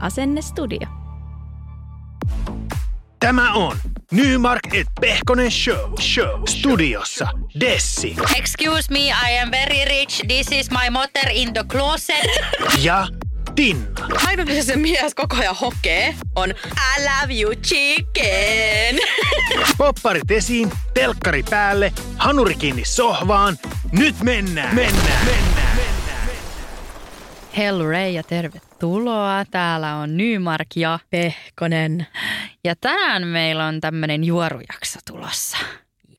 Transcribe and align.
Asennestudio. 0.00 0.88
Tämä 3.20 3.52
on 3.52 3.76
Nymark 4.12 4.74
et 4.74 4.86
Pehkonen 5.00 5.50
Show. 5.50 6.00
Show. 6.00 6.42
Studiossa 6.48 7.28
Dessi 7.60 8.16
Excuse 8.36 8.90
me, 8.90 8.98
I 8.98 9.38
am 9.42 9.50
very 9.50 9.84
rich. 9.84 10.26
This 10.26 10.46
is 10.52 10.70
my 10.70 10.90
mother 10.90 11.30
in 11.30 11.52
the 11.52 11.64
closet. 11.64 12.26
ja 12.82 13.08
Tinna. 13.54 14.08
Ainut, 14.26 14.46
missä 14.46 14.62
se 14.62 14.76
mies 14.76 15.14
koko 15.14 15.36
ajan 15.36 15.56
hokee, 15.56 16.14
on 16.36 16.50
I 16.50 17.02
love 17.02 17.40
you 17.42 17.54
chicken. 17.54 18.98
Popparit 19.78 20.30
esiin, 20.30 20.72
telkkari 20.94 21.42
päälle, 21.50 21.92
hanuri 22.16 22.54
kiinni 22.54 22.84
sohvaan. 22.84 23.58
Nyt 23.92 24.20
mennään. 24.22 24.74
Mennään. 24.74 25.26
mennään. 25.26 25.78
Hellray 27.56 28.10
ja 28.10 28.22
tervetuloa. 28.22 28.69
Täällä 29.50 29.96
on 29.96 30.16
Nymark 30.16 30.68
ja 30.76 30.98
Pehkonen. 31.10 32.06
Ja 32.64 32.74
tänään 32.76 33.26
meillä 33.26 33.66
on 33.66 33.80
tämmöinen 33.80 34.24
juorujakso 34.24 34.98
tulossa. 35.10 35.58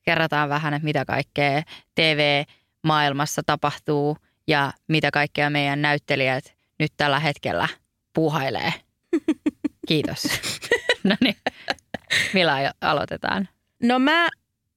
Kerrotaan 0.02 0.48
vähän, 0.48 0.74
että 0.74 0.84
mitä 0.84 1.04
kaikkea 1.04 1.62
TV-maailmassa 1.94 3.42
tapahtuu 3.46 4.16
ja 4.46 4.72
mitä 4.88 5.10
kaikkea 5.10 5.50
meidän 5.50 5.82
näyttelijät 5.82 6.54
nyt 6.78 6.92
tällä 6.96 7.18
hetkellä 7.18 7.68
puuhailee. 8.14 8.72
Kiitos. 9.88 10.22
no 11.04 11.16
niin, 11.20 11.36
millä 12.34 12.54
alo- 12.54 12.76
aloitetaan? 12.80 13.48
No 13.82 13.98
mä 13.98 14.28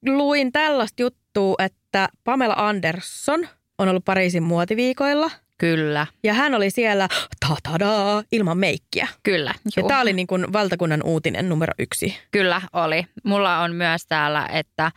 luin 0.05 0.51
tällaista 0.51 1.01
juttua, 1.01 1.55
että 1.59 2.09
Pamela 2.23 2.55
Andersson 2.57 3.47
on 3.77 3.89
ollut 3.89 4.05
Pariisin 4.05 4.43
muotiviikoilla. 4.43 5.31
Kyllä, 5.57 6.07
Ja 6.23 6.33
hän 6.33 6.55
oli 6.55 6.69
siellä 6.69 7.07
ta-tada, 7.47 8.23
ilman 8.31 8.57
meikkiä. 8.57 9.07
kyllä. 9.23 9.53
Ja 9.65 9.71
juu. 9.81 9.87
tämä 9.87 10.01
oli 10.01 10.13
niin 10.13 10.27
kuin 10.27 10.53
valtakunnan 10.53 11.03
uutinen 11.03 11.49
numero 11.49 11.73
yksi. 11.79 12.17
Kyllä 12.31 12.61
oli. 12.73 13.07
Mulla 13.23 13.59
on 13.59 13.75
myös 13.75 14.05
täällä, 14.07 14.47
että 14.51 14.91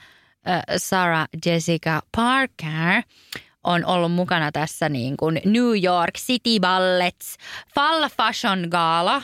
Sarah 0.76 1.28
Jessica 1.46 2.00
Parker 2.16 3.02
on 3.64 3.84
ollut 3.84 4.12
mukana 4.12 4.52
tässä 4.52 4.88
niin 4.88 5.16
kuin 5.16 5.40
New 5.44 5.84
York 5.84 6.14
City 6.18 6.60
Ballets 6.60 7.36
Fall 7.74 8.08
Fashion 8.16 8.66
Gala. 8.70 9.22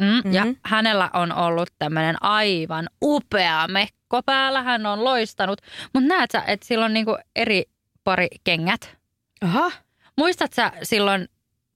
Mm, 0.00 0.06
mm-hmm. 0.06 0.32
Ja 0.32 0.46
hänellä 0.64 1.10
on 1.12 1.32
ollut 1.32 1.70
tämmöinen 1.78 2.22
aivan 2.22 2.88
upea 3.04 3.68
mekko 3.68 4.22
päällä. 4.26 4.62
Hän 4.62 4.86
on 4.86 5.04
loistanut. 5.04 5.60
Mutta 5.94 6.08
näet 6.08 6.30
sä, 6.30 6.42
että 6.46 6.66
sillä 6.66 6.84
on 6.84 6.94
niin 6.94 7.04
kuin 7.06 7.18
eri 7.36 7.64
pari 8.04 8.28
kengät. 8.44 8.96
Aha. 9.40 9.72
Muistat 10.16 10.52
sä 10.52 10.72
silloin 10.82 11.28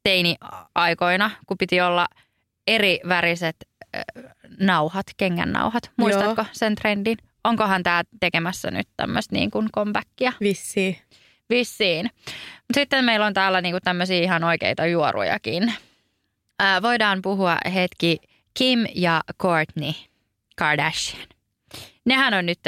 teini-aikoina, 0.03 1.31
kun 1.47 1.59
piti 1.59 1.81
olla 1.81 2.07
eri 2.67 3.01
väriset 3.09 3.57
äh, 3.97 4.05
nauhat, 4.61 5.07
kengän 5.17 5.53
nauhat? 5.53 5.91
Muistatko 5.97 6.43
Joo. 6.43 6.47
sen 6.53 6.75
trendin? 6.75 7.17
Onkohan 7.45 7.83
tämä 7.83 8.03
tekemässä 8.21 8.71
nyt 8.71 8.89
tämmöistä 8.97 9.37
niin 9.37 9.51
kuin 9.51 9.69
comebackia? 9.73 10.33
Vissiin. 10.41 10.97
Vissiin. 11.51 12.11
Mut 12.25 12.75
sitten 12.75 13.05
meillä 13.05 13.27
on 13.27 13.35
täällä 13.35 13.61
niin 13.61 13.77
tämmöisiä 13.85 14.23
ihan 14.23 14.45
oikeita 14.45 14.87
juorujakin. 14.87 15.73
Ää, 16.59 16.83
voidaan 16.83 17.23
puhua 17.23 17.57
hetki 17.75 18.19
Kim 18.55 18.87
ja 18.95 19.21
Kourtney 19.37 19.93
Kardashian. 20.57 21.27
Nehän 22.11 22.35
on 22.35 22.47
nyt 22.47 22.59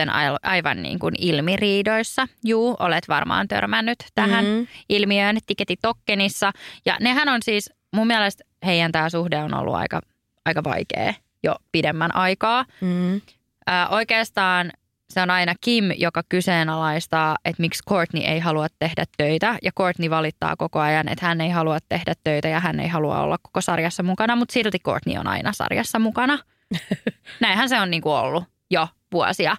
aivan 0.43 0.83
niin 0.83 0.99
kuin 0.99 1.15
ilmiriidoissa. 1.19 2.29
Juu, 2.45 2.77
olet 2.79 3.09
varmaan 3.09 3.49
törmännyt 3.49 3.99
tähän 4.15 4.45
Mhm. 4.45 4.63
ilmiöön 4.89 5.39
TikTokkenissa. 5.47 6.53
Ja 6.87 6.97
nehän 7.01 7.29
on 7.29 7.41
siis, 7.45 7.71
mun 7.95 8.07
mielestä 8.07 8.45
heidän 8.67 8.93
tämä 8.93 9.11
suhde 9.11 9.37
on 9.43 9.55
ollut 9.55 9.75
aika, 9.75 10.01
aika 10.45 10.65
vaikea 10.65 11.15
jo 11.43 11.57
pidemmän 11.73 12.15
aikaa. 12.15 12.65
Mm. 12.81 13.21
Ää, 13.67 13.89
oikeastaan 13.89 14.71
se 15.11 15.21
on 15.23 15.31
aina 15.31 15.55
Kim, 15.61 15.85
joka 15.97 16.23
kyseenalaistaa, 16.29 17.37
että 17.45 17.61
miksi 17.63 17.83
Courtney 17.89 18.23
ei 18.23 18.39
halua 18.41 18.67
tehdä 18.79 19.05
töitä. 19.17 19.59
Ja 19.63 19.71
Courtney 19.79 20.11
valittaa 20.11 20.57
koko 20.57 20.81
ajan, 20.81 21.09
että 21.09 21.27
hän 21.27 21.41
ei 21.41 21.51
halua 21.51 21.79
tehdä 21.89 22.15
töitä 22.25 22.49
ja 22.49 22.61
hän 22.61 22.81
ei 22.81 22.89
halua 22.89 23.21
olla 23.21 23.39
koko 23.43 23.61
sarjassa 23.61 24.03
mukana. 24.03 24.37
Mutta 24.37 24.53
silti 24.53 24.79
Courtney 24.79 25.17
on 25.19 25.27
aina 25.27 25.53
sarjassa 25.53 25.99
mukana. 25.99 26.39
Näinhän 27.41 27.69
se 27.69 27.81
on 27.81 27.91
niinku 27.91 28.11
ollut 28.11 28.45
jo 28.71 28.89
vuosia. 29.13 29.57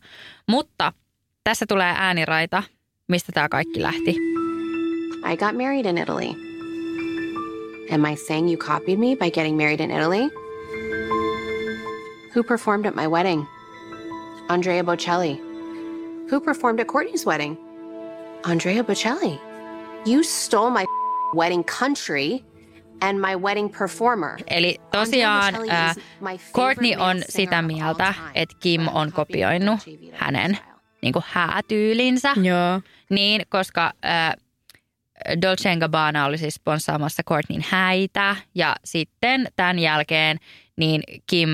Mutta 0.49 0.93
tässä 1.43 1.65
tulee 1.69 1.93
ääniraita, 1.97 2.63
mistä 3.07 3.31
tämä 3.31 3.49
kaikki 3.49 3.81
lähti. 3.81 4.15
I 5.31 5.37
got 5.37 5.57
married 5.57 5.85
in 5.85 5.97
Italy. 5.97 6.29
Am 7.91 8.05
I 8.05 8.15
saying 8.15 8.47
you 8.47 8.57
copied 8.57 8.99
me 8.99 9.15
by 9.15 9.29
getting 9.31 9.57
married 9.57 9.79
in 9.79 9.91
Italy? 9.91 10.29
Who 12.35 12.43
performed 12.43 12.85
at 12.85 12.95
my 12.95 13.07
wedding? 13.07 13.45
Andrea 14.49 14.83
Bocelli. 14.83 15.39
Who 16.31 16.39
performed 16.39 16.79
at 16.79 16.87
Courtney's 16.87 17.25
wedding? 17.25 17.57
Andrea 18.43 18.83
Bocelli. 18.83 19.39
You 20.05 20.23
stole 20.23 20.69
my 20.71 20.85
wedding 21.33 21.63
country 21.63 22.43
and 23.03 23.19
my 23.19 23.35
wedding 23.35 23.77
performer. 23.77 24.37
Eli 24.47 24.79
tosiaan 24.91 25.53
favorite 25.53 26.01
Courtney 26.53 26.95
on 26.97 27.21
sitä 27.29 27.61
mieltä, 27.61 28.13
että 28.35 28.55
Kim 28.59 28.87
on 28.87 29.11
kopioinut 29.11 29.79
hänen 30.13 30.57
niin 31.01 31.13
kuin 31.13 31.25
häätyylinsä. 31.27 32.33
Joo. 32.43 32.81
Niin, 33.09 33.41
koska 33.49 33.93
äh, 34.05 34.33
Dolce 35.41 35.75
Gabbana 35.75 36.25
oli 36.25 36.37
siis 36.37 36.53
sponssaamassa 36.53 37.23
Courtneyn 37.23 37.65
häitä 37.69 38.35
ja 38.55 38.75
sitten 38.85 39.47
tämän 39.55 39.79
jälkeen 39.79 40.37
niin 40.77 41.03
Kim 41.27 41.49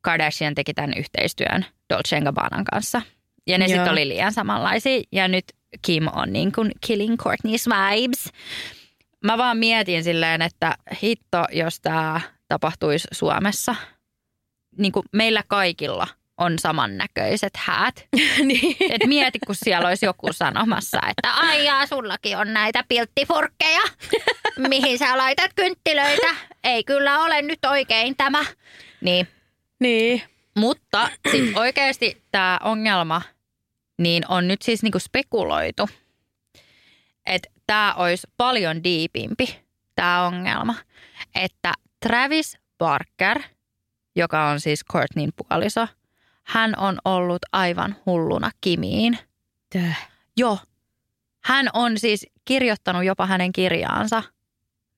Kardashian 0.00 0.54
teki 0.54 0.74
tämän 0.74 0.92
yhteistyön 0.96 1.66
Dolce 1.94 2.20
Gabbanan 2.20 2.64
kanssa. 2.64 3.02
Ja 3.46 3.58
ne 3.58 3.68
sitten 3.68 3.92
oli 3.92 4.08
liian 4.08 4.32
samanlaisia 4.32 5.02
ja 5.12 5.28
nyt 5.28 5.44
Kim 5.82 6.06
on 6.12 6.32
niin 6.32 6.52
kuin 6.52 6.72
killing 6.86 7.16
Courtney's 7.22 7.74
vibes. 7.74 8.32
Mä 9.24 9.38
vaan 9.38 9.58
mietin 9.58 10.04
silleen, 10.04 10.42
että 10.42 10.74
hitto, 11.02 11.44
jos 11.52 11.80
tämä 11.80 12.20
tapahtuisi 12.48 13.08
Suomessa. 13.12 13.74
Niin 14.78 14.92
kuin 14.92 15.06
meillä 15.12 15.42
kaikilla 15.48 16.06
on 16.38 16.58
samannäköiset 16.58 17.52
häät. 17.56 18.06
niin. 18.44 18.76
Et 18.90 19.06
mieti, 19.06 19.38
kun 19.46 19.54
siellä 19.54 19.88
olisi 19.88 20.06
joku 20.06 20.32
sanomassa, 20.32 20.98
että 21.08 21.32
ai 21.32 21.64
jaa, 21.64 21.86
sullakin 21.86 22.36
on 22.36 22.52
näitä 22.52 22.84
pilttifurkkeja, 22.88 23.80
mihin 24.68 24.98
sä 24.98 25.18
laitat 25.18 25.50
kynttilöitä. 25.54 26.34
Ei 26.64 26.84
kyllä 26.84 27.20
ole 27.20 27.42
nyt 27.42 27.64
oikein 27.64 28.16
tämä. 28.16 28.44
Niin. 29.00 29.28
Niin. 29.80 30.22
Mutta 30.56 31.10
sit 31.32 31.56
oikeasti 31.56 32.22
tämä 32.30 32.60
ongelma 32.64 33.22
niin 33.98 34.24
on 34.28 34.48
nyt 34.48 34.62
siis 34.62 34.82
niinku 34.82 34.98
spekuloitu, 34.98 35.88
että 37.26 37.48
tämä 37.68 37.94
olisi 37.94 38.26
paljon 38.36 38.84
diipimpi, 38.84 39.60
tämä 39.94 40.26
ongelma. 40.26 40.74
Että 41.34 41.72
Travis 42.06 42.58
Barker, 42.78 43.42
joka 44.16 44.48
on 44.48 44.60
siis 44.60 44.84
Courtneyn 44.92 45.30
puoliso, 45.36 45.86
hän 46.42 46.78
on 46.78 46.98
ollut 47.04 47.42
aivan 47.52 47.96
hulluna 48.06 48.50
Kimiin? 48.60 49.18
Joo. 50.36 50.58
Hän 51.44 51.68
on 51.72 51.98
siis 51.98 52.26
kirjoittanut 52.44 53.04
jopa 53.04 53.26
hänen 53.26 53.52
kirjaansa, 53.52 54.22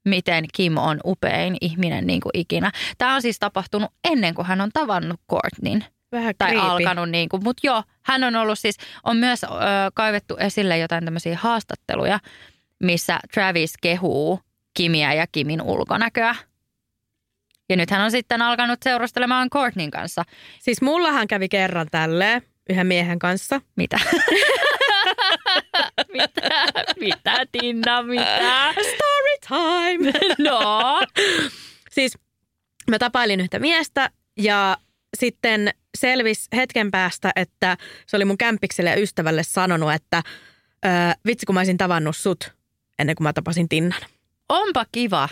miten 0.04 0.44
Kim 0.52 0.76
on 0.76 1.00
upein 1.04 1.56
ihminen 1.60 2.06
niin 2.06 2.20
kuin 2.20 2.30
ikinä. 2.34 2.72
Tämä 2.98 3.14
on 3.14 3.22
siis 3.22 3.38
tapahtunut 3.38 3.90
ennen 4.10 4.34
kuin 4.34 4.46
hän 4.46 4.60
on 4.60 4.70
tavannut 4.72 5.20
Courtneyn. 5.30 5.84
Vähän 6.12 6.34
Tai 6.38 6.50
creepy. 6.50 6.66
alkanut 6.68 7.10
niin 7.10 7.28
kuin, 7.28 7.44
mutta 7.44 7.66
joo, 7.66 7.82
hän 8.02 8.24
on 8.24 8.36
ollut 8.36 8.58
siis, 8.58 8.76
on 9.04 9.16
myös 9.16 9.44
ö, 9.44 9.48
kaivettu 9.94 10.36
esille 10.36 10.78
jotain 10.78 11.04
tämmöisiä 11.04 11.38
haastatteluja, 11.40 12.18
missä 12.80 13.20
Travis 13.34 13.72
kehuu 13.82 14.40
Kimiä 14.74 15.14
ja 15.14 15.26
Kimin 15.26 15.62
ulkonäköä. 15.62 16.34
Ja 17.68 17.76
nyt 17.76 17.90
hän 17.90 18.00
on 18.00 18.10
sitten 18.10 18.42
alkanut 18.42 18.78
seurustelemaan 18.82 19.50
Courtneyn 19.50 19.90
kanssa. 19.90 20.24
Siis 20.58 20.82
mullahan 20.82 21.28
kävi 21.28 21.48
kerran 21.48 21.86
tälleen 21.90 22.42
yhden 22.70 22.86
miehen 22.86 23.18
kanssa. 23.18 23.60
Mitä? 23.76 24.00
mitä? 26.18 26.50
Mitä, 27.00 27.44
Tinna, 27.52 28.02
mitä? 28.02 28.72
Story 28.72 29.36
time! 29.48 30.12
No. 30.50 31.00
Siis 31.90 32.18
mä 32.90 32.98
tapailin 32.98 33.40
yhtä 33.40 33.58
miestä 33.58 34.10
ja 34.36 34.76
sitten 35.16 35.70
selvisi 35.98 36.48
hetken 36.56 36.90
päästä, 36.90 37.32
että 37.36 37.76
se 38.06 38.16
oli 38.16 38.24
mun 38.24 38.38
kämpikselle 38.38 38.90
ja 38.90 39.00
ystävälle 39.00 39.42
sanonut, 39.42 39.92
että 39.92 40.22
vitsi 41.26 41.46
kun 41.46 41.54
mä 41.54 41.60
olisin 41.60 41.78
tavannut 41.78 42.16
sut 42.16 42.52
ennen 43.00 43.16
kuin 43.16 43.24
mä 43.24 43.32
tapasin 43.32 43.68
Tinnan. 43.68 44.00
Onpa 44.48 44.86
kiva. 44.92 45.28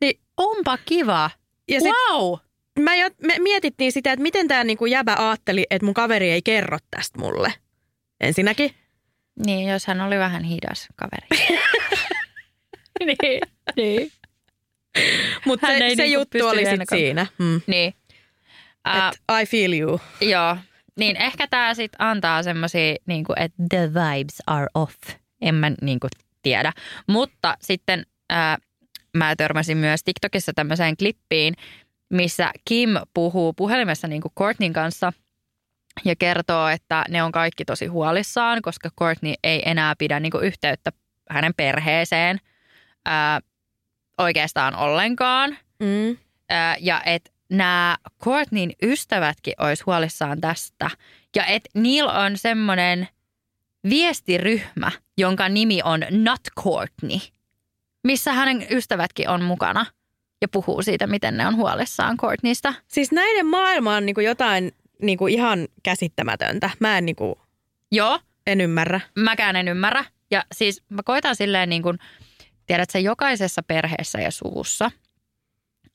Niin, 0.00 0.20
Onpa 0.36 0.78
kiva. 0.84 1.30
ja 1.68 1.80
sit 1.80 1.92
wow. 2.10 2.38
mä 2.80 2.94
jo, 2.94 3.10
me 3.22 3.34
mietittiin 3.38 3.92
sitä, 3.92 4.12
että 4.12 4.22
miten 4.22 4.48
tämä 4.48 4.64
niinku 4.64 4.86
jäbä 4.86 5.16
ajatteli, 5.18 5.66
että 5.70 5.84
mun 5.84 5.94
kaveri 5.94 6.30
ei 6.30 6.42
kerro 6.42 6.78
tästä 6.90 7.18
mulle. 7.18 7.54
Ensinnäkin. 8.20 8.74
Niin, 9.46 9.68
jos 9.68 9.86
hän 9.86 10.00
oli 10.00 10.18
vähän 10.18 10.44
hidas 10.44 10.88
kaveri. 10.96 11.26
niin, 13.06 13.40
niin. 13.76 14.12
Mutta 15.46 15.66
se, 15.66 15.78
se 15.78 15.84
niinku 15.84 16.02
juttu 16.02 16.46
oli 16.46 16.66
sitten 16.66 16.86
siinä. 16.90 17.26
Mm. 17.38 17.60
Niin. 17.66 17.94
Ää, 18.84 19.08
Et 19.08 19.42
I 19.42 19.46
feel 19.46 19.72
you. 19.72 20.00
Joo. 20.20 20.56
Niin 20.98 21.16
ehkä 21.16 21.46
tämä 21.46 21.74
sitten 21.74 22.00
antaa 22.00 22.42
semmoisia, 22.42 22.96
niinku, 23.06 23.32
että 23.36 23.62
the 23.68 23.90
vibes 23.94 24.42
are 24.46 24.66
off. 24.74 24.96
En 25.40 25.54
mä 25.54 25.72
niinku 25.82 26.06
tiedä. 26.44 26.72
Mutta 27.06 27.56
sitten 27.60 28.06
ää, 28.30 28.58
mä 29.16 29.36
törmäsin 29.36 29.78
myös 29.78 30.04
TikTokissa 30.04 30.52
tämmöiseen 30.54 30.96
klippiin, 30.96 31.54
missä 32.10 32.50
Kim 32.64 32.88
puhuu 33.14 33.52
puhelimessa 33.52 34.08
niinku 34.08 34.32
Courtneyn 34.38 34.72
kanssa 34.72 35.12
ja 36.04 36.16
kertoo, 36.16 36.68
että 36.68 37.04
ne 37.08 37.22
on 37.22 37.32
kaikki 37.32 37.64
tosi 37.64 37.86
huolissaan, 37.86 38.62
koska 38.62 38.90
Courtney 39.00 39.34
ei 39.44 39.62
enää 39.66 39.94
pidä 39.98 40.20
niinku 40.20 40.38
yhteyttä 40.38 40.92
hänen 41.30 41.54
perheeseen 41.56 42.38
ää, 43.04 43.40
oikeastaan 44.18 44.76
ollenkaan. 44.76 45.58
Mm. 45.78 46.16
Ää, 46.48 46.76
ja 46.80 47.02
että 47.06 47.30
nämä 47.50 47.96
Courtneyn 48.22 48.72
ystävätkin 48.82 49.54
olisi 49.58 49.82
huolissaan 49.86 50.40
tästä. 50.40 50.90
Ja 51.36 51.44
että 51.46 51.70
niillä 51.74 52.12
on 52.12 52.38
semmoinen 52.38 53.08
viestiryhmä, 53.90 54.90
jonka 55.18 55.48
nimi 55.48 55.80
on 55.84 56.00
Not 56.10 56.40
Courtney, 56.60 57.18
missä 58.04 58.32
hänen 58.32 58.66
ystävätkin 58.70 59.28
on 59.28 59.42
mukana 59.42 59.86
ja 60.42 60.48
puhuu 60.48 60.82
siitä, 60.82 61.06
miten 61.06 61.36
ne 61.36 61.46
on 61.46 61.56
huolissaan 61.56 62.16
Courtneysta. 62.16 62.74
Siis 62.88 63.12
näiden 63.12 63.46
maailma 63.46 63.96
on 63.96 64.06
niinku 64.06 64.20
jotain 64.20 64.72
niinku 65.02 65.26
ihan 65.26 65.68
käsittämätöntä. 65.82 66.70
Mä 66.80 66.98
en, 66.98 67.06
niinku, 67.06 67.38
Joo, 67.92 68.20
en 68.46 68.60
ymmärrä. 68.60 69.00
mäkään 69.16 69.56
en 69.56 69.68
ymmärrä. 69.68 70.04
Ja 70.30 70.44
siis 70.54 70.82
mä 70.88 71.02
koitan 71.04 71.36
silleen 71.36 71.68
niin 71.68 71.82
kuin, 71.82 71.98
tiedätkö, 72.66 72.98
jokaisessa 72.98 73.62
perheessä 73.62 74.20
ja 74.20 74.30
suvussa 74.30 74.90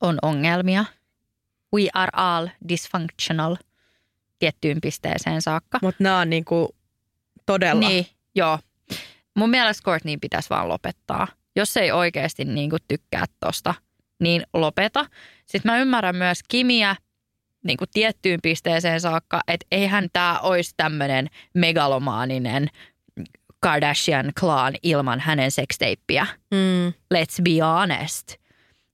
on 0.01 0.17
ongelmia. 0.21 0.85
We 1.75 1.87
are 1.93 2.09
all 2.13 2.47
dysfunctional 2.69 3.55
tiettyyn 4.39 4.81
pisteeseen 4.81 5.41
saakka. 5.41 5.79
Mutta 5.81 6.03
nämä 6.03 6.19
on 6.19 6.29
niinku 6.29 6.75
todella. 7.53 7.89
Niin, 7.89 8.05
joo. 8.35 8.59
Mun 9.35 9.49
mielestä 9.49 9.83
Courtney 9.83 10.17
pitäisi 10.17 10.49
vaan 10.49 10.69
lopettaa. 10.69 11.27
Jos 11.55 11.77
ei 11.77 11.91
oikeasti 11.91 12.45
niin 12.45 12.69
kuin 12.69 12.81
tykkää 12.87 13.25
tosta, 13.39 13.73
niin 14.19 14.43
lopeta. 14.53 15.05
Sitten 15.45 15.71
mä 15.71 15.77
ymmärrän 15.77 16.15
myös 16.15 16.39
Kimiä 16.47 16.95
niin 17.63 17.77
kuin 17.77 17.89
tiettyyn 17.93 18.39
pisteeseen 18.43 19.01
saakka, 19.01 19.41
että 19.47 19.65
eihän 19.71 20.09
tämä 20.13 20.39
olisi 20.39 20.73
tämmöinen 20.77 21.27
megalomaaninen 21.53 22.67
Kardashian 23.59 24.31
clan 24.39 24.73
ilman 24.83 25.19
hänen 25.19 25.51
sexteippiä. 25.51 26.27
Mm. 26.51 26.93
Let's 27.13 27.41
be 27.43 27.59
honest. 27.61 28.33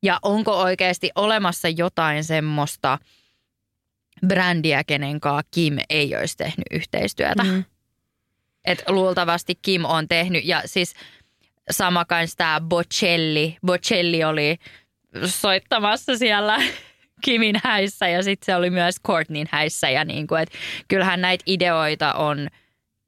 Ja 0.04 0.19
onko 0.22 0.62
oikeasti 0.62 1.10
olemassa 1.16 1.69
jotain 1.69 2.24
semmoista 2.24 2.98
brändiä, 4.28 4.84
kenenkaan 4.84 5.44
Kim 5.52 5.78
ei 5.90 6.16
olisi 6.16 6.38
tehnyt 6.38 6.66
yhteistyötä? 6.72 7.44
Mm. 7.44 7.63
Et 8.66 8.84
luultavasti 8.88 9.60
Kim 9.62 9.86
on 9.86 10.08
tehnyt. 10.08 10.46
Ja 10.46 10.62
siis 10.66 10.94
sama 11.72 12.06
kanssa 12.06 12.38
tämä 12.38 12.62
Bocelli. 12.62 13.58
Bocelli 13.66 14.24
oli 14.24 14.58
soittamassa 15.26 16.18
siellä 16.18 16.58
Kimin 17.26 17.56
häissä 17.64 18.08
ja 18.08 18.24
sitten 18.24 18.46
se 18.46 18.56
oli 18.56 18.70
myös 18.70 18.96
Courtneyn 19.08 19.48
häissä. 19.52 19.90
Ja 19.90 20.06
niin 20.06 20.28
kuin, 20.28 20.42
et 20.42 20.50
kyllähän 20.88 21.22
näitä 21.22 21.44
ideoita 21.48 22.14
on 22.14 22.48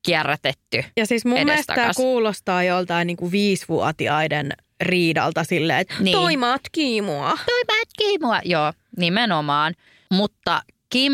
kierrätetty. 0.06 0.83
Ja 0.98 1.06
siis 1.06 1.25
mun 1.25 1.33
mielestä 1.33 1.74
tämä 1.74 1.86
edestakas. 1.86 1.95
kuulostaa 1.98 2.63
joltain 2.63 3.07
niinku 3.07 3.31
viisivuotiaiden 3.31 4.51
riidalta 4.81 5.44
silleen, 5.44 5.80
että 5.80 5.94
Niin. 5.94 6.04
niin. 6.04 6.18
toi 6.18 6.38
matkii 6.38 7.01
mua. 7.01 7.38
Toi 7.45 7.62
pätkii 7.68 8.18
mua. 8.21 8.39
Joo, 8.45 8.74
nimenomaan. 8.98 9.74
Mutta 10.12 10.62
Kim 10.89 11.13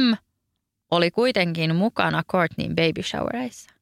oli 0.91 1.11
kuitenkin 1.11 1.75
mukana 1.75 2.23
Courtneyn 2.31 2.75
baby 2.75 3.03
showereissa. 3.03 3.72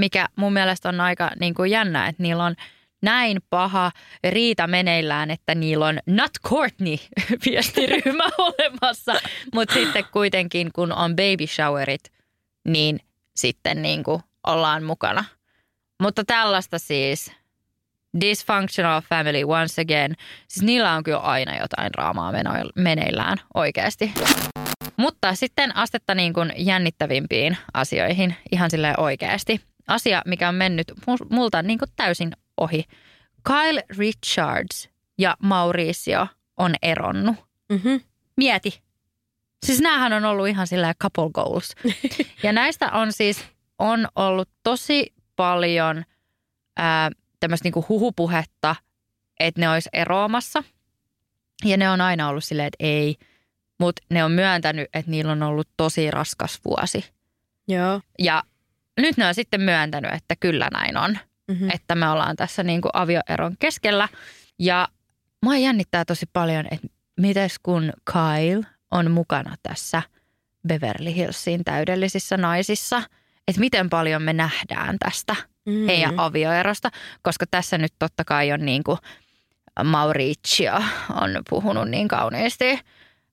Mikä 0.00 0.28
mun 0.36 0.52
mielestä 0.52 0.88
on 0.88 1.00
aika 1.00 1.30
niin 1.40 1.54
kuin 1.54 1.70
jännä, 1.70 2.08
että 2.08 2.22
niillä 2.22 2.44
on 2.44 2.54
näin 3.02 3.38
paha 3.50 3.92
riita 4.30 4.66
meneillään, 4.66 5.30
että 5.30 5.54
niillä 5.54 5.86
on 5.86 5.98
Not 6.06 6.30
Courtney 6.46 6.96
viestiryhmä 7.46 8.24
olemassa. 8.38 9.14
Mutta 9.54 9.74
sitten 9.74 10.04
kuitenkin, 10.12 10.70
kun 10.72 10.92
on 10.92 11.10
baby 11.16 11.46
showerit, 11.46 12.12
niin 12.68 13.00
sitten 13.36 13.82
niin 13.82 14.02
kuin 14.04 14.22
ollaan 14.46 14.82
mukana. 14.82 15.24
Mutta 16.02 16.24
tällaista 16.24 16.78
siis 16.78 17.32
dysfunctional 18.20 19.00
family 19.00 19.44
once 19.44 19.82
again. 19.82 20.14
Siis 20.48 20.64
niillä 20.66 20.92
on 20.92 21.02
kyllä 21.02 21.18
aina 21.18 21.58
jotain 21.58 21.92
draamaa 21.92 22.32
meneillään 22.76 23.38
oikeasti. 23.54 24.12
Mutta 24.96 25.34
sitten 25.34 25.76
astetta 25.76 26.14
niin 26.14 26.32
kuin 26.32 26.52
jännittävimpiin 26.56 27.56
asioihin 27.74 28.36
ihan 28.52 28.70
silleen 28.70 29.00
oikeasti. 29.00 29.60
Asia, 29.90 30.22
mikä 30.26 30.48
on 30.48 30.54
mennyt 30.54 30.92
mu- 30.92 31.26
multa 31.30 31.62
niin 31.62 31.78
kuin 31.78 31.88
täysin 31.96 32.32
ohi. 32.56 32.84
Kyle 33.42 33.84
Richards 33.98 34.88
ja 35.18 35.36
Mauricio 35.42 36.26
on 36.56 36.74
eronnut. 36.82 37.36
Mm-hmm. 37.72 38.00
Mieti. 38.36 38.82
Siis 39.66 39.80
näähän 39.80 40.12
on 40.12 40.24
ollut 40.24 40.48
ihan 40.48 40.66
silleen 40.66 40.94
couple 41.02 41.30
goals. 41.34 41.74
Ja 42.42 42.52
näistä 42.52 42.90
on 42.92 43.12
siis 43.12 43.44
on 43.78 44.08
ollut 44.16 44.48
tosi 44.62 45.14
paljon 45.36 46.04
ää, 46.76 47.10
tämmöistä 47.40 47.66
niinku 47.66 47.84
huhupuhetta, 47.88 48.76
että 49.40 49.60
ne 49.60 49.68
olisi 49.68 49.88
eroamassa. 49.92 50.64
Ja 51.64 51.76
ne 51.76 51.90
on 51.90 52.00
aina 52.00 52.28
ollut 52.28 52.44
silleen, 52.44 52.66
että 52.66 52.84
ei. 52.86 53.16
Mutta 53.80 54.02
ne 54.10 54.24
on 54.24 54.32
myöntänyt, 54.32 54.88
että 54.94 55.10
niillä 55.10 55.32
on 55.32 55.42
ollut 55.42 55.68
tosi 55.76 56.10
raskas 56.10 56.60
vuosi. 56.64 57.04
Joo. 57.68 58.00
Ja 58.18 58.42
nyt 59.00 59.16
ne 59.16 59.26
on 59.26 59.34
sitten 59.34 59.60
myöntänyt, 59.60 60.12
että 60.12 60.36
kyllä 60.40 60.68
näin 60.72 60.96
on. 60.96 61.18
Mm-hmm. 61.50 61.70
Että 61.74 61.94
me 61.94 62.08
ollaan 62.08 62.36
tässä 62.36 62.62
niinku 62.62 62.88
avioeron 62.92 63.56
keskellä. 63.58 64.08
Ja 64.58 64.88
mua 65.42 65.56
jännittää 65.56 66.04
tosi 66.04 66.26
paljon, 66.32 66.66
että 66.70 66.88
mites 67.20 67.58
kun 67.62 67.92
Kyle 68.12 68.66
on 68.90 69.10
mukana 69.10 69.54
tässä 69.62 70.02
Beverly 70.68 71.14
Hillsin 71.14 71.64
täydellisissä 71.64 72.36
naisissa. 72.36 73.02
Että 73.48 73.60
miten 73.60 73.90
paljon 73.90 74.22
me 74.22 74.32
nähdään 74.32 74.96
tästä 74.98 75.36
Mm. 75.66 75.86
heidän 75.86 76.20
avioerosta. 76.20 76.90
Koska 77.22 77.46
tässä 77.50 77.78
nyt 77.78 77.92
totta 77.98 78.24
kai 78.24 78.52
on 78.52 78.66
niin 78.66 78.84
kuin 78.84 78.98
Mauricio 79.84 80.74
on 81.10 81.30
puhunut 81.50 81.88
niin 81.88 82.08
kauniisti 82.08 82.80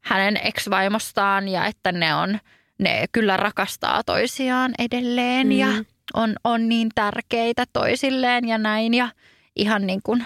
hänen 0.01 0.37
ex-vaimostaan 0.43 1.47
ja 1.47 1.65
että 1.65 1.91
ne 1.91 2.15
on, 2.15 2.39
ne 2.79 3.05
kyllä 3.11 3.37
rakastaa 3.37 4.03
toisiaan 4.03 4.71
edelleen 4.79 5.51
ja 5.51 5.67
Mm. 5.67 5.85
on, 6.13 6.35
on 6.43 6.69
niin 6.69 6.89
tärkeitä 6.95 7.63
toisilleen 7.73 8.47
ja 8.47 8.57
näin 8.57 8.93
ja 8.93 9.09
ihan 9.55 9.87
niin 9.87 9.99
kuin 10.03 10.25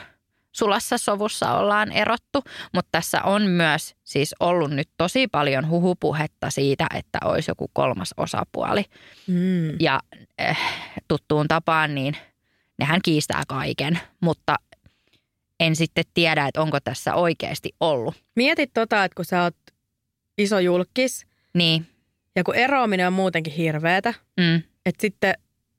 sulassa 0.52 0.98
sovussa 0.98 1.54
ollaan 1.58 1.92
erottu, 1.92 2.44
mutta 2.74 2.90
tässä 2.92 3.22
on 3.24 3.42
myös 3.42 3.96
siis 4.04 4.36
ollut 4.40 4.72
nyt 4.72 4.90
tosi 4.98 5.28
paljon 5.28 5.70
huhupuhetta 5.70 6.50
siitä, 6.50 6.88
että 6.96 7.20
olisi 7.26 7.52
joku 7.52 7.70
kolmas 7.74 8.14
osapuoli. 8.18 8.86
Mm. 9.28 9.70
Ja 9.80 10.00
äh, 10.42 10.58
tuttuun 11.08 11.48
tapaan 11.48 11.96
niin 11.96 12.18
nehän 12.80 13.00
kiistää 13.04 13.44
kaiken, 13.48 14.00
mutta 14.22 14.56
en 15.60 15.76
sitten 15.76 16.04
tiedä, 16.14 16.48
että 16.48 16.62
onko 16.62 16.80
tässä 16.80 17.16
oikeasti 17.16 17.70
ollut. 17.80 18.16
Mietit 18.36 18.72
tota, 18.74 19.04
että 19.04 19.16
kun 19.16 19.26
sä 19.26 19.44
oot 19.44 19.56
iso 20.38 20.60
julkis 20.60 21.26
Niin, 21.54 21.88
ja 22.36 22.44
kun 22.44 22.56
eroaminen 22.56 23.08
on 23.08 23.14
muutenkin 23.14 23.54
hirveetä, 23.54 24.14
mm. 24.38 24.56
että 24.86 25.02
sitten 25.02 25.34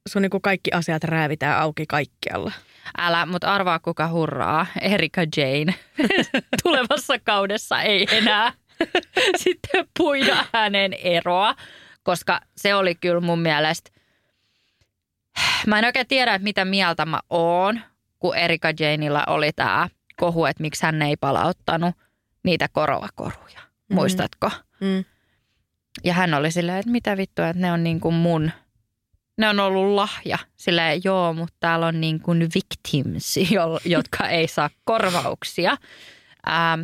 sun 0.08 0.22
niinku 0.22 0.40
kaikki 0.40 0.70
asiat 0.72 1.04
räävitään 1.04 1.58
auki 1.58 1.86
kaikkialla. 1.86 2.52
älä, 2.98 3.26
mutta 3.26 3.54
arvaa 3.54 3.78
kuka 3.78 4.08
hurraa. 4.08 4.66
Erika 4.80 5.20
Jane. 5.36 5.74
Tulevassa 6.62 7.18
kaudessa 7.18 7.82
ei 7.82 8.06
enää 8.10 8.52
sitten 9.44 9.88
puida 9.98 10.44
hänen 10.52 10.92
eroa, 10.92 11.54
koska 12.02 12.40
se 12.56 12.74
oli 12.74 12.94
kyllä 12.94 13.20
mun 13.20 13.38
mielestä, 13.38 13.90
mä 15.66 15.78
en 15.78 15.84
oikein 15.84 16.06
tiedä, 16.06 16.34
että 16.34 16.44
mitä 16.44 16.64
mieltä 16.64 17.06
mä 17.06 17.20
oon, 17.30 17.80
kun 18.18 18.36
Erika 18.36 18.68
Janeilla 18.80 19.24
oli 19.26 19.52
tämä 19.52 19.88
kohu, 20.16 20.44
että 20.44 20.62
miksi 20.62 20.86
hän 20.86 21.02
ei 21.02 21.16
palauttanut 21.16 21.94
niitä 22.42 22.68
korovakoruja. 22.72 23.60
Mhm. 23.60 23.94
Muistatko? 23.94 24.50
Mm. 24.80 25.04
Ja 26.04 26.14
hän 26.14 26.34
oli 26.34 26.50
silleen, 26.50 26.78
että 26.78 26.90
mitä 26.90 27.16
vittua, 27.16 27.48
että 27.48 27.62
ne 27.62 27.72
on 27.72 27.84
niin 27.84 28.00
kuin 28.00 28.14
mun, 28.14 28.50
ne 29.38 29.48
on 29.48 29.60
ollut 29.60 29.94
lahja. 29.94 30.38
Silleen, 30.56 31.00
joo, 31.04 31.32
mutta 31.32 31.56
täällä 31.60 31.86
on 31.86 32.00
niin 32.00 32.20
kuin 32.20 32.48
victims, 32.54 33.36
jo- 33.50 33.80
jotka 33.84 34.28
ei 34.28 34.48
saa 34.48 34.70
korvauksia. 34.84 35.76
Ähm, 36.48 36.82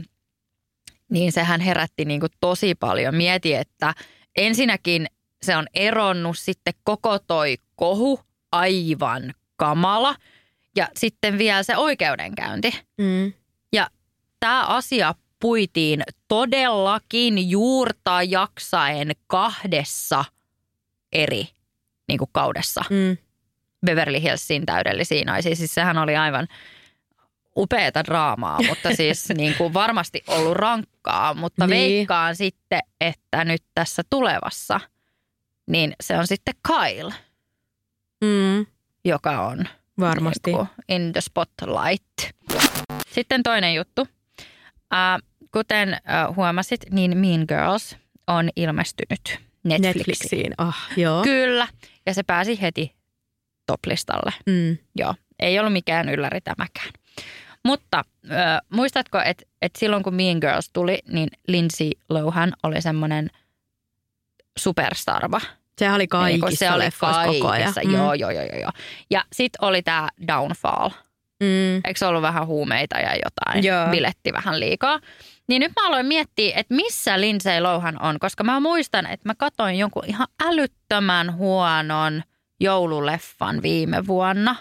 niin 1.10 1.32
sehän 1.32 1.60
herätti 1.60 2.04
niin 2.04 2.20
kuin 2.20 2.32
tosi 2.40 2.74
paljon. 2.74 3.14
Mieti, 3.14 3.54
että 3.54 3.94
ensinnäkin 4.36 5.06
se 5.42 5.56
on 5.56 5.66
eronnut 5.74 6.38
sitten 6.38 6.74
koko 6.84 7.18
toi 7.18 7.56
kohu 7.76 8.20
aivan 8.52 9.34
kamala. 9.56 10.14
Ja 10.76 10.88
sitten 10.96 11.38
vielä 11.38 11.62
se 11.62 11.76
oikeudenkäynti. 11.76 12.80
Mm. 12.98 13.32
Ja 13.72 13.90
tämä 14.40 14.66
asia 14.66 15.14
puitiin 15.40 16.02
todellakin 16.28 17.50
juurta 17.50 18.22
jaksaen 18.22 19.10
kahdessa 19.26 20.24
eri 21.12 21.48
niin 22.08 22.18
kuin 22.18 22.30
kaudessa. 22.32 22.84
Mm. 22.90 23.16
Beverly 23.86 24.22
Hillsin 24.22 24.66
täydellisiä 24.66 25.24
naisia. 25.24 25.56
Siis 25.56 25.74
sehän 25.74 25.98
oli 25.98 26.16
aivan 26.16 26.48
upeata 27.56 28.04
draamaa, 28.04 28.58
mutta 28.68 28.94
siis 28.94 29.28
niin 29.36 29.54
kuin 29.54 29.74
varmasti 29.74 30.22
ollut 30.26 30.56
rankkaa. 30.56 31.34
Mutta 31.34 31.66
Niin. 31.66 31.70
veikkaan 31.96 32.36
sitten, 32.36 32.80
että 33.00 33.44
nyt 33.44 33.62
tässä 33.74 34.02
tulevassa, 34.10 34.80
niin 35.66 35.92
se 36.02 36.18
on 36.18 36.26
sitten 36.26 36.54
Kyle, 36.66 37.14
Mm. 38.24 38.66
joka 39.04 39.46
on 39.46 39.64
Varmasti. 40.00 40.50
Niinku 40.52 40.66
in 40.88 41.12
the 41.12 41.20
spotlight. 41.20 42.34
Sitten 43.08 43.42
toinen 43.42 43.74
juttu. 43.74 44.08
Äh, 44.94 45.27
kuten 45.52 45.94
äh, 45.94 46.36
huomasit, 46.36 46.80
niin 46.90 47.16
Mean 47.18 47.44
Girls 47.48 47.96
on 48.26 48.48
ilmestynyt 48.56 49.20
Netflixiin. 49.64 49.82
Netflixiin. 49.96 50.52
Ah, 50.58 50.88
joo. 50.96 51.22
Kyllä, 51.22 51.68
ja 52.06 52.14
se 52.14 52.22
pääsi 52.22 52.60
heti 52.62 52.94
toplistalle. 53.66 54.32
Mm. 54.46 54.78
Joo, 54.96 55.14
ei 55.38 55.58
ollut 55.58 55.72
mikään 55.72 56.08
ylläri 56.08 56.40
tämäkään. 56.40 56.90
Mutta 57.64 57.98
äh, 58.30 58.58
muistatko, 58.72 59.20
että 59.24 59.44
et 59.62 59.76
silloin 59.78 60.02
kun 60.02 60.14
Mean 60.14 60.38
Girls 60.40 60.70
tuli, 60.72 60.98
niin 61.08 61.28
Lindsay 61.48 61.90
Lohan 62.08 62.52
oli 62.62 62.82
semmoinen 62.82 63.30
superstarva. 64.58 65.40
Oli 65.80 65.98
Niin 65.98 66.08
kun 66.10 66.20
kaikissa 66.20 66.66
se 66.66 66.70
oli 66.72 66.84
leffoissa 66.84 67.24
koko 67.24 67.48
ajan. 67.48 67.72
kaikissa. 67.74 67.96
Joo, 67.96 68.14
joo, 68.14 68.30
joo, 68.30 68.42
joo, 68.44 68.60
joo. 68.60 68.70
Ja 69.10 69.24
sitten 69.32 69.64
oli 69.64 69.82
tämä 69.82 70.08
Downfall. 70.28 70.88
Mm. 71.40 71.74
Eikö 71.76 71.98
se 71.98 72.06
ollut 72.06 72.22
vähän 72.22 72.46
huumeita 72.46 72.98
ja 72.98 73.10
jotain? 73.24 73.64
Joo. 73.64 73.86
Biletti 73.90 74.32
vähän 74.32 74.60
liikaa. 74.60 75.00
Niin 75.48 75.60
nyt 75.60 75.72
mä 75.80 75.86
aloin 75.86 76.06
miettiä, 76.06 76.56
että 76.56 76.74
missä 76.74 77.20
Lindsay 77.20 77.60
Lohan 77.60 78.02
on, 78.02 78.18
koska 78.18 78.44
mä 78.44 78.60
muistan, 78.60 79.06
että 79.06 79.28
mä 79.28 79.34
katsoin 79.34 79.78
jonkun 79.78 80.04
ihan 80.06 80.26
älyttömän 80.46 81.34
huonon 81.34 82.22
joululeffan 82.60 83.62
viime 83.62 84.06
vuonna, 84.06 84.56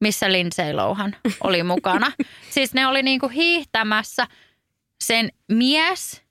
missä 0.00 0.32
Lindsay 0.32 0.72
Lohan 0.72 1.16
oli 1.40 1.62
mukana. 1.72 2.12
siis 2.50 2.74
ne 2.74 2.86
oli 2.86 3.02
niinku 3.02 3.28
hiihtämässä, 3.28 4.26
sen 5.00 5.28
mies 5.48 6.22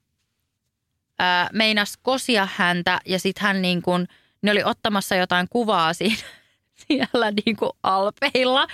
ää, 1.20 1.50
meinas 1.54 1.98
kosia 2.02 2.48
häntä 2.56 3.00
ja 3.06 3.20
sitten 3.20 3.44
hän 3.44 3.62
niin 3.62 3.82
kuin, 3.82 4.08
ne 4.42 4.52
oli 4.52 4.64
ottamassa 4.64 5.16
jotain 5.16 5.48
kuvaa 5.50 5.94
siinä, 5.94 6.24
siellä 6.88 7.32
niin 7.46 7.56
kuin 7.56 7.72
alpeilla. 7.84 8.68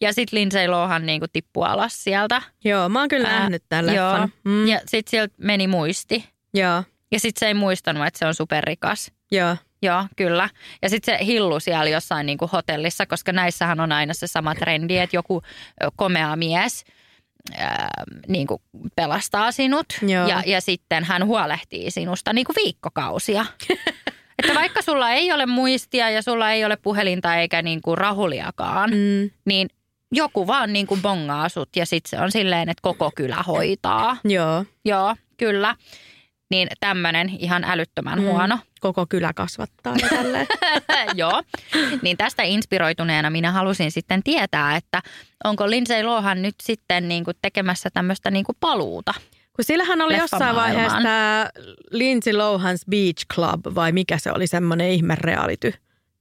Ja 0.00 0.12
sitten 0.12 0.38
Lindsay 0.38 0.66
Lohan 0.68 1.06
niin 1.06 1.20
kuin 1.20 1.30
tippui 1.32 1.66
alas 1.66 2.04
sieltä. 2.04 2.42
Joo, 2.64 2.88
mä 2.88 2.98
oon 2.98 3.08
kyllä 3.08 3.28
Ää, 3.28 3.38
nähnyt 3.38 3.62
tämän 3.68 3.94
Joo. 3.94 4.28
Mm. 4.44 4.66
Ja 4.66 4.78
sitten 4.86 5.10
sieltä 5.10 5.34
meni 5.38 5.66
muisti. 5.66 6.28
Joo, 6.54 6.82
Ja 7.12 7.20
sitten 7.20 7.40
se 7.40 7.46
ei 7.46 7.54
muistanut, 7.54 8.06
että 8.06 8.18
se 8.18 8.26
on 8.26 8.34
superrikas. 8.34 9.12
joo. 9.32 9.56
Joo, 9.84 10.04
kyllä. 10.16 10.48
Ja 10.82 10.88
sitten 10.88 11.18
se 11.18 11.24
hillu 11.26 11.60
siellä 11.60 11.90
jossain 11.90 12.26
niin 12.26 12.38
kuin 12.38 12.50
hotellissa, 12.50 13.06
koska 13.06 13.32
näissähän 13.32 13.80
on 13.80 13.92
aina 13.92 14.14
se 14.14 14.26
sama 14.26 14.54
trendi, 14.54 14.98
että 14.98 15.16
joku 15.16 15.42
komea 15.96 16.36
mies 16.36 16.84
ää, 17.56 17.90
niin 18.28 18.46
kuin 18.46 18.62
pelastaa 18.96 19.52
sinut 19.52 19.86
Joo. 20.02 20.28
ja, 20.28 20.42
ja 20.46 20.60
sitten 20.60 21.04
hän 21.04 21.26
huolehtii 21.26 21.90
sinusta 21.90 22.32
niin 22.32 22.44
kuin 22.44 22.56
viikkokausia. 22.56 23.46
että 24.38 24.54
vaikka 24.54 24.82
sulla 24.82 25.10
ei 25.10 25.32
ole 25.32 25.46
muistia 25.46 26.10
ja 26.10 26.22
sulla 26.22 26.50
ei 26.52 26.64
ole 26.64 26.76
puhelinta 26.76 27.36
eikä 27.36 27.62
niin 27.62 27.82
kuin 27.82 27.98
rahuliakaan, 27.98 28.90
Mm. 28.90 29.30
niin 29.44 29.68
joku 30.12 30.46
vaan 30.46 30.72
niin 30.72 30.86
kuin 30.86 31.02
bongaa 31.02 31.48
sut 31.48 31.68
ja 31.76 31.86
sitten 31.86 32.10
se 32.10 32.24
on 32.24 32.32
silleen, 32.32 32.68
että 32.68 32.82
koko 32.82 33.10
kylä 33.14 33.36
hoitaa. 33.46 34.16
Joo. 34.24 34.64
Joo, 34.84 35.16
kyllä. 35.36 35.76
Niin 36.50 36.68
tämmöinen 36.80 37.28
ihan 37.38 37.64
älyttömän 37.64 38.18
Mm. 38.18 38.24
huono. 38.24 38.58
Koko 38.80 39.06
kylä 39.08 39.32
kasvattaa 39.32 39.94
ja 40.02 40.08
tälleen. 40.08 40.46
Joo, 41.14 41.42
niin 42.02 42.16
tästä 42.16 42.42
inspiroituneena 42.42 43.30
minä 43.30 43.50
halusin 43.52 43.92
sitten 43.92 44.22
tietää, 44.22 44.76
että 44.76 45.02
onko 45.44 45.70
Lindsay 45.70 46.02
Lohan 46.02 46.42
nyt 46.42 46.54
sitten 46.62 47.08
niin 47.08 47.24
kuin 47.24 47.36
tekemässä 47.42 47.90
tämmöistä 47.92 48.30
niin 48.30 48.44
kuin 48.44 48.56
paluuta. 48.60 49.14
Kun 49.56 49.64
sillähän 49.64 50.00
oli 50.00 50.16
jossain 50.16 50.56
vaiheessa 50.56 50.98
tämä 51.02 51.48
Lindsay 51.90 52.32
Lohan's 52.32 52.84
Beach 52.90 53.26
Club, 53.34 53.74
vai 53.74 53.92
mikä 53.92 54.18
se 54.18 54.32
oli, 54.32 54.46
semmoinen 54.46 54.90
ihme 54.90 55.14
reality. 55.14 55.74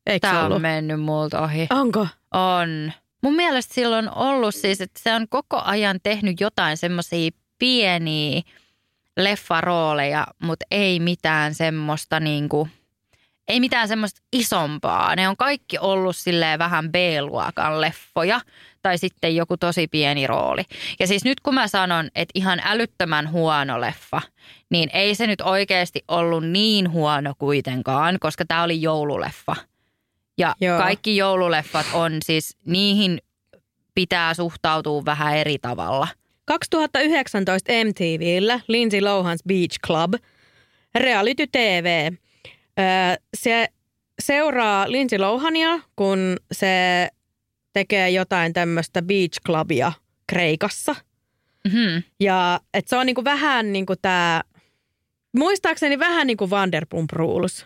Eikö 0.06 0.28
Tämä 0.28 0.44
ollut? 0.44 0.56
on 0.56 0.62
mennyt 0.62 1.02
multa 1.02 1.42
ohi. 1.42 1.68
Onko? 1.70 2.08
On. 2.34 2.92
Mun 3.24 3.36
mielestä 3.36 3.74
silloin 3.74 4.10
on 4.10 4.18
ollut 4.18 4.56
siis, 4.56 4.82
että 4.82 5.00
se 5.04 5.14
on 5.14 5.26
koko 5.30 5.62
ajan 5.66 6.00
tehnyt 6.04 6.40
jotain 6.40 6.78
semmoisia 6.78 7.32
pieniä 7.60 8.42
leffarooleja, 9.18 10.28
mutta 10.44 10.66
ei 10.72 11.00
mitään 11.00 11.54
semmoista 11.56 12.20
niin 12.20 12.50
kuin, 12.50 12.72
ei 13.48 13.60
mitään 13.60 13.88
semmoista 13.88 14.22
isompaa. 14.34 15.16
Ne 15.16 15.30
on 15.30 15.38
kaikki 15.38 15.78
ollut 15.80 16.16
silleen 16.16 16.60
vähän 16.60 16.92
B-luokan 16.92 17.82
leffoja 17.82 18.42
tai 18.82 18.98
sitten 18.98 19.36
joku 19.36 19.58
tosi 19.58 19.88
pieni 19.88 20.28
rooli. 20.28 20.64
Ja 21.00 21.08
siis 21.08 21.24
nyt 21.26 21.40
kun 21.40 21.54
mä 21.54 21.68
sanon, 21.68 22.10
että 22.16 22.32
ihan 22.36 22.62
älyttömän 22.64 23.32
huono 23.32 23.82
leffa, 23.82 24.22
niin 24.70 24.90
ei 24.94 25.16
se 25.16 25.28
nyt 25.28 25.42
oikeasti 25.42 26.04
ollut 26.08 26.44
niin 26.48 26.92
huono 26.92 27.34
kuitenkaan, 27.38 28.18
koska 28.20 28.46
tämä 28.46 28.64
oli 28.64 28.82
joululeffa. 28.82 29.56
Ja 30.38 30.56
Joo. 30.62 30.78
kaikki 30.80 31.18
joululeffat 31.18 31.86
on 31.94 32.18
siis, 32.26 32.58
niihin 32.66 33.22
pitää 33.96 34.34
suhtautua 34.34 35.06
vähän 35.06 35.38
eri 35.38 35.58
tavalla. 35.62 36.08
2019 36.46 37.72
MTVllä 37.86 38.60
Lindsay 38.68 39.00
Lohan's 39.00 39.42
Beach 39.48 39.80
Club, 39.88 40.14
reality 40.96 41.48
TV. 41.48 42.12
Öö, 42.80 42.86
Se 43.34 43.68
seuraa 44.22 44.92
Lindsay 44.92 45.20
Lohania, 45.20 45.80
kun 45.96 46.38
se 46.52 47.08
tekee 47.74 48.10
jotain 48.10 48.54
tämmöistä 48.54 49.02
beach 49.02 49.42
clubia 49.46 49.92
Kreikassa. 50.28 50.96
Mm-hmm. 51.68 52.04
Ja 52.20 52.60
et 52.74 52.88
se 52.88 52.98
on 52.98 53.06
niinku 53.06 53.24
vähän 53.24 53.74
niin 53.74 53.86
kuin 53.86 54.00
tämä, 54.02 54.42
muistaakseni 55.38 56.00
vähän 56.00 56.28
niin 56.28 56.38
kuin 56.38 56.50
Vanderpump 56.50 57.12
Rules 57.12 57.66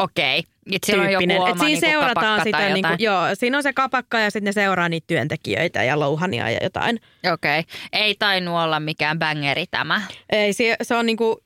Okei. 0.00 0.42
Et 0.72 0.84
siellä 0.86 1.04
on 1.04 1.12
joku 1.12 1.24
oma 1.36 1.48
Et 1.48 1.58
siinä 1.58 1.66
niinku 1.66 1.86
seurataan 1.86 2.42
sitä, 2.44 2.68
niinku, 2.68 2.88
joo, 2.98 3.22
siinä 3.34 3.56
on 3.56 3.62
se 3.62 3.72
kapakka 3.72 4.18
ja 4.18 4.30
sitten 4.30 4.44
ne 4.44 4.52
seuraa 4.52 4.88
niitä 4.88 5.06
työntekijöitä 5.06 5.82
ja 5.82 6.00
Lohania 6.00 6.50
ja 6.50 6.58
jotain. 6.62 7.00
Okei. 7.32 7.64
Ei 7.92 8.14
tainnut 8.14 8.54
olla 8.54 8.80
mikään 8.80 9.18
bangeri 9.18 9.64
tämä. 9.70 10.02
Ei, 10.32 10.52
se, 10.52 10.76
se 10.82 10.94
on 10.94 11.06
niinku 11.06 11.44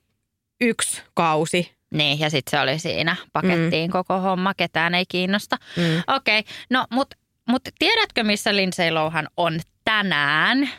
yksi 0.60 1.02
kausi. 1.14 1.74
Niin, 1.90 2.20
ja 2.20 2.30
sitten 2.30 2.50
se 2.50 2.60
oli 2.60 2.78
siinä. 2.78 3.16
Pakettiin 3.32 3.90
mm. 3.90 3.92
koko 3.92 4.20
homma, 4.20 4.54
ketään 4.54 4.94
ei 4.94 5.04
kiinnosta. 5.08 5.56
Mm. 5.76 6.14
Okei, 6.16 6.44
no 6.70 6.86
mutta 6.90 7.16
mut 7.48 7.62
tiedätkö 7.78 8.24
missä 8.24 8.56
Lindsay 8.56 8.90
Lohan 8.90 9.28
on 9.36 9.60
tänään? 9.84 10.70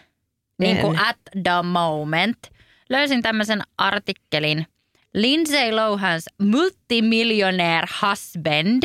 niin 0.59 0.77
kuin 0.77 0.99
at 0.99 1.17
the 1.43 1.61
moment. 1.63 2.37
Löysin 2.89 3.21
tämmöisen 3.21 3.61
artikkelin. 3.77 4.67
Lindsay 5.13 5.71
Lohan's 5.71 6.45
multimillionaire 6.47 7.87
husband 8.01 8.83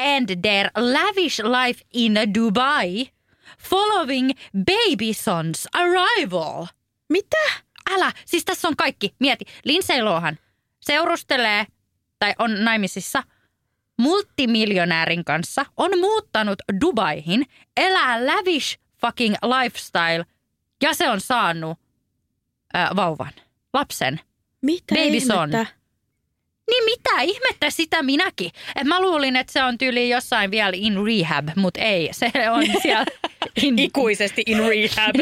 and 0.00 0.40
their 0.42 0.70
lavish 0.76 1.42
life 1.42 1.80
in 1.94 2.14
Dubai 2.34 3.10
following 3.58 4.30
baby 4.54 5.12
son's 5.12 5.66
arrival. 5.72 6.66
Mitä? 7.08 7.36
Älä, 7.90 8.12
siis 8.24 8.44
tässä 8.44 8.68
on 8.68 8.76
kaikki. 8.76 9.14
Mieti, 9.18 9.44
Lindsay 9.64 10.02
Lohan 10.02 10.38
seurustelee 10.80 11.66
tai 12.18 12.34
on 12.38 12.64
naimisissa 12.64 13.22
multimiljonäärin 14.00 15.24
kanssa, 15.24 15.66
on 15.76 15.98
muuttanut 15.98 16.58
Dubaihin, 16.80 17.46
elää 17.76 18.26
lavish 18.26 18.78
fucking 19.00 19.34
lifestyle 19.42 20.24
ja 20.82 20.94
se 20.94 21.08
on 21.08 21.20
saanut 21.20 21.78
äh, 22.76 22.88
vauvan, 22.96 23.32
lapsen. 23.72 24.20
Mitä 24.62 24.94
Baby 24.94 25.20
son. 25.20 25.50
ihmettä? 25.50 25.80
Niin 26.70 26.84
mitä 26.84 27.20
ihmettä 27.20 27.70
sitä 27.70 28.02
minäkin. 28.02 28.50
Et 28.76 28.86
mä 28.86 29.00
luulin, 29.00 29.36
että 29.36 29.52
se 29.52 29.62
on 29.62 29.78
tyyli 29.78 30.10
jossain 30.10 30.50
vielä 30.50 30.72
in 30.74 30.94
rehab, 31.06 31.48
mutta 31.56 31.80
ei. 31.80 32.08
Se 32.12 32.32
on 32.50 32.66
siellä 32.82 33.06
in 33.62 33.78
Ikuisesti 33.78 34.42
in 34.46 34.58
rehab. 34.58 35.14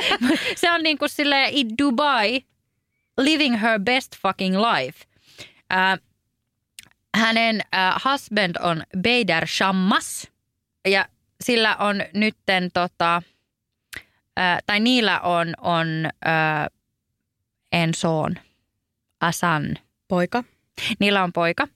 se 0.60 0.70
on 0.70 0.82
niin 0.82 0.98
kuin 0.98 1.08
sille 1.08 1.48
in 1.50 1.68
Dubai 1.78 2.40
living 3.18 3.62
her 3.62 3.80
best 3.80 4.16
fucking 4.22 4.56
life. 4.56 5.04
Äh, 5.72 5.98
hänen 7.14 7.60
äh, 7.74 7.94
husband 8.04 8.56
on 8.60 8.82
Beider 9.02 9.46
Shammas 9.46 10.30
ja 10.88 11.06
sillä 11.40 11.76
on 11.76 12.02
nytten 12.14 12.70
tota, 12.74 13.22
äh, 14.38 14.58
tai 14.66 14.80
niillä 14.80 15.20
on, 15.20 15.54
on 15.60 15.86
äh, 16.06 16.66
en 17.72 17.94
son, 17.94 18.34
Asan. 19.20 19.78
Poika. 20.08 20.44
Niillä 20.98 21.22
on 21.22 21.32
poika. 21.32 21.68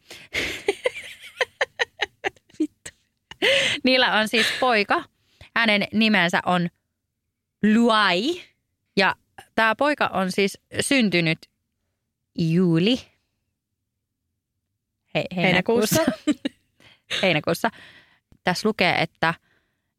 Vittu. 2.58 2.90
Niillä 3.84 4.18
on 4.18 4.28
siis 4.28 4.46
poika. 4.60 5.04
Hänen 5.56 5.86
nimensä 5.92 6.40
on 6.46 6.68
Luai. 7.74 8.40
Ja 8.96 9.14
tämä 9.54 9.76
poika 9.76 10.06
on 10.06 10.32
siis 10.32 10.58
syntynyt 10.80 11.38
juuli. 12.38 13.17
He, 15.36 15.42
Heinäkuussa. 15.42 16.04
heinäkuussa. 17.22 17.70
Tässä 18.44 18.68
lukee, 18.68 19.02
että 19.02 19.34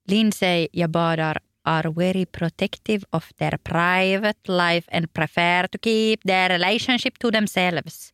Lindsay 0.10 0.66
ja 0.74 0.90
Badar 0.90 1.36
are 1.66 1.96
very 1.96 2.26
protective 2.38 3.00
of 3.14 3.26
their 3.38 3.60
private 3.70 4.40
life 4.48 4.98
and 4.98 5.06
prefer 5.14 5.68
to 5.68 5.78
keep 5.82 6.20
their 6.26 6.50
relationship 6.50 7.14
to 7.22 7.32
themselves. 7.32 8.14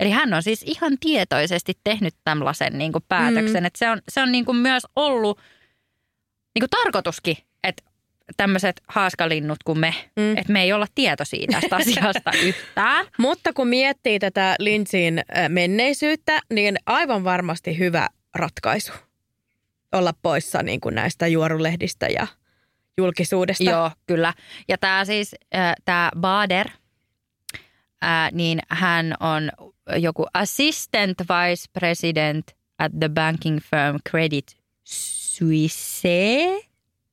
Eli 0.00 0.10
hän 0.10 0.34
on 0.34 0.42
siis 0.42 0.62
ihan 0.66 0.98
tietoisesti 1.00 1.72
tehnyt 1.84 2.14
tällaisen 2.24 2.78
niin 2.78 2.92
kuin 2.92 3.04
päätöksen, 3.08 3.62
mm. 3.62 3.66
että 3.66 3.78
se 3.78 3.90
on, 3.90 4.02
se 4.08 4.22
on 4.22 4.32
niin 4.32 4.44
kuin 4.44 4.56
myös 4.56 4.82
ollut 4.96 5.38
niin 6.54 6.60
kuin 6.60 6.70
tarkoituskin, 6.70 7.36
että 7.64 7.89
tämmöiset 8.36 8.80
haaskalinnut 8.88 9.58
kuin 9.64 9.78
me, 9.78 9.94
mm. 10.16 10.36
että 10.36 10.52
me 10.52 10.62
ei 10.62 10.72
olla 10.72 10.86
tietoisia 10.94 11.46
tästä 11.52 11.76
asiasta 11.82 12.30
yhtään. 12.42 13.06
Mutta 13.18 13.52
kun 13.52 13.68
miettii 13.68 14.18
tätä 14.18 14.56
Lindsin 14.58 15.18
äh, 15.18 15.48
menneisyyttä, 15.48 16.40
niin 16.52 16.76
aivan 16.86 17.24
varmasti 17.24 17.78
hyvä 17.78 18.08
ratkaisu 18.34 18.92
olla 19.92 20.14
poissa 20.22 20.62
niin 20.62 20.80
kuin 20.80 20.94
näistä 20.94 21.26
juorulehdistä 21.26 22.06
ja 22.06 22.26
julkisuudesta. 22.98 23.70
Joo, 23.70 23.90
kyllä. 24.06 24.34
Ja 24.68 24.78
tämä 24.78 25.04
siis, 25.04 25.34
äh, 25.54 25.74
tämä 25.84 26.10
Bader, 26.20 26.68
äh, 28.04 28.32
niin 28.32 28.58
hän 28.68 29.14
on 29.20 29.50
joku 29.96 30.26
assistant 30.34 31.18
vice 31.20 31.64
president 31.72 32.50
at 32.78 32.92
the 33.00 33.08
banking 33.08 33.58
firm 33.58 33.98
Credit 34.10 34.56
Suisse. 34.84 36.60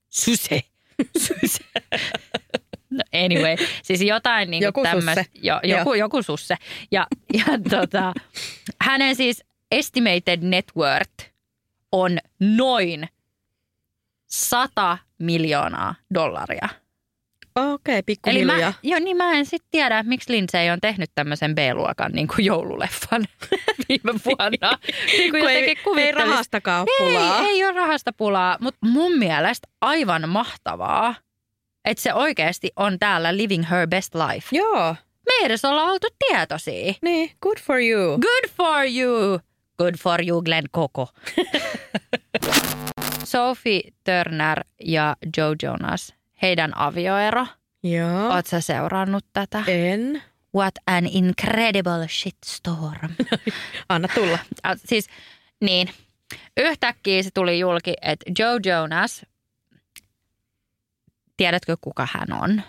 Suisse. 0.10 0.77
No 2.89 3.04
anyway, 3.26 3.58
siis 3.84 4.02
jotain 4.02 4.52
niin 4.52 4.63
Joku 4.63 4.84
tämmöistä. 4.84 5.24
susse. 5.24 5.39
Jo, 5.48 5.60
joku, 5.63 5.93
joku 5.93 6.22
susse. 6.24 6.58
Ja, 6.91 7.08
ja 7.34 7.45
tota, 7.80 8.13
hänen 8.82 9.15
siis 9.15 9.43
estimated 9.72 10.39
net 10.41 10.65
worth 10.78 11.32
on 11.91 12.17
noin 12.39 13.08
100 14.28 14.98
miljoonaa 15.17 15.95
dollaria. 16.13 16.69
Okei, 17.58 17.74
okay, 17.74 17.93
Eli 17.96 18.46
mä, 18.46 18.54
pikkuhiljaa. 18.54 18.74
joo, 18.84 19.00
niin 19.00 19.17
mä 19.17 19.32
en 19.32 19.46
sitten 19.46 19.67
tiedä, 19.72 20.04
miksi 20.04 20.32
Lindsay 20.34 20.70
on 20.70 20.80
tehnyt 20.82 21.12
tämmöisen 21.15 21.56
B-luokan 21.56 22.12
niin 22.12 22.28
kuin 22.28 22.46
joululeffan 22.46 23.26
viime 23.89 24.20
vuonna. 24.26 24.78
niin 25.17 25.32
kuin 25.32 25.50
ei, 25.50 25.76
ei 25.98 26.12
rahastakaan 26.12 26.82
ole 26.82 26.89
pulaa. 27.10 27.39
Ei, 27.39 27.46
ei 27.48 27.65
ole 27.65 27.72
rahasta 27.74 28.13
pulaa, 28.13 28.58
mutta 28.62 28.80
mun 28.88 29.17
mielestä 29.17 29.67
aivan 29.82 30.30
mahtavaa, 30.30 31.15
että 31.86 32.04
se 32.04 32.13
oikeasti 32.13 32.72
on 32.76 33.00
täällä 33.00 33.38
living 33.38 33.70
her 33.70 33.88
best 33.88 34.15
life. 34.15 34.48
Joo, 34.58 34.96
Me 35.26 35.34
ei 35.39 35.46
edes 35.46 35.65
olla 35.65 35.84
oltu 35.84 36.08
tietoisia. 36.28 36.93
niin, 37.02 37.32
good 37.41 37.58
for 37.62 37.82
you. 37.82 38.20
Good 38.20 38.50
for 38.58 38.86
you. 39.00 39.39
Good 39.78 39.96
for 40.04 40.22
you, 40.28 40.41
Glenn 40.41 40.67
Koko. 40.72 41.08
Sophie 43.24 43.82
Turner 44.04 44.63
ja 44.86 45.15
Joe 45.38 45.56
Jonas, 45.63 46.13
heidän 46.41 46.78
avioero. 46.78 47.47
Joo, 47.84 48.30
Oot 48.34 48.45
sä 48.45 48.62
seurannut 48.62 49.26
tätä? 49.34 49.63
en. 49.67 50.23
What 50.56 50.73
an 50.88 51.06
incredible 51.06 52.08
shitstorm. 52.10 53.12
Anna 53.89 54.08
tulla. 54.08 54.39
Siis 54.86 55.08
niin, 55.62 55.89
yhtäkkiä 56.58 57.23
se 57.23 57.30
tuli 57.34 57.60
julki, 57.60 57.93
että 58.02 58.26
Joe 58.39 58.60
Jonas, 58.65 59.26
tiedätkö 61.38 61.78
kuka 61.82 62.08
hän 62.12 62.41
on? 62.43 62.62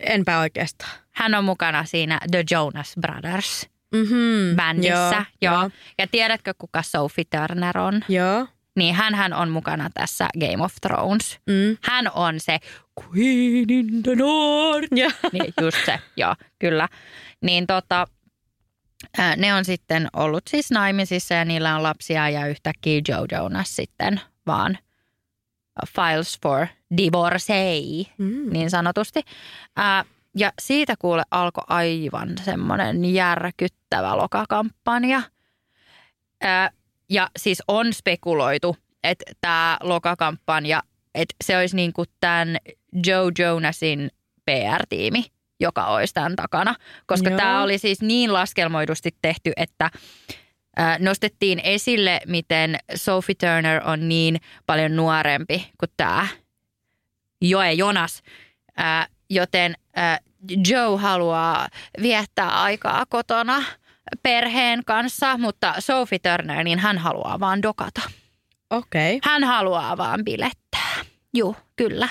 Enpä 0.00 0.38
oikeastaan. 0.38 0.90
Hän 1.10 1.34
on 1.34 1.44
mukana 1.44 1.84
siinä 1.84 2.18
The 2.30 2.44
Jonas 2.50 2.94
Brothers 3.00 3.68
Mm-hmm. 3.94 4.56
bändissä. 4.56 5.24
Joo, 5.42 5.54
Joo. 5.54 5.70
Ja 5.98 6.06
tiedätkö 6.06 6.54
kuka 6.58 6.82
Sophie 6.82 7.24
Turner 7.30 7.78
on? 7.78 8.00
Joo. 8.08 8.46
Niin 8.76 8.94
hän 8.94 9.32
on 9.32 9.50
mukana 9.50 9.90
tässä 9.94 10.28
Game 10.40 10.64
of 10.64 10.74
Thrones. 10.80 11.38
Mm. 11.46 11.76
Hän 11.82 12.10
on 12.14 12.40
se 12.40 12.58
Queen 13.00 13.70
in 13.70 14.02
the 14.02 14.14
North. 14.14 14.88
Joo. 14.96 15.10
Niin 15.32 15.54
just 15.60 15.78
se, 15.86 16.00
joo, 16.16 16.34
kyllä. 16.58 16.88
Niin 17.40 17.66
tota, 17.66 18.06
ne 19.36 19.54
on 19.54 19.64
sitten 19.64 20.08
ollut 20.16 20.42
siis 20.48 20.70
naimisissa 20.70 21.34
ja 21.34 21.44
niillä 21.44 21.76
on 21.76 21.82
lapsia 21.82 22.28
ja 22.28 22.46
yhtäkkiä 22.46 23.00
Joe 23.08 23.26
Jonas 23.32 23.76
sitten 23.76 24.20
vaan 24.46 24.78
files 25.96 26.38
for 26.42 26.66
divorce, 26.96 27.54
Mm. 28.18 28.52
niin 28.52 28.70
sanotusti. 28.70 29.22
Ää, 29.76 30.04
ja 30.36 30.52
siitä 30.58 30.94
kuule 30.98 31.22
alkoi 31.30 31.64
aivan 31.68 32.28
semmoinen 32.44 33.04
järkyttävä 33.04 34.16
lokakampanja. 34.16 35.22
Ää, 36.40 36.70
ja 37.14 37.28
siis 37.38 37.62
on 37.68 37.92
spekuloitu, 37.92 38.76
että 39.04 39.24
tämä 39.40 39.76
lokakampanja, 39.82 40.82
että 41.14 41.34
se 41.44 41.58
olisi 41.58 41.76
niin 41.76 41.92
kuin 41.92 42.08
tämän 42.20 42.56
Joe 43.06 43.32
Jonasin 43.38 44.10
PR-tiimi, 44.44 45.24
joka 45.60 45.86
olisi 45.86 46.14
tämän 46.14 46.36
takana. 46.36 46.74
Koska 47.06 47.28
Joo. 47.28 47.38
tämä 47.38 47.62
oli 47.62 47.78
siis 47.78 48.02
niin 48.02 48.32
laskelmoidusti 48.32 49.10
tehty, 49.22 49.52
että 49.56 49.90
nostettiin 50.98 51.60
esille, 51.64 52.20
miten 52.26 52.78
Sophie 52.94 53.34
Turner 53.34 53.82
on 53.84 54.08
niin 54.08 54.40
paljon 54.66 54.96
nuorempi 54.96 55.70
kuin 55.80 55.90
tämä 55.96 56.26
Joe 57.40 57.72
Jonas. 57.72 58.22
Joten 59.30 59.74
Joe 60.68 60.98
haluaa 60.98 61.68
viettää 62.02 62.62
aikaa 62.62 63.06
kotona 63.08 63.64
perheen 64.22 64.84
kanssa, 64.86 65.38
mutta 65.38 65.74
Sophie 65.78 66.18
Turner, 66.18 66.64
niin 66.64 66.78
hän 66.78 66.98
haluaa 66.98 67.40
vaan 67.40 67.62
dokata. 67.62 68.00
Okei. 68.70 69.16
Okay. 69.16 69.32
Hän 69.32 69.44
haluaa 69.44 69.96
vaan 69.96 70.24
bilettää. 70.24 70.94
Juu, 71.34 71.56
kyllä. 71.76 72.08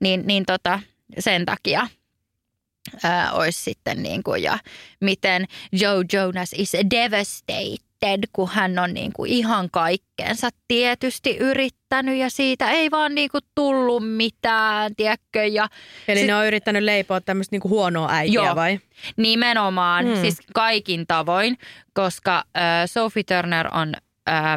Niin, 0.00 0.26
niin 0.26 0.46
tota, 0.46 0.80
sen 1.18 1.44
takia 1.46 1.86
ää, 3.02 3.32
olisi 3.32 3.62
sitten 3.62 4.02
niin 4.02 4.22
kuin, 4.22 4.42
ja 4.42 4.58
miten 5.00 5.46
Joe 5.72 6.04
Jonas 6.12 6.50
is 6.52 6.72
devastated, 6.90 7.89
kun 8.32 8.48
hän 8.52 8.78
on 8.78 8.94
niin 8.94 9.12
kuin 9.12 9.30
ihan 9.30 9.68
kaikkeensa 9.70 10.48
tietysti 10.68 11.36
yrittänyt 11.36 12.16
ja 12.16 12.30
siitä 12.30 12.70
ei 12.70 12.90
vaan 12.90 13.14
niin 13.14 13.30
kuin 13.30 13.44
tullut 13.54 14.16
mitään, 14.16 14.96
tiedätkö, 14.96 15.44
ja 15.44 15.68
Eli 16.08 16.18
Sit- 16.18 16.26
ne 16.26 16.34
on 16.34 16.46
yrittänyt 16.46 16.82
leipoa 16.82 17.20
tämmöistä 17.20 17.54
niinku 17.54 17.68
huonoa 17.68 18.08
äitiä 18.10 18.42
Joo. 18.44 18.56
vai? 18.56 18.80
Nimenomaan, 19.16 20.04
Hmm. 20.04 20.14
mm. 20.14 20.20
siis 20.20 20.38
kaikin 20.54 21.06
tavoin, 21.06 21.58
koska 21.92 22.44
äh, 22.56 22.62
Sophie 22.86 23.22
Turner 23.22 23.68
on 23.72 23.94
äh, 24.28 24.56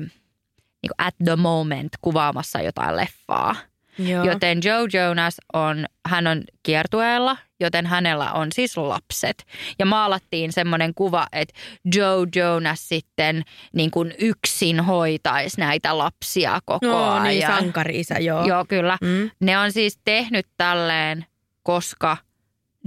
niin 0.82 0.92
at 0.98 1.16
the 1.26 1.36
moment 1.36 1.92
kuvaamassa 2.02 2.62
jotain 2.62 2.96
leffaa. 2.96 3.56
Joo. 4.00 4.24
Joten 4.26 4.60
Joe 4.64 4.88
Jonas 4.94 5.38
on, 5.54 5.86
hän 6.06 6.28
on 6.28 6.44
kiertueella, 6.64 7.38
joten 7.64 7.86
hänellä 7.86 8.32
on 8.32 8.48
siis 8.54 8.78
lapset. 8.78 9.44
Ja 9.80 9.86
maalattiin 9.86 10.52
semmoinen 10.54 10.94
kuva, 10.94 11.28
että 11.32 11.54
Joe 11.96 12.28
Jonas 12.36 12.90
sitten 12.90 13.44
niin 13.74 13.92
kuin 13.92 14.14
yksin 14.20 14.80
hoitaisi 14.80 15.60
näitä 15.60 15.98
lapsia 15.98 16.60
koko 16.66 16.86
No 16.88 17.12
ajan. 17.12 17.24
niin, 17.24 17.48
sankari-isä, 17.48 18.20
joo. 18.20 18.46
Joo, 18.48 18.66
kyllä. 18.66 18.98
Mm. 19.02 19.32
Ne 19.40 19.58
on 19.58 19.72
siis 19.72 20.00
tehnyt 20.06 20.46
tälleen, 20.58 21.26
koska 21.64 22.18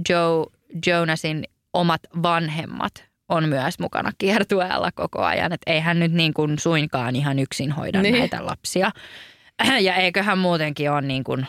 Joe 0.09 0.45
Jonasin 0.87 1.43
omat 1.73 2.01
vanhemmat 2.23 3.07
on 3.29 3.49
myös 3.49 3.79
mukana 3.79 4.11
kiertueella 4.17 4.89
koko 4.91 5.23
ajan. 5.23 5.53
Että 5.53 5.71
ei 5.73 5.79
hän 5.79 5.99
nyt 5.99 6.11
niin 6.11 6.33
kuin 6.33 6.59
suinkaan 6.59 7.15
ihan 7.15 7.39
yksin 7.39 7.71
hoida 7.71 8.01
Niin. 8.01 8.13
niin. 8.13 8.19
näitä 8.19 8.45
lapsia. 8.45 8.91
Ja 9.81 9.95
eiköhän 9.95 10.37
muutenkin 10.37 10.91
ole 10.91 11.01
niin 11.01 11.23
kuin 11.23 11.47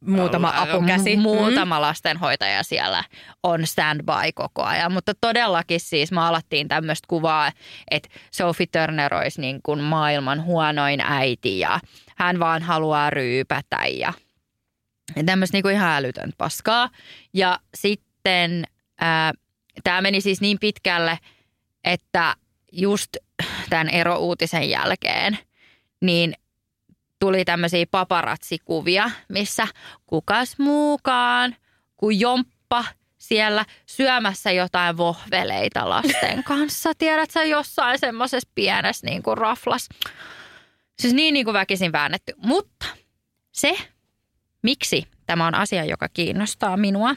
Muutama 0.00 0.52
apukäsi. 0.56 1.16
mu- 1.16 1.18
Muutama 1.20 1.80
lastenhoitaja 1.80 2.62
siellä 2.62 3.04
on 3.42 3.66
standby 3.66 4.12
koko 4.34 4.62
ajan. 4.62 4.92
Mutta 4.92 5.12
todellakin 5.20 5.80
siis 5.80 6.12
maalattiin 6.12 6.68
tämmöistä 6.68 7.06
kuvaa, 7.08 7.52
että 7.90 8.08
Sophie 8.30 8.66
Turner 8.72 9.14
olisi 9.14 9.40
niin 9.40 9.60
kuin 9.62 9.80
maailman 9.80 10.44
huonoin 10.44 11.00
äiti 11.00 11.58
ja 11.58 11.80
hän 12.16 12.38
vaan 12.38 12.62
haluaa 12.62 13.10
ryypätä 13.10 13.78
ja 13.86 14.12
tämmöistä 15.26 15.56
niinku 15.56 15.68
ihan 15.68 15.96
älytöntä 15.96 16.34
paskaa. 16.38 16.88
Ja 17.34 17.58
sitten 17.74 18.64
tämä 19.84 20.00
meni 20.00 20.20
siis 20.20 20.40
niin 20.40 20.58
pitkälle, 20.58 21.18
että 21.84 22.34
just 22.72 23.16
tämän 23.70 23.88
erouutisen 23.88 24.70
jälkeen, 24.70 25.38
niin 26.00 26.34
tuli 27.20 27.44
tämmöisiä 27.44 27.86
paparatsikuvia, 27.90 29.10
missä 29.28 29.66
kukas 30.06 30.58
muukaan 30.58 31.56
kuin 31.96 32.20
Jomppa 32.20 32.84
siellä 33.18 33.64
syömässä 33.86 34.50
jotain 34.50 34.96
vohveleita 34.96 35.88
lasten 35.88 36.44
kanssa. 36.48 36.92
Tiedät 36.98 37.30
sä 37.30 37.44
jossain 37.44 37.98
semmoisessa 37.98 38.48
pienessä 38.54 39.06
niin 39.06 39.22
kuin 39.22 39.38
raflas. 39.38 39.88
Siis 40.98 41.14
niin, 41.14 41.34
niin 41.34 41.44
kuin 41.44 41.54
väkisin 41.54 41.92
väännetty. 41.92 42.32
Mutta 42.36 42.86
se, 43.52 43.78
miksi 44.62 45.06
tämä 45.26 45.46
on 45.46 45.54
asia, 45.54 45.84
joka 45.84 46.08
kiinnostaa 46.08 46.76
minua, 46.76 47.14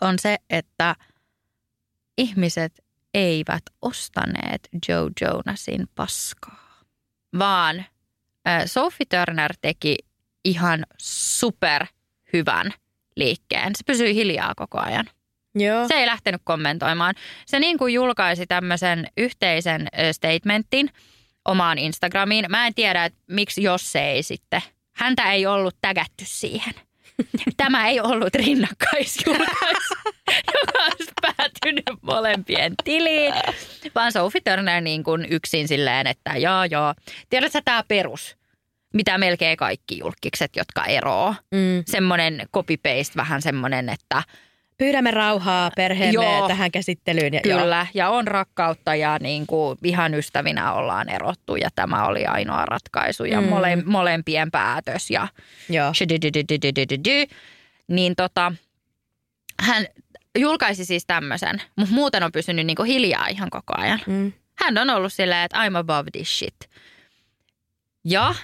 on 0.00 0.18
se, 0.18 0.36
että 0.50 0.96
ihmiset 2.18 2.84
eivät 3.14 3.62
ostaneet 3.82 4.68
Joe 4.88 5.10
Jonasin 5.20 5.88
paskaa, 5.94 6.80
vaan 7.38 7.84
Sophie 8.66 9.06
Turner 9.10 9.54
teki 9.60 9.96
ihan 10.44 10.86
super 10.98 11.86
hyvän 12.32 12.72
liikkeen. 13.16 13.72
Se 13.76 13.84
pysyi 13.86 14.14
hiljaa 14.14 14.52
koko 14.56 14.78
ajan. 14.78 15.06
Joo. 15.54 15.88
Se 15.88 15.94
ei 15.94 16.06
lähtenyt 16.06 16.40
kommentoimaan. 16.44 17.14
Se 17.46 17.60
niin 17.60 17.78
kuin 17.78 17.94
julkaisi 17.94 18.46
tämmöisen 18.46 19.06
yhteisen 19.16 19.88
statementin 20.12 20.90
omaan 21.44 21.78
Instagramiin. 21.78 22.46
Mä 22.48 22.66
en 22.66 22.74
tiedä, 22.74 23.04
että 23.04 23.18
miksi 23.30 23.62
jos 23.62 23.92
se 23.92 24.10
ei 24.10 24.22
sitten. 24.22 24.62
Häntä 24.92 25.32
ei 25.32 25.46
ollut 25.46 25.76
tägätty 25.80 26.24
siihen. 26.24 26.74
Tämä 27.56 27.88
ei 27.88 28.00
ollut 28.00 28.34
rinnakkaisjulkaisu, 28.34 29.94
joka 30.54 30.84
olisi 30.84 31.12
päätynyt 31.22 31.84
molempien 32.02 32.74
tiliin, 32.84 33.34
vaan 33.94 34.12
Sophie 34.12 34.40
Turner 34.40 34.80
niin 34.80 35.04
kuin 35.04 35.26
yksin 35.30 35.68
silleen, 35.68 36.06
että 36.06 36.36
joo 36.36 36.64
joo. 36.64 36.94
Tiedätkö 37.30 37.60
tämä 37.64 37.84
perus, 37.88 38.36
mitä 38.94 39.18
melkein 39.18 39.56
kaikki 39.56 39.98
julkikset, 39.98 40.56
jotka 40.56 40.84
eroo. 40.84 41.34
Mm. 41.50 41.82
Semmoinen 41.86 42.48
copy-paste, 42.56 43.16
vähän 43.16 43.42
semmoinen, 43.42 43.88
että 43.88 44.22
Pyydämme 44.78 45.10
rauhaa 45.10 45.70
perheemme 45.76 46.24
Joo, 46.24 46.48
tähän 46.48 46.70
käsittelyyn. 46.70 47.34
Ja, 47.34 47.40
kyllä, 47.40 47.86
jo. 47.94 47.98
ja 47.98 48.08
on 48.10 48.26
rakkautta 48.26 48.94
ja 48.94 49.18
niin 49.18 49.46
kuin 49.46 49.78
ihan 49.84 50.14
ystävinä 50.14 50.72
ollaan 50.72 51.08
erottu 51.08 51.56
ja 51.56 51.68
tämä 51.74 52.06
oli 52.06 52.26
ainoa 52.26 52.66
ratkaisu 52.66 53.24
ja 53.24 53.40
mm. 53.40 53.48
mole, 53.48 53.76
molempien 53.84 54.50
päätös 54.50 55.10
ja 55.10 55.28
Joo. 55.68 55.92
Niin 57.88 58.16
tota, 58.16 58.52
hän 59.60 59.86
julkaisi 60.38 60.84
siis 60.84 61.06
tämmöisen, 61.06 61.62
mutta 61.76 61.94
muuten 61.94 62.22
on 62.22 62.32
pysynyt 62.32 62.66
niin 62.66 62.76
kuin 62.76 62.86
hiljaa 62.86 63.26
ihan 63.26 63.50
koko 63.50 63.72
ajan. 63.76 64.00
Mm. 64.06 64.32
Hän 64.54 64.78
on 64.78 64.90
ollut 64.90 65.12
silleen, 65.12 65.44
että 65.44 65.68
I'm 65.68 65.76
above 65.76 66.10
this 66.10 66.38
shit. 66.38 66.56
Ja 68.04 68.34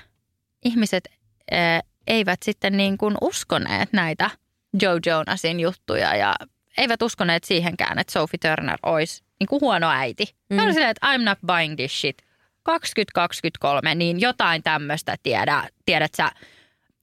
ihmiset 0.65 1.09
äh, 1.53 1.83
eivät 2.07 2.43
sitten 2.43 2.77
niin 2.77 2.99
kuin 2.99 3.15
uskoneet 3.21 3.93
näitä– 3.93 4.31
Joe 4.83 5.01
Jonasin 5.07 5.61
juttuja 5.61 6.17
ja 6.17 6.35
eivät 6.79 7.03
uskoneet 7.03 7.45
siihenkään, 7.45 7.99
että 7.99 8.13
Sophie 8.13 8.39
Turner 8.39 8.79
olisi 8.83 9.23
niin 9.41 9.47
kuin 9.47 9.61
huono 9.61 9.91
äiti. 9.91 10.25
Mm. 10.51 10.57
Hän 10.57 10.67
oli 10.67 10.73
silleen, 10.73 10.91
että 10.91 11.07
I'm 11.07 11.25
not 11.25 11.39
buying 11.47 11.77
this 11.77 12.01
shit. 12.01 12.17
2023, 12.63 13.95
niin 13.95 14.21
jotain 14.21 14.63
tämmöistä 14.63 15.17
tiedä, 15.23 15.69
tiedät 15.85 16.15
sä, 16.15 16.33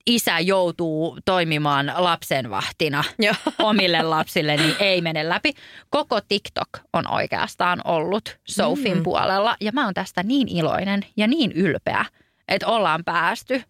isä 0.08 0.40
joutuu 0.40 1.18
toimimaan 1.26 1.94
lapsenvahtina 1.98 3.04
Joo. 3.20 3.36
omille 3.60 4.02
lapsille, 4.02 4.58
niin 4.58 4.76
ei 4.80 5.02
mene 5.02 5.30
läpi. 5.30 5.54
Koko 5.90 6.22
TikTok 6.22 6.70
on 6.94 7.08
oikeastaan 7.12 7.82
ollut 7.84 8.38
Sofin 8.48 8.98
mm. 8.98 9.04
puolella 9.04 9.56
ja 9.62 9.72
mä 9.72 9.86
oon 9.86 9.94
tästä 9.94 10.24
niin 10.24 10.48
iloinen 10.48 11.06
ja 11.18 11.28
niin 11.28 11.52
ylpeä, 11.52 12.06
että 12.48 12.68
ollaan 12.68 13.04
päästy 13.04 13.64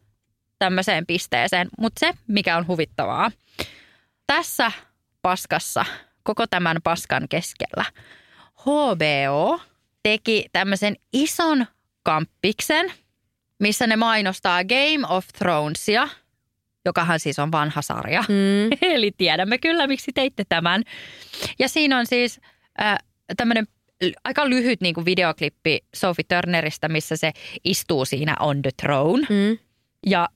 tämmöiseen 0.60 1.06
pisteeseen. 1.06 1.68
Mutta 1.78 2.00
se, 2.00 2.14
mikä 2.28 2.58
on 2.58 2.68
huvittavaa, 2.68 3.32
tässä 4.28 4.72
paskassa, 5.22 5.86
koko 6.24 6.48
tämän 6.48 6.78
paskan 6.84 7.28
keskellä, 7.30 7.86
HBO 8.62 9.62
teki 10.04 10.46
tämmöisen 10.52 10.96
ison 11.14 11.66
kamppiksen, 12.04 12.94
missä 13.60 13.88
ne 13.88 13.96
mainostaa 13.96 14.64
Game 14.64 15.08
of 15.16 15.28
Thronesia, 15.38 16.08
jokahan 16.86 17.20
siis 17.20 17.40
on 17.40 17.52
vanha 17.52 17.82
sarja. 17.82 18.22
Mm. 18.22 18.78
Eli 18.94 19.12
tiedämme 19.18 19.58
kyllä, 19.58 19.88
miksi 19.88 20.12
teitte 20.14 20.44
tämän. 20.50 20.84
Ja 21.60 21.70
siinä 21.70 21.98
on 21.98 22.06
siis 22.06 22.40
äh, 22.82 22.98
tämmöinen 23.38 23.68
aika 24.24 24.50
lyhyt 24.50 24.82
niin 24.82 24.94
kuin 24.94 25.06
videoklippi 25.06 25.80
Sophie 25.96 26.26
Turnerista, 26.28 26.90
missä 26.90 27.18
se 27.18 27.32
istuu 27.64 28.06
siinä 28.06 28.36
on 28.40 28.62
the 28.62 28.72
throne. 28.82 29.28
Mm. 29.30 29.58
Ja 30.06 30.30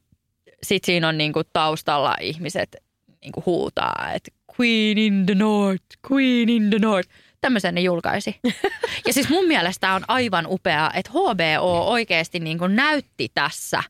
sitten 0.64 0.86
siinä 0.86 1.08
on 1.08 1.18
niin 1.18 1.34
kuin 1.34 1.46
taustalla 1.54 2.16
ihmiset 2.22 2.76
niin 3.22 3.32
kuin 3.32 3.46
huutaa, 3.46 4.12
että 4.14 4.32
Queen 4.60 4.98
in 4.98 5.26
the 5.26 5.36
North, 5.36 5.86
Queen 6.12 6.50
in 6.50 6.70
the 6.70 6.80
North. 6.80 7.10
Tämmöisen 7.42 7.76
ne 7.76 7.82
julkaisi. 7.82 8.40
ja 9.08 9.14
siis 9.14 9.30
mun 9.30 9.48
mielestä 9.48 9.94
on 9.94 10.04
aivan 10.08 10.46
upeaa, 10.50 10.92
että 10.94 11.12
HBO 11.12 11.92
oikeasti 11.92 12.40
niin 12.40 12.58
kuin 12.58 12.76
näytti 12.76 13.32
tässä, 13.34 13.84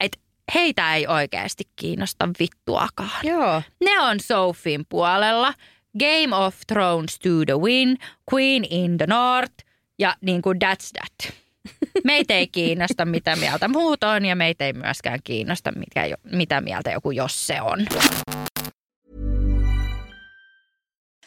että 0.00 0.18
heitä 0.54 0.94
ei 0.94 1.06
oikeasti 1.06 1.64
kiinnosta 1.76 2.28
vittuakaan. 2.38 3.26
Joo. 3.26 3.62
Ne 3.84 4.00
on 4.00 4.20
Sophien 4.20 4.84
puolella. 4.88 5.54
Game 5.98 6.36
of 6.36 6.56
Thrones 6.66 7.18
to 7.18 7.28
the 7.46 7.60
win, 7.60 7.98
Queen 8.34 8.64
in 8.70 8.98
the 8.98 9.06
North 9.06 9.54
ja 9.98 10.14
niin 10.20 10.42
kuin 10.42 10.58
that's 10.64 10.90
that. 10.98 11.32
Meitä 12.04 12.34
ei 12.34 12.46
kiinnosta, 12.46 13.04
mitä 13.04 13.36
mieltä 13.36 13.68
muut 13.68 14.04
on 14.04 14.24
ja 14.24 14.36
meitä 14.36 14.66
ei 14.66 14.72
myöskään 14.72 15.18
kiinnosta, 15.24 15.72
mikä, 15.72 16.06
jo- 16.06 16.16
mitä 16.32 16.60
mieltä 16.60 16.90
joku 16.90 17.10
jos 17.10 17.46
se 17.46 17.60
on. 17.62 17.86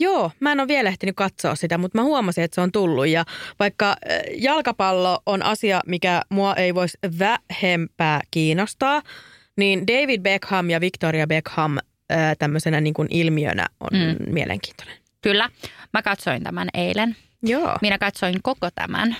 Joo, 0.00 0.30
mä 0.40 0.52
en 0.52 0.60
ole 0.60 0.68
vielä 0.68 0.88
ehtinyt 0.88 1.16
katsoa 1.16 1.54
sitä, 1.54 1.78
mutta 1.78 1.98
mä 1.98 2.02
huomasin, 2.02 2.44
että 2.44 2.54
se 2.54 2.60
on 2.60 2.72
tullut. 2.72 3.08
Ja 3.08 3.24
vaikka 3.60 3.90
äh, 3.90 3.96
jalkapallo 4.36 5.22
on 5.26 5.42
asia, 5.42 5.80
mikä 5.86 6.22
mua 6.28 6.54
ei 6.54 6.74
voisi 6.74 6.98
vähempää 7.18 8.20
kiinnostaa, 8.30 9.02
niin 9.56 9.86
David 9.86 10.20
Beckham 10.22 10.70
ja 10.70 10.80
Victoria 10.80 11.26
Beckham 11.26 11.78
äh, 11.78 12.36
tämmöisenä 12.38 12.80
niin 12.80 12.94
kuin 12.94 13.08
ilmiönä 13.10 13.66
on 13.80 13.90
mm. 13.92 14.32
mielenkiintoinen. 14.32 14.96
Kyllä. 15.22 15.50
Mä 15.92 16.02
katsoin 16.02 16.42
tämän 16.42 16.68
eilen. 16.74 17.16
Joo. 17.42 17.76
Minä 17.82 17.98
katsoin 17.98 18.42
koko 18.42 18.70
tämän 18.74 19.16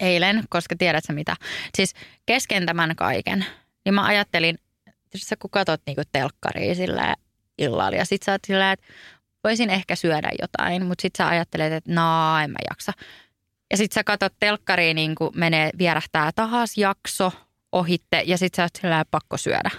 eilen, 0.00 0.44
koska 0.48 0.76
tiedätkö 0.78 1.12
mitä? 1.12 1.36
Siis 1.76 1.94
kesken 2.26 2.66
tämän 2.66 2.96
kaiken, 2.96 3.46
niin 3.84 3.94
mä 3.94 4.04
ajattelin, 4.04 4.58
tietysti 4.84 5.28
sä 5.28 5.36
kun 5.36 5.50
katsot 5.50 5.80
niinku 5.86 6.02
telkkaria 6.12 6.74
sillä 6.74 7.14
illalla 7.58 7.96
ja 7.96 8.04
sit 8.04 8.22
sä 8.22 8.32
oot 8.32 8.40
silleen, 8.46 8.72
että 8.72 8.86
voisin 9.44 9.70
ehkä 9.70 9.96
syödä 9.96 10.30
jotain, 10.42 10.86
mutta 10.86 11.02
sit 11.02 11.16
sä 11.16 11.28
ajattelet, 11.28 11.72
että 11.72 11.92
no 11.92 12.38
en 12.44 12.50
mä 12.50 12.58
jaksa. 12.70 12.92
Ja 13.70 13.76
sit 13.76 13.92
sä 13.92 14.04
katsot 14.04 14.32
telkkariin, 14.40 14.94
niin 14.94 15.14
kuin 15.14 15.30
menee, 15.34 15.70
vierähtää 15.78 16.30
taas 16.34 16.78
jakso 16.78 17.32
ohitte 17.72 18.22
ja 18.26 18.38
sit 18.38 18.54
sä 18.54 18.62
oot 18.62 18.76
silleen 18.80 19.04
pakko 19.10 19.36
syödä. 19.36 19.70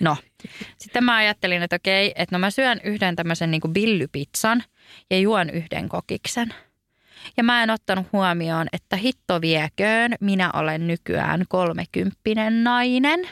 No, 0.00 0.16
sitten 0.82 1.04
mä 1.04 1.16
ajattelin, 1.16 1.62
että 1.62 1.76
okei, 1.76 2.12
että 2.16 2.34
no 2.34 2.38
mä 2.38 2.50
syön 2.50 2.80
yhden 2.84 3.16
tämmöisen 3.16 3.50
niin 3.50 3.72
billypizzan 3.72 4.62
ja 5.10 5.18
juon 5.18 5.50
yhden 5.50 5.88
kokiksen. 5.88 6.54
Ja 7.36 7.44
mä 7.44 7.62
en 7.62 7.70
ottanut 7.70 8.06
huomioon, 8.12 8.66
että 8.72 8.96
hitto 8.96 9.40
vieköön, 9.40 10.14
minä 10.20 10.50
olen 10.54 10.86
nykyään 10.86 11.44
kolmekymppinen 11.48 12.64
nainen. 12.64 13.28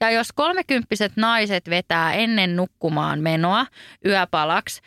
Ja 0.00 0.10
jos 0.10 0.28
kolmekymppiset 0.34 1.12
naiset 1.16 1.70
vetää 1.70 2.12
ennen 2.14 2.56
nukkumaan 2.56 3.20
menoa 3.20 3.66
yöpalaksi 4.06 4.80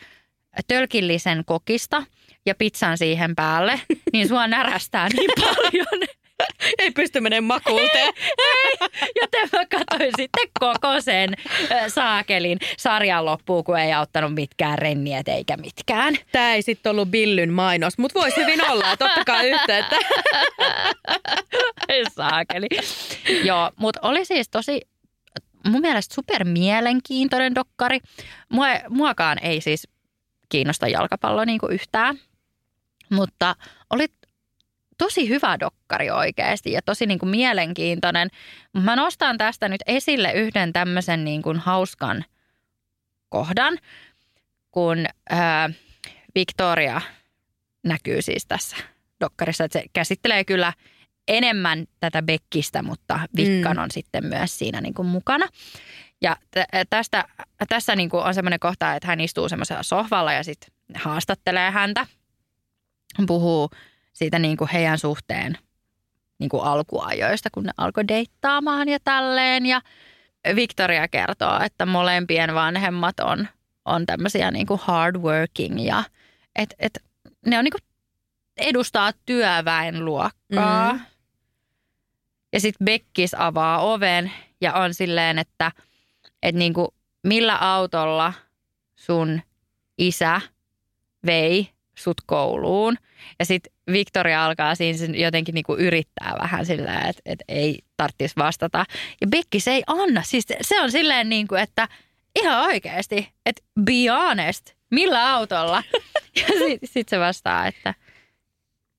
tölkillisen 0.66 1.42
kokista 1.46 2.02
ja 2.46 2.54
pizzan 2.54 2.98
siihen 2.98 3.34
päälle, 3.36 3.80
niin 4.12 4.28
sua 4.28 4.46
närästää 4.46 5.08
niin 5.08 5.30
paljon. 5.40 6.08
Ei 6.78 6.90
pysty 6.90 7.20
menemään 7.20 7.44
makuuteen. 7.44 8.14
Ei, 8.38 8.88
joten 9.20 9.48
mä 9.52 9.66
katsoin 9.66 10.12
sitten 10.16 10.48
koko 10.60 11.00
sen 11.00 11.34
saakelin 11.88 12.58
sarjan 12.78 13.24
loppuun, 13.24 13.64
kun 13.64 13.78
ei 13.78 13.92
auttanut 13.92 14.34
mitkään 14.34 14.78
renniet 14.78 15.28
eikä 15.28 15.56
mitkään. 15.56 16.14
Tämä 16.32 16.54
ei 16.54 16.62
sitten 16.62 16.90
ollut 16.90 17.10
Billyn 17.10 17.52
mainos, 17.52 17.98
mutta 17.98 18.20
voisi 18.20 18.40
hyvin 18.40 18.70
olla, 18.70 18.92
että 18.92 19.04
ottakaa 19.04 19.42
yhteyttä. 19.42 19.96
Ei 21.88 22.04
saakeli. 22.10 22.66
Joo, 23.44 23.70
mutta 23.76 24.00
oli 24.02 24.24
siis 24.24 24.48
tosi 24.48 24.80
mun 25.66 25.80
mielestä 25.80 26.14
super 26.14 26.44
mielenkiintoinen 26.44 27.54
dokkari. 27.54 28.00
Mua, 28.48 28.66
muakaan 28.88 29.38
ei 29.42 29.60
siis 29.60 29.88
kiinnosta 30.48 30.88
jalkapallo 30.88 31.44
niin 31.44 31.58
kuin 31.58 31.72
yhtään, 31.72 32.18
mutta 33.10 33.56
oli 33.90 34.06
tosi 34.98 35.28
hyvä 35.28 35.60
dokkari 35.60 36.10
oikeasti 36.10 36.72
ja 36.72 36.82
tosi 36.82 37.06
niin 37.06 37.18
kuin 37.18 37.30
mielenkiintoinen. 37.30 38.28
Mä 38.72 38.96
nostan 38.96 39.38
tästä 39.38 39.68
nyt 39.68 39.80
esille 39.86 40.32
yhden 40.32 40.72
tämmöisen 40.72 41.24
niin 41.24 41.42
kuin 41.42 41.58
hauskan 41.58 42.24
kohdan, 43.28 43.78
kun 44.70 45.06
ää, 45.30 45.70
Victoria 46.34 47.00
näkyy 47.82 48.22
siis 48.22 48.46
tässä 48.46 48.76
dokkarissa. 49.20 49.64
Että 49.64 49.78
se 49.78 49.84
käsittelee 49.92 50.44
kyllä 50.44 50.72
enemmän 51.28 51.86
tätä 52.00 52.22
Bekkistä, 52.22 52.82
mutta 52.82 53.20
Vikkan 53.36 53.76
mm. 53.76 53.82
on 53.82 53.90
sitten 53.90 54.26
myös 54.26 54.58
siinä 54.58 54.80
niin 54.80 54.94
kuin 54.94 55.08
mukana. 55.08 55.46
Ja 56.20 56.36
t- 56.50 56.90
tästä, 56.90 57.24
tässä 57.68 57.96
niin 57.96 58.08
kuin 58.08 58.24
on 58.24 58.34
semmoinen 58.34 58.60
kohta, 58.60 58.94
että 58.94 59.08
hän 59.08 59.20
istuu 59.20 59.48
semmoisella 59.48 59.82
sohvalla 59.82 60.32
ja 60.32 60.44
sitten 60.44 60.70
haastattelee 60.94 61.70
häntä. 61.70 62.06
Puhuu 63.26 63.70
siitä 64.12 64.38
niin 64.38 64.56
kuin 64.56 64.70
heidän 64.70 64.98
suhteen 64.98 65.58
niin 66.38 66.48
kuin 66.48 66.64
alkuajoista, 66.64 67.48
kun 67.52 67.64
ne 67.64 67.72
alkoi 67.76 68.08
deittaamaan 68.08 68.88
ja 68.88 68.98
tälleen. 69.04 69.66
Ja 69.66 69.80
Victoria 70.56 71.08
kertoo, 71.08 71.60
että 71.60 71.86
molempien 71.86 72.54
vanhemmat 72.54 73.20
on, 73.20 73.48
on 73.84 74.06
tämmöisiä 74.06 74.50
niin 74.50 74.66
kuin 74.66 74.80
hardworking 74.82 75.86
ja 75.86 76.04
et, 76.56 76.74
et, 76.78 77.02
ne 77.46 77.58
on 77.58 77.64
niin 77.64 77.72
kuin 77.72 77.82
edustaa 78.56 79.12
työväenluokkaa. 79.26 80.92
Mm. 80.92 81.00
Ja 82.52 82.60
sitten 82.60 82.84
Bekkis 82.84 83.34
avaa 83.38 83.80
oven 83.80 84.32
ja 84.60 84.74
on 84.74 84.94
silleen, 84.94 85.38
että, 85.38 85.72
että 86.42 86.58
niin 86.58 86.74
kuin, 86.74 86.88
millä 87.22 87.56
autolla 87.56 88.32
sun 88.96 89.40
isä 89.98 90.40
vei 91.26 91.68
sut 91.98 92.20
kouluun. 92.26 92.96
Ja 93.38 93.44
sitten 93.44 93.72
Victoria 93.92 94.44
alkaa 94.44 94.74
siinä 94.74 95.16
jotenkin 95.16 95.54
niinku 95.54 95.74
yrittää 95.74 96.34
vähän 96.42 96.66
sillä, 96.66 96.94
että, 96.94 97.22
että 97.26 97.44
ei 97.48 97.78
tarvitsisi 97.96 98.36
vastata. 98.36 98.84
Ja 99.20 99.26
Becky 99.26 99.58
ei 99.70 99.82
anna. 99.86 100.22
Siis 100.22 100.46
se 100.60 100.80
on 100.80 100.92
silleen 100.92 101.28
niin 101.28 101.48
kuin, 101.48 101.60
että 101.60 101.88
ihan 102.36 102.64
oikeasti, 102.64 103.32
että 103.46 103.62
be 103.80 103.92
honest, 104.10 104.70
millä 104.90 105.32
autolla? 105.32 105.82
Ja 106.36 106.46
sitten 106.46 106.88
sit 106.92 107.08
se 107.08 107.18
vastaa, 107.18 107.66
että 107.66 107.94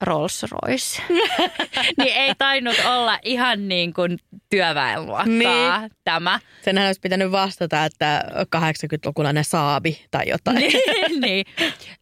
Rolls 0.01 0.45
Royce. 0.51 1.01
niin 1.97 2.15
ei 2.15 2.35
tainnut 2.37 2.75
olla 2.85 3.19
ihan 3.23 3.67
niin 3.67 3.93
kuin 3.93 4.19
työväenluokkaa 4.49 5.79
niin. 5.81 5.91
tämä. 6.03 6.39
Senhän 6.61 6.87
olisi 6.87 7.01
pitänyt 7.01 7.31
vastata, 7.31 7.85
että 7.85 8.23
80-lukulainen 8.55 9.43
saabi 9.43 10.05
tai 10.11 10.29
jotain. 10.29 10.57
niin, 10.87 11.21
niin. 11.21 11.45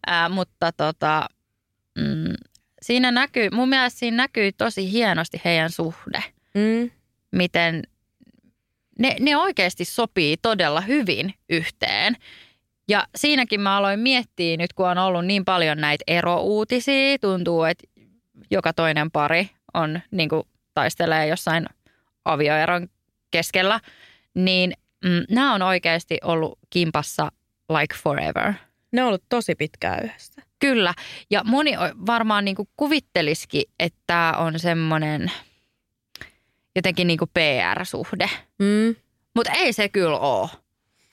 Äh, 0.10 0.30
mutta 0.30 0.72
tota, 0.72 1.26
mm, 1.98 2.34
siinä 2.82 3.12
näkyy, 3.12 3.50
mun 3.50 3.70
mielestä 3.70 4.00
siinä 4.00 4.18
näkyy 4.18 4.52
tosi 4.52 4.92
hienosti 4.92 5.42
heidän 5.46 5.70
suhde. 5.70 6.24
Mm. 6.54 6.92
Miten 7.32 7.84
ne, 9.00 9.16
ne 9.20 9.38
oikeasti 9.38 9.86
sopii 9.86 10.38
todella 10.38 10.82
hyvin 10.82 11.34
yhteen. 11.50 12.18
Ja 12.88 13.08
siinäkin 13.16 13.62
mä 13.62 13.78
aloin 13.78 14.00
miettiä 14.00 14.58
nyt, 14.58 14.74
kun 14.74 14.90
on 14.90 14.98
ollut 14.98 15.26
niin 15.26 15.46
paljon 15.46 15.78
näitä 15.78 16.04
erouutisia. 16.08 17.18
Tuntuu, 17.22 17.64
että 17.64 17.88
joka 18.52 18.74
toinen 18.74 19.12
pari 19.12 19.50
on 19.74 20.00
niin 20.12 20.30
kuin 20.30 20.44
taistelee 20.74 21.28
jossain 21.28 21.66
avioeron 22.26 22.88
keskellä. 23.32 23.80
Niin 24.34 24.74
mm, 25.06 25.36
nämä 25.36 25.54
on 25.54 25.62
oikeasti 25.62 26.18
ollut 26.24 26.60
kimpassa 26.70 27.32
like 27.70 27.96
forever. 28.04 28.54
Ne 28.92 29.02
on 29.02 29.08
ollut 29.08 29.24
tosi 29.30 29.56
pitkään 29.56 30.04
yhdessä. 30.04 30.42
Kyllä. 30.60 30.94
Ja 31.30 31.44
moni 31.44 31.72
varmaan 32.06 32.46
niin 32.46 32.56
kuin 32.56 32.70
kuvittelisikin, 32.78 33.64
että 33.80 34.00
tämä 34.08 34.34
on 34.38 34.60
semmoinen 34.60 35.32
jotenkin 36.76 37.08
niin 37.08 37.20
kuin 37.20 37.32
PR-suhde. 37.34 38.30
Mm. 38.60 38.96
Mutta 39.36 39.52
ei 39.52 39.74
se 39.74 39.90
kyllä 39.90 40.18
ole. 40.18 40.50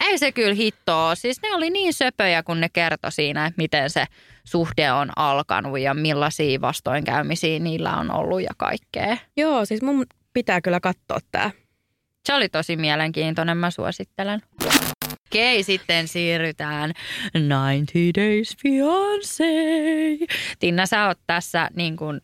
Ei 0.02 0.18
se 0.18 0.32
kyllä 0.32 0.54
hittoa. 0.54 1.14
Siis 1.14 1.42
ne 1.42 1.54
oli 1.54 1.70
niin 1.70 1.94
söpöjä, 1.94 2.42
kun 2.42 2.60
ne 2.60 2.68
kertoi 2.68 3.12
siinä, 3.12 3.46
että 3.46 3.62
miten 3.62 3.90
se 3.90 4.04
suhde 4.44 4.92
on 4.92 5.10
alkanut 5.16 5.78
ja 5.78 5.94
millaisia 5.94 6.60
vastoinkäymisiä 6.60 7.58
niillä 7.58 7.96
on 7.96 8.10
ollut 8.10 8.42
ja 8.42 8.50
kaikkea. 8.56 9.16
Joo, 9.36 9.64
siis 9.64 9.82
mun 9.82 10.06
pitää 10.32 10.60
kyllä 10.60 10.80
katsoa 10.80 11.18
tämä. 11.30 11.50
Se 12.26 12.34
oli 12.34 12.48
tosi 12.48 12.76
mielenkiintoinen, 12.76 13.56
mä 13.56 13.70
suosittelen. 13.70 14.42
Okei, 15.26 15.62
sitten 15.62 16.08
siirrytään 16.08 16.92
90 17.34 17.92
Days 18.20 18.56
Fiancé. 18.56 20.26
Tinna, 20.58 20.86
sä 20.86 21.06
oot 21.06 21.18
tässä 21.26 21.70
niin 21.74 21.96
kuin 21.96 22.20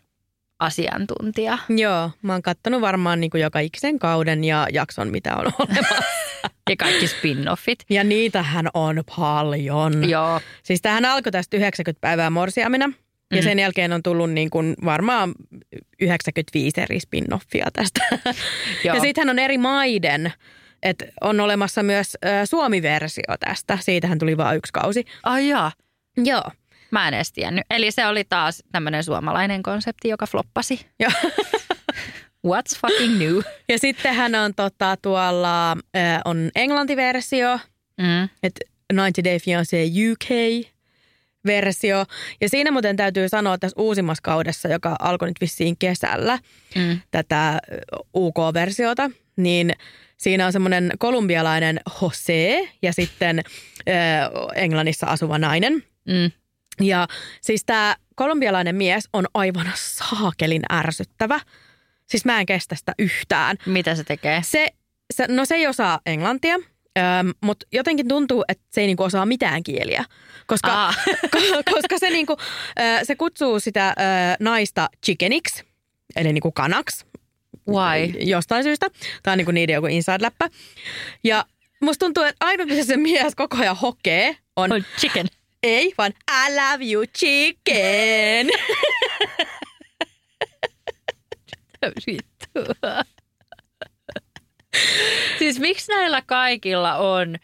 asiantuntija. 0.58 1.58
Joo, 1.68 2.10
mä 2.22 2.32
oon 2.32 2.42
kattonut 2.42 2.80
varmaan 2.80 3.20
niin 3.20 3.30
kuin 3.30 3.40
joka 3.40 3.58
ikisen 3.58 3.98
kauden 3.98 4.44
ja 4.44 4.66
jakson, 4.72 5.08
mitä 5.08 5.36
on 5.36 5.52
olemassa. 5.58 6.27
Ja 6.70 6.76
kaikki 6.78 7.06
spin-offit. 7.06 7.84
Ja 7.90 8.04
niitähän 8.04 8.66
on 8.74 9.02
paljon. 9.16 10.10
Joo. 10.10 10.40
Siis 10.62 10.82
tähän 10.82 11.04
alkoi 11.04 11.32
tästä 11.32 11.56
90 11.56 12.00
päivää 12.00 12.30
morsiamina. 12.30 12.84
Ja 13.30 13.36
Mhm. 13.36 13.44
sen 13.44 13.58
jälkeen 13.58 13.92
on 13.92 14.02
tullut 14.02 14.30
niin 14.30 14.50
kuin 14.50 14.74
varmaan 14.84 15.34
95 16.00 16.80
eri 16.80 16.98
spin-offia 16.98 17.66
tästä. 17.72 18.00
Joo. 18.84 18.94
Ja 18.96 19.00
sittenhän 19.00 19.30
on 19.30 19.38
eri 19.38 19.58
maiden, 19.58 20.32
että 20.82 21.04
on 21.20 21.40
olemassa 21.40 21.82
myös 21.82 22.16
ö, 22.24 22.46
Suomi-versio 22.46 23.36
tästä. 23.40 23.78
Siitähän 23.80 24.18
tuli 24.18 24.36
vain 24.36 24.56
yksi 24.58 24.72
kausi. 24.72 25.04
Ai 25.22 25.48
jaa. 25.48 25.72
Joo. 26.16 26.44
Mä 26.90 27.08
en 27.08 27.14
edes 27.14 27.32
tiennyt. 27.32 27.64
Eli 27.70 27.90
se 27.90 28.06
oli 28.06 28.24
taas 28.24 28.62
tämmöinen 28.72 29.04
suomalainen 29.04 29.62
konsepti, 29.62 30.08
joka 30.08 30.26
floppasi. 30.26 30.86
Joo. 31.00 31.10
What's 32.46 32.78
fucking 32.80 33.18
new? 33.18 33.40
Ja 33.68 33.78
sittenhän 33.78 34.34
on 34.34 34.54
tota, 34.54 34.96
tuolla 35.02 35.72
ö, 35.72 35.76
on 36.24 36.50
englantiversio, 36.54 37.58
Mm. 38.00 38.28
että 38.42 38.60
90 38.92 39.24
Day 39.24 39.36
Fiancé 39.38 39.76
UK-versio. 41.44 42.04
Ja 42.40 42.48
siinä 42.48 42.70
muuten 42.70 42.96
täytyy 42.96 43.28
sanoa 43.28 43.58
tässä 43.58 43.80
uusimmassa 43.80 44.22
kaudessa, 44.22 44.68
joka 44.68 44.96
alkoi 45.00 45.28
nyt 45.28 45.40
vissiin 45.40 45.76
kesällä, 45.78 46.38
Mm. 46.76 47.00
tätä 47.10 47.60
ö, 47.72 47.76
UK-versiota, 48.16 49.10
niin 49.36 49.72
siinä 50.16 50.46
on 50.46 50.52
semmoinen 50.52 50.92
kolumbialainen 50.98 51.80
Jose 52.02 52.68
ja 52.82 52.92
sitten 52.92 53.38
ö, 53.38 53.42
Englannissa 54.54 55.06
asuva 55.06 55.38
nainen. 55.38 55.72
Mm. 56.08 56.30
Ja 56.86 57.08
siis 57.40 57.64
tämä 57.64 57.96
kolumbialainen 58.14 58.76
mies 58.76 59.08
on 59.12 59.26
aivan 59.34 59.72
saakelin 59.74 60.62
ärsyttävä. 60.72 61.40
Siis 62.10 62.24
mä 62.24 62.40
en 62.40 62.46
kestä 62.46 62.74
sitä 62.74 62.92
yhtään. 62.98 63.56
Mitä 63.66 63.94
se 63.94 64.04
tekee? 64.04 64.40
Se, 64.44 64.68
se, 65.14 65.26
no 65.28 65.44
se 65.44 65.54
ei 65.54 65.66
osaa 65.66 66.00
englantia, 66.06 66.56
mutta 67.40 67.66
jotenkin 67.72 68.08
tuntuu, 68.08 68.44
että 68.48 68.64
se 68.70 68.80
ei 68.80 68.86
niinku 68.86 69.02
osaa 69.02 69.26
mitään 69.26 69.62
kieliä. 69.62 70.04
Koska, 70.46 70.94
ko- 71.36 71.62
koska 71.72 71.98
se, 71.98 72.10
niinku, 72.10 72.36
ö, 72.80 73.04
se 73.04 73.16
kutsuu 73.16 73.60
sitä 73.60 73.88
ö, 73.88 73.92
naista 74.40 74.88
chickeniksi, 75.06 75.64
eli 76.16 76.32
niinku 76.32 76.52
kanaksi. 76.52 77.06
Why? 77.68 78.04
Jostain 78.20 78.62
syystä. 78.62 78.86
Tämä 79.22 79.32
on 79.32 79.38
niinku 79.38 79.52
niiden 79.52 79.74
joku 79.74 79.86
inside-läppä. 79.86 80.48
Ja 81.24 81.44
musta 81.80 82.06
tuntuu, 82.06 82.22
että 82.22 82.46
ainut 82.46 82.68
mitä 82.68 82.84
se 82.84 82.96
mies 82.96 83.34
koko 83.34 83.56
ajan 83.56 83.76
hokee 83.76 84.36
on... 84.56 84.72
On 84.72 84.84
chicken. 84.98 85.26
Ei, 85.62 85.94
vaan 85.98 86.12
I 86.30 86.54
love 86.54 86.92
you 86.92 87.04
chicken. 87.18 88.46
Vittu. 92.06 92.60
siis 95.38 95.60
miksi 95.60 95.92
näillä 95.92 96.22
kaikilla 96.26 96.96
on 96.96 97.36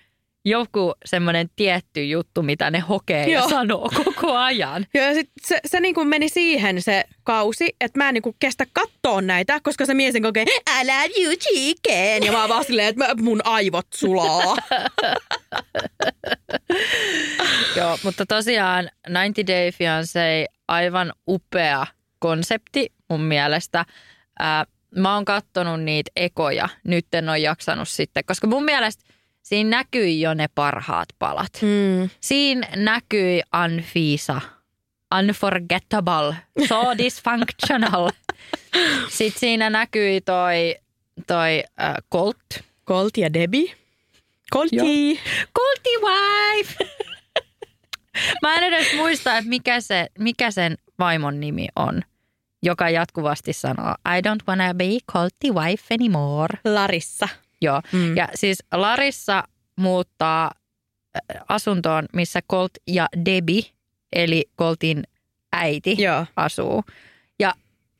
joku 0.44 0.94
semmoinen 1.04 1.48
tietty 1.56 2.04
juttu, 2.04 2.42
mitä 2.42 2.70
ne 2.70 2.78
hokee 2.78 3.26
ja 3.26 3.38
Joo. 3.38 3.48
sanoo 3.48 3.90
koko 4.04 4.36
ajan? 4.36 4.86
Ja 4.94 5.14
sit 5.14 5.30
se, 5.46 5.60
se 5.66 5.80
niinku 5.80 6.04
meni 6.04 6.28
siihen 6.28 6.82
se 6.82 7.04
kausi, 7.22 7.76
että 7.80 7.98
mä 7.98 8.08
en 8.08 8.14
niinku 8.14 8.36
kestä 8.38 8.66
katsoa 8.72 9.22
näitä, 9.22 9.60
koska 9.62 9.86
se 9.86 9.94
mies 9.94 10.14
kokee 10.22 10.42
I 10.80 10.86
love 10.86 11.24
you 11.24 11.36
chicken. 11.36 12.22
Ja 12.22 12.32
mä 12.32 12.40
oon 12.40 12.48
vaan 12.48 12.64
silleen, 12.64 12.88
että 12.88 13.14
mun 13.22 13.40
aivot 13.44 13.86
sulaa. 13.94 14.56
Joo, 17.76 17.98
mutta 18.02 18.26
tosiaan 18.26 18.90
90 19.08 19.52
Day 19.52 19.70
Fiancé, 19.70 20.52
aivan 20.68 21.12
upea 21.28 21.86
konsepti 22.18 22.92
mun 23.10 23.20
mielestä. 23.20 23.84
Ää, 24.38 24.64
mä 24.96 25.14
oon 25.14 25.24
kattonut 25.24 25.82
niitä 25.82 26.10
ekoja, 26.16 26.68
nyt 26.84 27.06
en 27.12 27.28
ole 27.28 27.38
jaksanut 27.38 27.88
sitten, 27.88 28.24
koska 28.26 28.46
mun 28.46 28.64
mielestä 28.64 29.04
siinä 29.42 29.70
näkyi 29.70 30.20
jo 30.20 30.34
ne 30.34 30.46
parhaat 30.54 31.08
palat. 31.18 31.52
Mm. 31.62 32.10
Siinä 32.20 32.68
näkyi 32.76 33.42
Anfisa, 33.52 34.40
unforgettable, 35.18 36.36
so 36.68 36.82
dysfunctional. 36.98 38.10
Sitten 39.08 39.40
siinä 39.40 39.70
näkyi 39.70 40.20
toi, 40.20 40.76
toi 41.26 41.64
äh, 41.80 41.94
Colt, 42.12 42.64
Colt 42.86 43.16
ja 43.16 43.32
Debbie. 43.32 43.74
Colti. 44.52 45.20
Colty 45.56 45.90
wife. 46.02 46.84
Mä 48.42 48.54
en 48.54 48.62
edes 48.62 48.94
muista, 48.96 49.36
että 49.36 49.48
mikä, 49.48 49.80
se, 49.80 50.06
mikä 50.18 50.50
sen 50.50 50.76
vaimon 50.98 51.40
nimi 51.40 51.68
on, 51.76 52.02
joka 52.64 52.90
jatkuvasti 52.90 53.52
sanoo, 53.52 53.90
I 54.16 54.20
don't 54.20 54.44
wanna 54.48 54.74
be 54.74 54.84
Colty 55.12 55.50
wife 55.52 55.94
anymore. 55.94 56.58
Larissa. 56.64 57.28
Joo, 57.60 57.80
Mm. 57.92 58.16
ja 58.16 58.28
siis 58.34 58.58
Larissa 58.72 59.44
muuttaa 59.76 60.44
äh, 61.16 61.42
asuntoon, 61.48 62.06
missä 62.12 62.40
Colt 62.50 62.72
ja 62.86 63.06
Debbie, 63.24 63.62
eli 64.12 64.44
Coltin 64.58 65.02
äiti, 65.52 65.96
Joo. 66.02 66.26
asuu. 66.36 66.84
Ja 67.38 67.52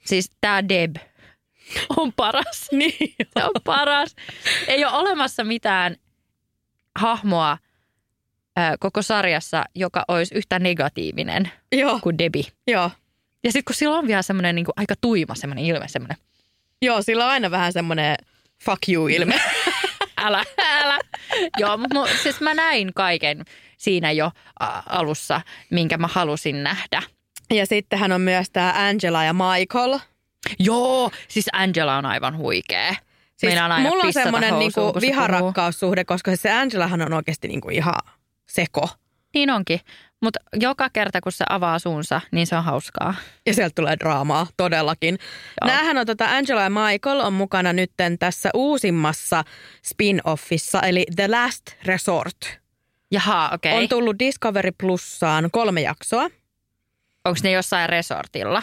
siis 0.05 0.31
tämä 0.40 0.68
Deb 0.68 0.96
on 1.96 2.12
paras. 2.12 2.68
Niin. 2.72 3.14
On 3.35 3.50
paras. 3.64 4.14
Ei 4.68 4.85
ole 4.85 4.92
olemassa 4.96 5.44
mitään 5.44 5.96
hahmoa 6.98 7.59
ää, 8.57 8.77
koko 8.81 9.03
sarjassa, 9.03 9.64
joka 9.74 10.05
olisi 10.09 10.35
yhtä 10.35 10.59
negatiivinen 10.59 11.50
Joo. 11.72 11.98
kuin 12.03 12.18
Debbie. 12.18 12.44
Joo. 12.66 12.90
Ja 13.44 13.52
sitten 13.52 13.64
kun 13.64 13.74
sillä 13.74 13.98
on 13.98 14.07
vielä 14.07 14.22
semmoinen 14.22 14.54
niin 14.54 14.66
aika 14.76 14.94
tuima 15.00 15.35
semmoinen 15.35 15.64
ilme, 15.64 15.88
semmoinen 15.88 16.16
Joo, 16.83 17.02
sillä 17.02 17.24
on 17.24 17.30
aina 17.30 17.50
vähän 17.50 17.72
semmoinen 17.72 18.16
fuck 18.64 18.88
you 18.88 19.09
ilme. 19.09 19.40
älä, 20.16 20.44
älä. 20.59 20.98
Joo, 21.59 21.76
mutta 21.76 21.94
mu- 21.94 22.16
siis 22.22 22.40
mä 22.40 22.54
näin 22.54 22.94
kaiken 22.94 23.44
siinä 23.78 24.12
jo 24.12 24.30
alussa, 24.87 25.40
minkä 25.70 25.98
mä 25.98 26.07
halusin 26.07 26.62
nähdä. 26.62 27.02
ja 27.50 27.66
sittenhän 27.66 28.12
on 28.12 28.20
myös 28.20 28.50
tämä 28.50 28.74
Angela 28.76 29.24
ja 29.24 29.35
Michael. 29.35 29.98
Joo, 30.59 31.11
siis 31.28 31.46
Angela 31.52 31.96
on 31.96 32.07
aivan 32.07 32.37
huikea. 32.37 32.94
Siis 33.37 33.42
Meinaan 33.42 33.72
aina 33.72 33.88
mulla 33.88 34.04
on 34.04 34.12
semmoinen 34.12 34.59
niinku 34.59 34.80
viharakkaussuhde, 35.00 36.04
koska 36.04 36.37
se 36.37 36.52
Angelahan 36.52 37.02
on 37.02 37.12
oikeasti 37.12 37.48
niinku 37.48 37.68
ihan 37.68 37.94
seko. 38.46 38.88
Niin 39.35 39.50
onkin. 39.50 39.80
Mutta 40.24 40.40
joka 40.60 40.90
kerta, 40.92 41.20
kun 41.20 41.32
se 41.32 41.44
avaa 41.48 41.78
suunsa, 41.78 42.20
niin 42.30 42.46
se 42.46 42.56
on 42.56 42.64
hauskaa. 42.64 43.14
Ja 43.46 43.54
sieltä 43.54 43.72
tulee 43.74 43.96
draamaa, 43.98 44.46
todellakin. 44.56 45.18
Joo. 45.60 45.74
Näähän 45.74 45.98
on 45.98 46.06
tota 46.06 46.24
Angela 46.37 46.62
ja 46.62 46.70
Michael 46.70 47.20
on 47.20 47.32
mukana 47.32 47.72
nytten 47.72 48.18
tässä 48.18 48.50
uusimmassa 48.54 49.44
spin-offissa, 49.82 50.87
eli 50.87 51.06
The 51.16 51.28
Last 51.28 51.66
Resort. 51.84 52.37
Jaha, 53.10 53.50
okei. 53.52 53.72
On 53.72 53.88
tullut 53.88 54.18
Discovery 54.18 54.70
Plussaan 54.80 55.48
kolme 55.52 55.80
jaksoa. 55.80 56.22
Onko 57.24 57.38
ne 57.42 57.50
jossain 57.50 57.88
resortilla? 57.88 58.62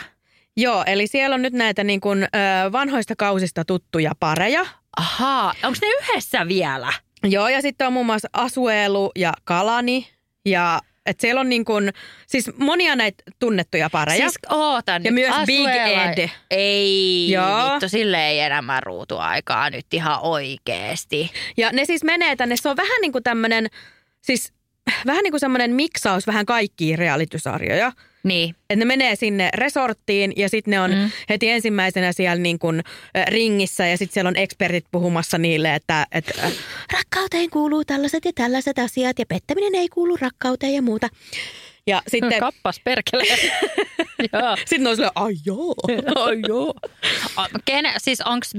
Joo, 0.57 0.83
eli 0.87 1.07
siellä 1.07 1.33
on 1.33 1.41
nyt 1.41 1.53
näitä 1.53 1.83
niin 1.83 2.01
kuin, 2.01 2.23
ö, 2.23 2.27
vanhoista 2.71 3.13
kausista 3.17 3.65
tuttuja 3.65 4.11
pareja. 4.19 4.65
Ahaa, 4.97 5.53
onko 5.63 5.77
ne 5.81 5.87
yhdessä 5.87 6.47
vielä? 6.47 6.93
Joo, 7.23 7.47
ja 7.47 7.61
sitten 7.61 7.87
on 7.87 7.93
muun 7.93 8.05
muassa 8.05 8.27
Asuelu 8.33 9.11
ja 9.15 9.33
Kalani. 9.43 10.07
Ja 10.45 10.81
et 11.05 11.19
siellä 11.19 11.41
on 11.41 11.49
niin 11.49 11.65
kuin, 11.65 11.93
siis 12.27 12.49
monia 12.57 12.95
näitä 12.95 13.23
tunnettuja 13.39 13.89
pareja. 13.89 14.17
Siis 14.29 14.39
ootan 14.49 15.03
Ja 15.03 15.11
nyt. 15.11 15.13
myös 15.13 15.35
Big 15.45 15.67
Ed. 15.67 16.29
Ei, 16.51 17.31
Joo. 17.31 17.71
vittu, 17.71 17.89
sille 17.89 18.27
ei 18.27 18.39
enää 18.39 18.79
ruutuaikaa 18.79 19.69
nyt 19.69 19.85
ihan 19.93 20.19
oikeesti. 20.21 21.31
Ja 21.57 21.69
ne 21.73 21.85
siis 21.85 22.03
menee 22.03 22.35
tänne, 22.35 22.55
se 22.57 22.69
on 22.69 22.77
vähän 22.77 23.01
niin 23.01 23.11
kuin 23.11 23.23
tämmöinen, 23.23 23.67
siis 24.21 24.53
vähän 25.05 25.23
niin 25.23 25.31
kuin 25.31 25.39
semmoinen 25.39 25.71
miksaus 25.73 26.27
vähän 26.27 26.45
kaikkia 26.45 26.97
realitysarjoja. 26.97 27.91
Niin. 28.23 28.55
Että 28.69 28.75
ne 28.75 28.85
menee 28.85 29.15
sinne 29.15 29.49
resorttiin 29.53 30.33
ja 30.35 30.49
sitten 30.49 30.71
ne 30.71 30.79
on 30.79 30.91
mm. 30.91 31.11
heti 31.29 31.49
ensimmäisenä 31.49 32.11
siellä 32.13 32.41
niin 32.41 32.59
kuin, 32.59 32.81
ringissä 33.27 33.85
ja 33.87 33.97
sitten 33.97 34.13
siellä 34.13 34.29
on 34.29 34.35
ekspertit 34.35 34.85
puhumassa 34.91 35.37
niille, 35.37 35.75
että, 35.75 36.07
että 36.11 36.33
rakkauteen 36.93 37.49
kuuluu 37.49 37.85
tällaiset 37.85 38.25
ja 38.25 38.31
tällaiset 38.35 38.79
asiat 38.79 39.19
ja 39.19 39.25
pettäminen 39.25 39.75
ei 39.75 39.89
kuulu 39.89 40.17
rakkauteen 40.21 40.73
ja 40.73 40.81
muuta. 40.81 41.07
Ja 41.87 42.01
sitten, 42.07 42.39
Kappas 42.39 42.79
perkele. 42.83 43.23
sitten 44.65 44.87
on 44.87 44.95
silleen, 44.95 45.11
ai 45.15 45.33
joo. 45.45 45.75
Ai 46.25 46.39
joo. 46.47 46.73
Ken, 47.65 47.85
siis 47.97 48.21
onks, 48.21 48.51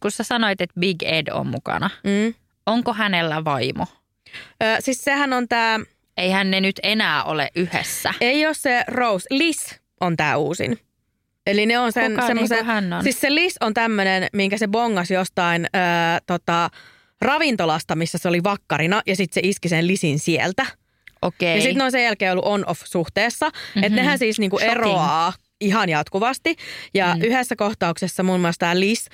kun 0.00 0.10
sä 0.10 0.24
sanoit, 0.24 0.60
että 0.60 0.80
Big 0.80 1.02
Ed 1.02 1.26
on 1.32 1.46
mukana, 1.46 1.90
Mm. 2.04 2.34
onko 2.66 2.92
hänellä 2.92 3.44
vaimo? 3.44 3.86
Ö, 4.62 4.76
siis 4.80 5.02
sehän 5.04 5.32
on 5.32 5.48
tämä, 5.48 5.80
Eihän 6.16 6.50
ne 6.50 6.60
nyt 6.60 6.80
enää 6.82 7.24
ole 7.24 7.48
yhdessä. 7.54 8.14
ei 8.20 8.46
ole 8.46 8.54
se 8.54 8.84
Rose, 8.88 9.26
Liz 9.30 9.58
on 10.00 10.16
tämä 10.16 10.36
uusin. 10.36 10.78
Eli 11.46 11.66
ne 11.66 11.78
on 11.78 11.92
sen 11.92 12.10
Kuka 12.12 12.26
semmoisen, 12.26 12.56
niinku 12.56 12.72
hän 12.72 12.92
on? 12.92 13.02
siis 13.02 13.20
se 13.20 13.34
Liz 13.34 13.54
on 13.60 13.74
tämmöinen, 13.74 14.26
minkä 14.32 14.58
se 14.58 14.68
bongas 14.68 15.10
jostain 15.10 15.64
ö, 15.64 15.78
tota, 16.26 16.70
ravintolasta, 17.20 17.96
missä 17.96 18.18
se 18.18 18.28
oli 18.28 18.42
vakkarina 18.44 19.02
ja 19.06 19.16
sitten 19.16 19.42
se 19.42 19.48
iski 19.48 19.68
sen 19.68 19.86
lisin 19.86 20.18
sieltä. 20.18 20.66
Okei. 21.22 21.56
Ja 21.56 21.62
sitten 21.62 21.78
ne 21.78 21.84
on 21.84 21.90
sen 21.90 22.04
jälkeen 22.04 22.32
ollut 22.32 22.44
on-off-suhteessa. 22.44 23.46
Mm-hmm. 23.48 23.84
Että 23.84 23.96
nehän 23.96 24.18
siis 24.18 24.38
niinku 24.38 24.58
Shocking. 24.58 24.78
eroaa 24.80 25.32
ihan 25.60 25.88
jatkuvasti. 25.88 26.56
Ja 26.94 27.14
mm. 27.14 27.22
yhdessä 27.22 27.56
kohtauksessa 27.56 28.22
muun 28.22 28.40
muassa 28.40 28.58
tämä 28.58 28.80
Liz, 28.80 29.06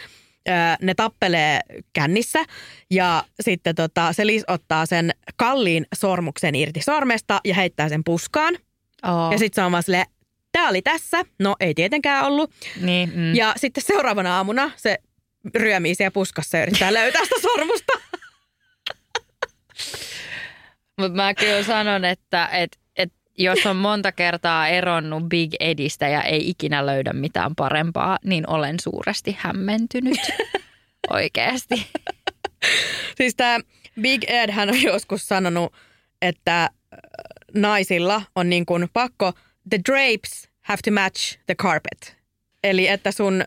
ne 0.82 0.94
tappelee 0.94 1.60
kännissä 1.92 2.44
ja 2.90 3.24
sitten 3.40 3.74
tota, 3.74 4.12
se 4.12 4.26
Liz 4.26 4.42
ottaa 4.46 4.86
sen 4.86 5.10
kalliin 5.36 5.86
sormuksen 5.94 6.54
irti 6.54 6.82
sormesta 6.82 7.40
ja 7.44 7.54
heittää 7.54 7.88
sen 7.88 8.04
puskaan. 8.04 8.54
Oh. 9.02 9.32
Ja 9.32 9.38
sitten 9.38 9.62
se 9.62 9.66
on 9.66 9.72
vaan 9.72 9.82
silleen, 9.82 10.06
tämä 10.52 10.68
oli 10.68 10.82
tässä. 10.82 11.22
No 11.38 11.56
ei 11.60 11.74
tietenkään 11.74 12.24
ollut. 12.24 12.50
Niin, 12.80 13.12
mm. 13.14 13.34
Ja 13.34 13.54
sitten 13.56 13.82
seuraavana 13.82 14.36
aamuna 14.36 14.70
se 14.76 14.98
ryömii 15.54 15.94
siellä 15.94 16.10
puskassa 16.10 16.56
ja 16.56 16.62
yrittää 16.62 16.94
löytää 16.94 17.24
sitä 17.24 17.40
sormusta. 17.40 17.92
Mutta 21.00 21.16
mä 21.16 21.34
kyllä 21.34 21.62
sanon, 21.62 22.04
että 22.04 22.46
et, 22.46 22.78
jos 23.38 23.66
on 23.66 23.76
monta 23.76 24.12
kertaa 24.12 24.68
eronnut 24.68 25.28
Big 25.28 25.54
Edistä 25.60 26.08
ja 26.08 26.22
ei 26.22 26.50
ikinä 26.50 26.86
löydä 26.86 27.12
mitään 27.12 27.54
parempaa, 27.54 28.18
niin 28.24 28.50
olen 28.50 28.80
suuresti 28.80 29.36
hämmentynyt. 29.40 30.18
Oikeasti. 31.10 31.86
Siis 33.16 33.34
tämä 33.34 33.58
Big 34.00 34.24
Ed 34.26 34.50
hän 34.50 34.68
on 34.68 34.82
joskus 34.82 35.28
sanonut, 35.28 35.72
että 36.22 36.62
äh, 36.62 36.70
naisilla 37.54 38.22
on 38.34 38.50
niin 38.50 38.66
kuin 38.66 38.88
pakko, 38.92 39.32
the 39.70 39.80
drapes 39.88 40.48
have 40.62 40.78
to 40.84 40.90
match 40.90 41.38
the 41.46 41.54
carpet. 41.54 42.16
Eli 42.64 42.88
että 42.88 43.12
sun 43.12 43.44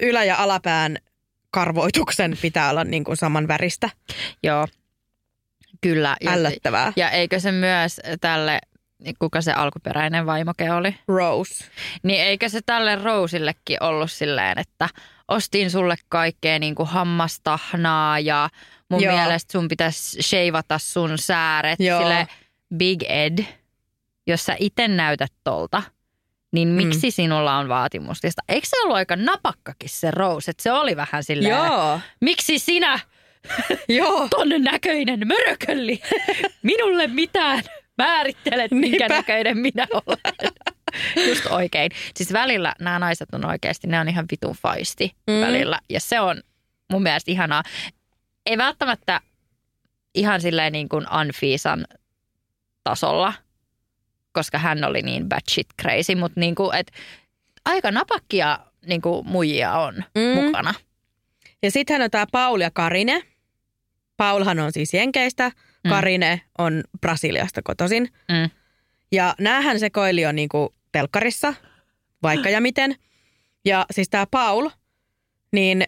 ylä- 0.00 0.24
ja 0.24 0.36
alapään 0.36 0.98
karvoituksen 1.50 2.38
pitää 2.42 2.70
olla 2.70 2.84
niin 2.84 3.04
kuin 3.04 3.16
saman 3.16 3.48
väristä. 3.48 3.90
Joo, 4.42 4.68
kyllä. 5.80 6.16
Ja, 6.20 6.32
Ällöttävää. 6.32 6.92
ja 6.96 7.10
eikö 7.10 7.40
se 7.40 7.52
myös 7.52 8.00
tälle, 8.20 8.58
kuka 9.18 9.40
se 9.40 9.52
alkuperäinen 9.52 10.26
vaimoke 10.26 10.70
oli? 10.72 10.96
Rose. 11.08 11.64
Niin 12.02 12.20
eikö 12.22 12.48
se 12.48 12.60
tälle 12.66 12.96
Rosillekin 12.96 13.82
ollut 13.82 14.10
silleen, 14.10 14.58
että 14.58 14.88
ostin 15.28 15.70
sulle 15.70 15.94
kaikkea 16.08 16.58
niin 16.58 16.74
kuin 16.74 16.88
hammastahnaa 16.88 18.18
ja 18.18 18.48
mun 18.88 19.02
Joo. 19.02 19.16
mielestä 19.16 19.52
sun 19.52 19.68
pitäisi 19.68 20.22
sheivata 20.22 20.78
sun 20.78 21.18
sääret. 21.18 21.80
Joo. 21.80 22.00
Sille 22.00 22.28
Big 22.76 23.02
Ed, 23.08 23.44
jos 24.26 24.44
sä 24.44 24.56
itse 24.58 24.88
näytät 24.88 25.32
tolta, 25.44 25.82
niin 26.52 26.68
miksi 26.68 27.10
sinulla 27.10 27.56
on 27.56 27.68
vaatimuslista? 27.68 28.42
Eikö 28.48 28.66
se 28.66 28.82
ollut 28.82 28.96
aika 28.96 29.16
napakkakin 29.16 29.88
se 29.88 30.10
Rose? 30.10 30.50
Että 30.50 30.62
se 30.62 30.72
oli 30.72 30.96
vähän 30.96 31.24
silleen, 31.24 31.56
Joo. 31.56 32.00
miksi 32.20 32.58
sinä 32.58 33.00
Joo. 33.88 34.28
ton 34.36 34.48
näköinen 34.58 35.20
mörkölli 35.28 36.02
minulle 36.62 37.06
mitään 37.06 37.62
määrittelet, 38.06 38.70
minkä 38.70 38.88
Niinpä. 38.98 39.08
näköinen 39.16 39.58
minä 39.58 39.86
olen. 39.92 40.18
Just 41.28 41.46
oikein. 41.46 41.90
Siis 42.16 42.32
välillä 42.32 42.74
nämä 42.80 42.98
naiset 42.98 43.28
on 43.34 43.44
oikeasti, 43.44 43.86
ne 43.86 44.00
on 44.00 44.08
ihan 44.08 44.24
vitun 44.30 44.54
faisti 44.62 45.12
Mm. 45.26 45.40
välillä. 45.40 45.80
Ja 45.90 46.00
se 46.00 46.20
on 46.20 46.42
mun 46.92 47.02
mielestä 47.02 47.30
ihanaa. 47.30 47.62
Ei 48.46 48.58
välttämättä 48.58 49.20
ihan 50.14 50.40
silleen 50.40 50.72
niin 50.72 50.88
kuin 50.88 51.04
Anfiisan 51.10 51.84
tasolla, 52.84 53.32
koska 54.32 54.58
hän 54.58 54.84
oli 54.84 55.02
niin 55.02 55.28
bad 55.28 55.40
shit 55.50 55.66
crazy, 55.82 56.14
mutta 56.14 56.40
niin 56.40 56.54
kuin, 56.54 56.74
et 56.76 56.92
aika 57.64 57.90
napakkia 57.90 58.58
niin 58.86 59.02
kuin 59.02 59.28
muijia 59.28 59.72
on 59.72 59.94
Mm. 59.94 60.44
mukana. 60.44 60.74
Ja 61.62 61.70
sitten 61.70 62.02
on 62.02 62.10
tämä 62.10 62.26
Paul 62.32 62.60
ja 62.60 62.70
Karine. 62.70 63.22
Paulhan 64.16 64.58
on 64.58 64.72
siis 64.72 64.94
Jenkeistä, 64.94 65.50
Mm. 65.84 65.88
Karine 65.90 66.40
on 66.58 66.84
Brasiliasta 67.00 67.62
kotoisin. 67.62 68.08
Mm. 68.28 68.50
Ja 69.12 69.34
näähän 69.40 69.80
sekoili 69.80 70.20
jo 70.20 70.32
niinku 70.32 70.74
telkkarissa, 70.92 71.54
vaikka 72.22 72.48
ja 72.50 72.60
miten. 72.60 72.96
Ja 73.64 73.86
siis 73.90 74.08
tämä 74.08 74.26
Paul, 74.30 74.70
niin 75.52 75.84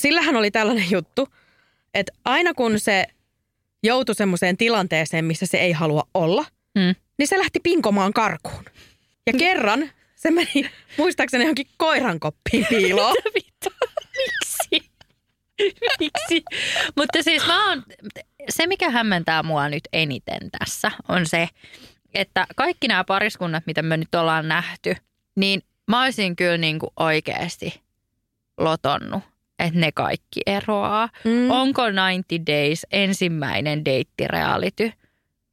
sillähän 0.00 0.36
oli 0.36 0.50
tällainen 0.50 0.90
juttu, 0.90 1.28
että 1.94 2.12
aina 2.24 2.54
kun 2.54 2.80
se 2.80 3.06
joutui 3.82 4.14
semmoiseen 4.14 4.56
tilanteeseen, 4.56 5.24
missä 5.24 5.46
se 5.46 5.56
ei 5.58 5.72
halua 5.72 6.02
olla, 6.14 6.44
Mm. 6.74 6.94
niin 7.18 7.28
se 7.28 7.38
lähti 7.38 7.60
pinkomaan 7.60 8.12
karkuun. 8.12 8.64
Ja 9.26 9.32
kerran 9.32 9.90
se 10.16 10.30
meni 10.30 10.70
muistaakseni 10.98 11.44
johonkin 11.44 11.66
koiran 11.76 12.20
koppiin 12.20 12.66
piiloon. 12.68 13.14
Miksi? 14.18 14.90
Miksi? 16.00 16.42
Mutta 16.96 17.22
siis 17.22 17.46
mä 17.46 17.68
oon, 17.68 17.82
se 18.48 18.66
mikä 18.66 18.90
hämmentää 18.90 19.42
mua 19.42 19.68
nyt 19.68 19.88
eniten 19.92 20.50
tässä 20.58 20.90
on 21.08 21.26
se, 21.26 21.48
että 22.14 22.46
kaikki 22.56 22.88
nämä 22.88 23.04
pariskunnat, 23.04 23.66
mitä 23.66 23.82
me 23.82 23.96
nyt 23.96 24.14
ollaan 24.14 24.48
nähty, 24.48 24.96
niin 25.36 25.62
mä 25.86 26.02
olisin 26.02 26.36
kyllä 26.36 26.58
niin 26.58 26.78
kuin 26.78 26.90
oikeasti 26.96 27.82
lotonnut, 28.58 29.22
että 29.58 29.80
ne 29.80 29.92
kaikki 29.92 30.40
eroaa. 30.46 31.08
Mm. 31.24 31.50
Onko 31.50 31.86
90 31.88 32.52
Days 32.52 32.86
ensimmäinen 32.90 33.84
deittireality, 33.84 34.92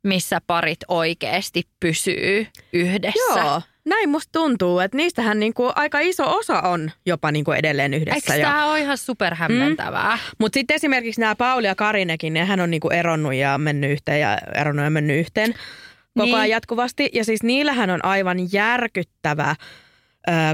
missä 0.04 0.42
parit 0.48 0.80
oikeasti 0.88 1.64
pysyy 1.80 2.48
yhdessä? 2.74 3.40
Joo, 3.40 3.62
näin 3.86 4.10
musta 4.10 4.30
tuntuu, 4.32 4.80
että 4.80 4.98
niistähän 4.98 5.40
niinku 5.40 5.72
aika 5.76 6.00
iso 6.00 6.38
osa 6.38 6.62
on 6.62 6.92
jopa 7.06 7.32
niinku 7.32 7.52
edelleen 7.52 7.94
yhdessä. 7.94 8.34
Eikö 8.34 8.46
tämä 8.48 8.66
ole 8.72 8.80
ihan 8.80 8.98
superhämmentävää? 8.98 10.18
Mutta 10.40 10.58
sitten 10.58 10.76
esimerkiksi 10.76 11.22
nämä 11.22 11.36
Pauli 11.36 11.68
ja 11.68 11.76
Karinekin, 11.76 12.34
nehän 12.34 12.60
on 12.60 12.72
niinku 12.72 12.90
eronnut 12.90 13.34
ja 13.34 13.58
mennyt 13.58 13.92
yhteen 13.92 14.22
ja 14.22 14.38
eronnut 14.56 14.84
ja 14.84 14.90
mennyt 14.90 15.20
yhteen 15.20 15.54
koko 16.14 16.26
Niin. 16.26 16.36
ajan 16.36 16.50
jatkuvasti. 16.50 17.10
Ja 17.14 17.26
siis 17.26 17.44
niillähän 17.44 17.90
on 17.90 18.06
aivan 18.06 18.38
järkyttävä, 18.54 19.56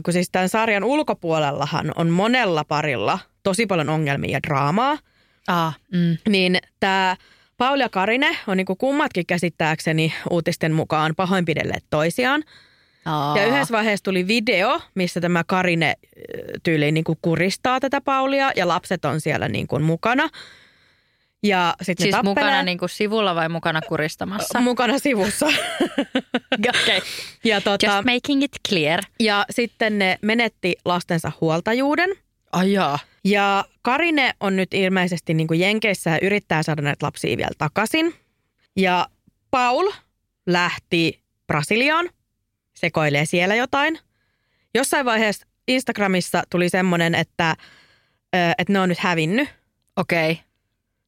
kun 0.04 0.14
siis 0.14 0.30
tämän 0.32 0.50
sarjan 0.50 0.84
ulkopuolellahan 0.84 1.92
on 1.96 2.10
monella 2.10 2.64
parilla 2.64 3.20
tosi 3.44 3.66
paljon 3.66 3.90
ongelmia 3.90 4.32
ja 4.32 4.40
draamaa. 4.48 4.98
Ah, 5.48 5.80
mm. 5.94 6.18
Niin 6.30 6.58
tämä 6.80 7.16
Pauli 7.58 7.84
ja 7.84 7.90
Karine 7.90 8.38
on 8.48 8.58
niinku 8.58 8.76
kummatkin 8.76 9.26
käsittääkseni 9.26 10.14
uutisten 10.30 10.74
mukaan 10.74 11.16
pahoinpidelleet 11.16 11.84
toisiaan. 11.90 12.44
Aa. 13.08 13.38
Ja 13.38 13.46
yhdessä 13.46 13.72
vaiheessa 13.72 14.04
tuli 14.04 14.28
video, 14.28 14.82
missä 14.96 15.22
tämä 15.22 15.44
Karine 15.44 15.94
ö, 16.18 16.22
tyyliin 16.64 16.94
niin 16.94 17.04
kuin 17.04 17.18
kuristaa 17.22 17.80
tätä 17.80 18.02
Paulia 18.02 18.52
ja 18.56 18.68
lapset 18.68 19.06
on 19.06 19.22
siellä 19.22 19.48
niin 19.48 19.68
kuin 19.68 19.84
mukana. 19.84 20.30
Ja 21.44 21.74
sitten 21.82 22.04
Siis 22.04 22.12
tappelee. 22.12 22.36
mukana 22.36 22.64
niin 22.64 22.78
kuin 22.78 22.90
sivulla 22.90 23.36
vai 23.36 23.50
mukana 23.50 23.82
kuristamassa? 23.82 24.62
mukana 24.62 25.00
sivussa. 25.00 25.46
okay. 26.70 27.02
ja, 27.44 27.62
tota, 27.62 27.86
Just 27.86 28.06
making 28.06 28.44
it 28.44 28.52
clear. 28.70 29.00
ja 29.20 29.46
sitten 29.50 30.00
ne 30.00 30.18
menetti 30.22 30.76
lastensa 30.86 31.32
huoltajuuden. 31.42 32.10
Ajaa. 32.52 33.00
Ja 33.24 33.66
Karine 33.82 34.34
on 34.40 34.56
nyt 34.56 34.74
ilmeisesti 34.74 35.34
niin 35.34 35.48
kuin 35.48 35.60
Jenkeissä 35.60 36.10
ja 36.10 36.20
yrittää 36.22 36.64
saada 36.64 36.82
näitä 36.82 37.06
lapsia 37.06 37.38
vielä 37.38 37.52
takaisin. 37.58 38.14
Ja 38.76 39.08
Paul 39.52 39.92
lähti 40.48 41.22
Brasiliaan, 41.48 42.10
sekoilee 42.80 43.26
siellä 43.26 43.56
jotain. 43.56 44.00
Jossain 44.76 45.06
vaiheessa 45.06 45.48
Instagramissa 45.68 46.44
tuli 46.50 46.70
semmoinen, 46.70 47.16
että, 47.16 47.56
että 48.34 48.74
ne 48.74 48.80
on 48.80 48.90
nyt 48.90 49.00
hävinnyt. 49.00 49.50
Okei. 49.96 50.32
Okay. 50.32 50.44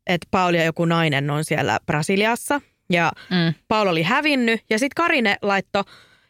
Että 0.08 0.28
Paul 0.32 0.54
ja 0.54 0.64
joku 0.64 0.86
nainen 0.86 1.30
on 1.30 1.46
siellä 1.46 1.80
Brasiliassa. 1.86 2.62
Ja 2.90 3.12
Mm. 3.30 3.54
Paul 3.68 3.88
oli 3.88 4.04
hävinnyt. 4.04 4.62
Ja 4.70 4.80
sitten 4.80 4.96
Karine 4.96 5.38
laittoi 5.42 5.84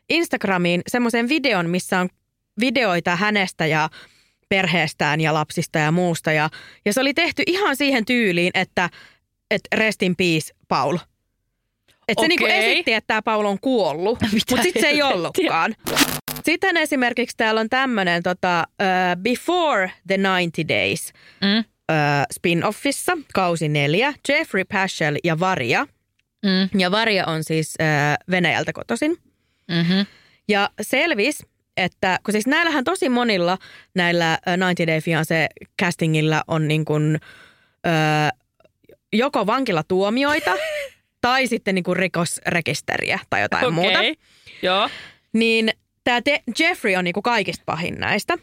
Instagramiin 0.09 0.81
semmoisen 0.87 1.29
videon, 1.29 1.69
missä 1.69 1.99
on 1.99 2.09
videoita 2.59 3.15
hänestä 3.15 3.65
ja 3.65 3.89
perheestään 4.49 5.21
ja 5.21 5.33
lapsista 5.33 5.79
ja 5.79 5.91
muusta. 5.91 6.31
Ja, 6.31 6.49
ja 6.85 6.93
se 6.93 7.01
oli 7.01 7.13
tehty 7.13 7.43
ihan 7.45 7.75
siihen 7.75 8.05
tyyliin, 8.05 8.51
että, 8.53 8.89
että 9.51 9.77
rest 9.77 10.03
in 10.03 10.15
peace 10.15 10.53
Paul. 10.67 10.97
Että 12.11 12.21
se 12.21 12.27
niinku 12.27 12.45
esitti, 12.45 12.93
että 12.93 13.07
tämä 13.07 13.21
Paul 13.21 13.45
on 13.45 13.57
kuollut, 13.61 14.19
mutta 14.49 14.63
sitten 14.63 14.81
se 14.81 14.87
ei 14.87 15.01
ollutkaan. 15.01 15.75
Sitten 16.43 16.77
esimerkiksi 16.77 17.37
täällä 17.37 17.61
on 17.61 17.69
tämmöinen 17.69 18.23
tota, 18.23 18.67
uh, 18.81 19.21
Before 19.21 19.91
the 20.07 20.15
90 20.15 20.73
Days 20.73 21.13
Mm. 21.41 21.57
uh, 21.59 21.65
spin-offissa, 22.33 23.17
kausi 23.33 23.69
neljä, 23.69 24.13
Jeffrey 24.29 24.63
Paschel 24.73 25.17
ja 25.23 25.39
Varia. 25.39 25.87
Mm. 26.45 26.79
Ja 26.79 26.91
Varia 26.91 27.25
on 27.25 27.43
siis 27.43 27.73
uh, 27.81 28.25
Venäjältä 28.31 28.73
kotoisin. 28.73 29.17
Mm-hmm. 29.71 30.05
Ja 30.47 30.69
selvis, 30.81 31.45
että 31.77 32.19
kun 32.25 32.31
siis 32.31 32.47
näillähän 32.47 32.83
tosi 32.83 33.09
monilla 33.09 33.57
näillä 33.95 34.33
ö, 34.33 34.53
90 34.53 34.87
Day 34.87 34.99
Fiancé 34.99 35.65
castingilla 35.81 36.41
on 36.47 36.67
niin 36.67 36.85
kuin, 36.85 37.19
ö, 37.85 37.89
joko 39.13 39.45
vankilatuomioita 39.45 40.51
tai 41.21 41.47
sitten 41.47 41.75
niin 41.75 41.83
kuin 41.83 41.95
rikosrekisteriä 41.97 43.19
tai 43.29 43.41
jotain 43.41 43.65
Okei. 43.65 43.75
muuta. 43.75 43.99
Joo. 44.61 44.89
Niin 45.33 45.69
tämä 46.03 46.21
Jeffrey 46.59 46.95
on 46.95 47.03
niin 47.03 47.13
kuin 47.13 47.23
kaikista 47.23 47.63
pahin 47.65 47.95
näistä. 47.99 48.37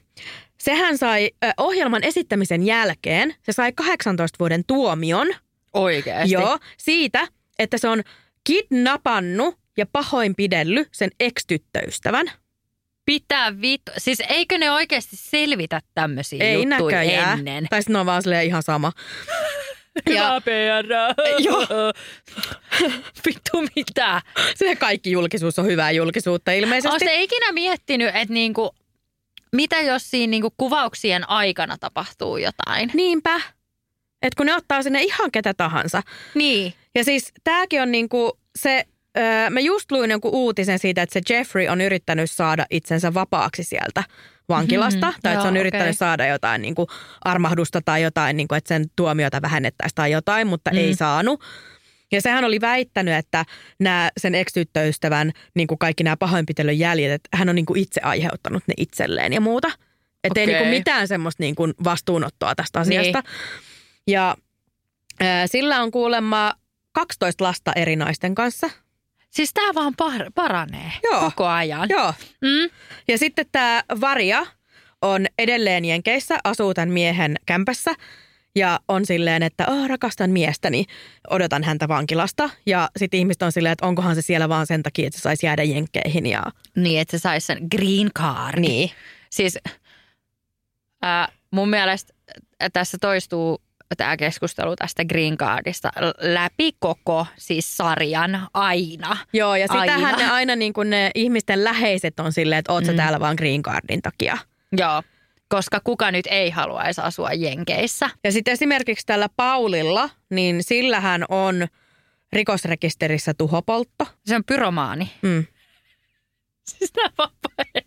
sehän 0.58 0.98
sai 0.98 1.30
ohjelman 1.56 2.04
esittämisen 2.04 2.62
jälkeen, 2.62 3.34
se 3.42 3.52
sai 3.52 3.72
18 3.72 4.36
vuoden 4.38 4.64
tuomion. 4.66 5.28
Oikeasti? 5.72 6.34
Joo, 6.34 6.58
siitä, 6.76 7.28
että 7.58 7.78
se 7.78 7.88
on 7.88 8.02
kidnappannut 8.44 9.58
ja 9.76 9.86
pahoinpidellyt 9.92 10.88
sen 10.92 11.10
ex-tyttöystävän. 11.20 12.26
Pitää 13.04 13.60
vittu. 13.60 13.92
Siis 13.98 14.22
eikö 14.28 14.58
ne 14.58 14.70
oikeasti 14.70 15.16
selvitä 15.16 15.80
tämmöisiä 15.94 16.44
Ei 16.44 16.54
juttuja 16.54 16.78
näköjään. 16.78 17.38
ennen? 17.38 17.66
Tai 17.70 17.82
sitten 17.82 17.96
on 17.96 18.06
vaan 18.06 18.22
ihan 18.44 18.62
sama. 18.62 18.92
Hyvä 20.08 20.40
PR. 20.40 20.86
Joo. 21.38 21.92
Vittu 23.26 23.68
mitä? 23.76 24.22
Se 24.54 24.76
kaikki 24.76 25.10
julkisuus 25.10 25.58
on 25.58 25.66
hyvää 25.66 25.90
julkisuutta 25.90 26.52
ilmeisesti. 26.52 26.88
Oletteko 26.88 27.22
ikinä 27.22 27.52
miettinyt, 27.52 28.08
että 28.08 28.34
niinku, 28.34 28.74
mitä 29.52 29.80
jos 29.80 30.10
siinä 30.10 30.30
niinku 30.30 30.54
kuvauksien 30.56 31.30
aikana 31.30 31.76
tapahtuu 31.78 32.36
jotain? 32.36 32.90
Niinpä. 32.94 33.40
Että 34.22 34.36
kun 34.36 34.46
ne 34.46 34.54
ottaa 34.56 34.82
sinne 34.82 35.02
ihan 35.02 35.30
ketä 35.32 35.54
tahansa. 35.54 36.02
Niin. 36.34 36.74
Ja 36.94 37.04
siis 37.04 37.32
tämäkin 37.44 37.82
on 37.82 37.92
niinku 37.92 38.38
se, 38.58 38.84
öö, 39.18 39.50
mä 39.50 39.60
just 39.60 39.92
luin 39.92 40.10
jonkun 40.10 40.34
uutisen 40.34 40.78
siitä, 40.78 41.02
että 41.02 41.12
se 41.12 41.34
Jeffrey 41.34 41.68
on 41.68 41.80
yrittänyt 41.80 42.30
saada 42.30 42.66
itsensä 42.70 43.14
vapaaksi 43.14 43.64
sieltä 43.64 44.04
vankilasta. 44.48 45.06
Mhm, 45.10 45.16
tai 45.22 45.32
että 45.32 45.42
se 45.42 45.48
on 45.48 45.56
joo, 45.56 45.60
yrittänyt 45.60 45.86
okei. 45.86 45.94
saada 45.94 46.26
jotain 46.26 46.62
niinku 46.62 46.86
armahdusta 47.24 47.80
tai 47.84 48.02
jotain, 48.02 48.36
niinku, 48.36 48.54
että 48.54 48.68
sen 48.68 48.84
tuomiota 48.96 49.42
vähennettäisiin 49.42 49.94
tai 49.94 50.12
jotain, 50.12 50.46
mutta 50.46 50.70
Mm. 50.70 50.76
ei 50.78 50.94
saanut. 50.94 51.40
Ja 52.12 52.20
sehän 52.22 52.44
oli 52.44 52.60
väittänyt, 52.60 53.14
että 53.14 53.44
nämä 53.80 54.10
sen 54.20 54.34
ex-tyttöystävän 54.34 55.32
niin 55.54 55.66
kuin 55.66 55.78
kaikki 55.78 56.04
nämä 56.04 56.16
pahoinpitelyn 56.16 56.78
jäljet, 56.78 57.12
että 57.12 57.28
hän 57.34 57.48
on 57.48 57.54
niin 57.54 57.66
kuin 57.66 57.78
itse 57.80 58.00
aiheuttanut 58.00 58.62
ne 58.66 58.74
itselleen 58.76 59.32
ja 59.32 59.40
muuta. 59.40 59.68
Että 60.24 60.40
ei 60.40 60.46
niin 60.46 60.58
kuin 60.58 60.70
mitään 60.70 61.08
semmoista 61.08 61.42
niin 61.42 61.54
kuin 61.54 61.74
vastuunottoa 61.84 62.54
tästä 62.54 62.80
asiasta. 62.80 63.22
Niin. 63.22 63.32
Ja 64.14 64.36
sillä 65.46 65.82
on 65.82 65.90
kuulemma 65.90 66.52
12 66.92 67.44
lasta 67.44 67.72
eri 67.76 67.96
naisten 67.96 68.34
kanssa. 68.34 68.70
Siis 69.36 69.50
tämä 69.54 69.74
vaan 69.74 69.94
par- 70.02 70.30
paranee 70.34 70.92
Joo. 71.02 71.20
koko 71.20 71.46
ajan. 71.46 71.88
Joo. 71.88 72.14
Mm. 72.40 72.70
Ja 73.08 73.18
sitten 73.18 73.46
tämä 73.52 73.82
Varia 74.00 74.46
on 75.02 75.26
edelleen 75.38 75.84
Jenkeissä, 75.84 76.38
asuu 76.44 76.74
tämän 76.74 76.88
miehen 76.88 77.36
kämpässä 77.46 77.94
ja 78.54 78.80
on 78.88 79.06
silleen, 79.06 79.42
että 79.42 79.66
oh, 79.68 79.88
rakastan 79.88 80.30
miestäni, 80.30 80.84
odotan 81.30 81.64
häntä 81.64 81.88
vankilasta. 81.88 82.50
Ja 82.66 82.90
sitten 82.96 83.18
ihmiset 83.18 83.42
on 83.42 83.52
silleen, 83.52 83.72
että 83.72 83.86
onkohan 83.86 84.14
se 84.14 84.22
siellä 84.22 84.48
vaan 84.48 84.66
sen 84.66 84.82
takia, 84.82 85.06
että 85.06 85.18
se 85.18 85.22
saisi 85.22 85.46
jäädä 85.46 85.62
Jenkkeihin. 85.62 86.26
Ja... 86.26 86.42
Niin, 86.76 87.00
että 87.00 87.18
se 87.18 87.20
saisi 87.20 87.46
sen 87.46 87.58
green 87.76 88.10
card. 88.18 88.60
Niin. 88.60 88.90
Siis 89.30 89.58
äh, 91.04 91.28
mun 91.50 91.70
mielestä 91.70 92.14
tässä 92.72 92.98
toistuu 93.00 93.65
tämä 93.96 94.16
keskustelu 94.16 94.76
tästä 94.76 95.04
green 95.04 95.36
cardista 95.36 95.90
läpi 96.20 96.70
koko 96.78 97.26
siis 97.36 97.76
sarjan 97.76 98.48
aina. 98.54 99.16
Joo, 99.32 99.56
ja 99.56 99.66
sitähän 99.66 100.04
Aina. 100.04 100.16
ne 100.18 100.30
aina 100.30 100.56
niin 100.56 100.72
kuin 100.72 100.90
ne 100.90 101.10
ihmisten 101.14 101.64
läheiset 101.64 102.20
on 102.20 102.32
silleen, 102.32 102.58
että 102.58 102.72
oot 102.72 102.84
sä 102.84 102.92
Mm. 102.92 102.96
täällä 102.96 103.20
vaan 103.20 103.34
green 103.38 103.62
cardin 103.62 104.02
takia. 104.02 104.38
Joo, 104.78 105.02
koska 105.48 105.80
kuka 105.84 106.10
nyt 106.10 106.26
ei 106.30 106.50
haluaisi 106.50 107.00
asua 107.00 107.32
Jenkeissä. 107.32 108.10
Ja 108.24 108.32
sitten 108.32 108.52
esimerkiksi 108.52 109.06
tällä 109.06 109.28
Paulilla, 109.36 110.10
niin 110.30 110.62
sillähän 110.62 111.24
on 111.28 111.66
rikosrekisterissä 112.32 113.34
tuhopoltto. 113.34 114.06
Se 114.26 114.36
on 114.36 114.44
pyromaani. 114.44 115.10
Mm. 115.22 115.46
Siis 116.70 116.92
nämä 116.96 117.08
vaan 117.18 117.30
pahenee. 117.42 117.82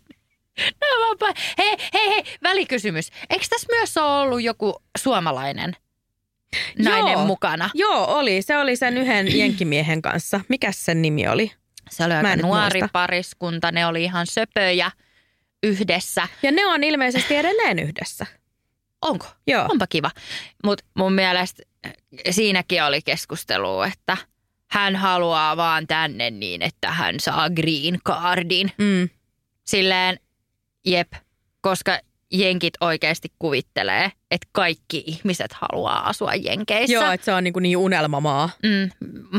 Hei, 1.58 1.76
hei, 1.94 2.08
hei, 2.08 2.22
välikysymys. 2.42 3.10
Eikö 3.30 3.44
tässä 3.50 3.66
myös 3.70 3.96
ole 3.96 4.20
ollut 4.20 4.42
joku 4.42 4.82
suomalainen 4.98 5.76
nainen 6.78 7.12
Joo. 7.12 7.24
mukana? 7.26 7.70
Joo, 7.74 8.06
oli. 8.18 8.42
Se 8.42 8.58
oli 8.58 8.76
sen 8.76 8.98
yhden 8.98 9.26
jenkkimiehen 9.38 10.02
kanssa. 10.02 10.40
Mikäs 10.48 10.84
sen 10.84 11.02
nimi 11.02 11.28
oli? 11.28 11.52
Se 11.90 12.04
oli 12.04 12.14
aika 12.14 12.36
nuori 12.36 12.80
muista. 12.80 12.88
pariskunta. 12.92 13.72
Ne 13.72 13.86
oli 13.86 14.04
ihan 14.04 14.26
söpöjä 14.26 14.90
yhdessä. 15.62 16.28
Ja 16.42 16.52
ne 16.52 16.66
on 16.66 16.84
ilmeisesti 16.84 17.34
edelleen 17.36 17.78
yhdessä. 17.78 18.26
Onko? 19.02 19.26
Joo. 19.46 19.66
Onpa 19.70 19.86
kiva. 19.86 20.10
Mutta 20.64 20.84
mun 20.94 21.12
mielestä 21.12 21.62
siinäkin 22.30 22.84
oli 22.84 23.02
keskustelu, 23.02 23.82
että 23.82 24.16
hän 24.70 24.96
haluaa 24.96 25.56
vaan 25.56 25.86
tänne 25.86 26.30
niin, 26.30 26.62
että 26.62 26.90
hän 26.90 27.20
saa 27.20 27.50
green 27.50 28.00
cardin. 28.06 28.72
Mm. 28.78 29.08
Silleen, 29.66 30.20
jep, 30.86 31.12
koska 31.60 31.98
jenkit 32.32 32.74
oikeasti 32.80 33.32
kuvittelee, 33.38 34.12
että 34.30 34.48
kaikki 34.52 35.04
ihmiset 35.06 35.52
haluaa 35.52 36.08
asua 36.08 36.34
jenkeissä. 36.34 36.94
Joo, 36.94 37.10
että 37.12 37.24
se 37.24 37.32
on 37.32 37.44
niin, 37.44 37.52
kuin 37.52 37.62
niin 37.62 37.76
unelmamaa. 37.76 38.50
Mm, 38.62 38.90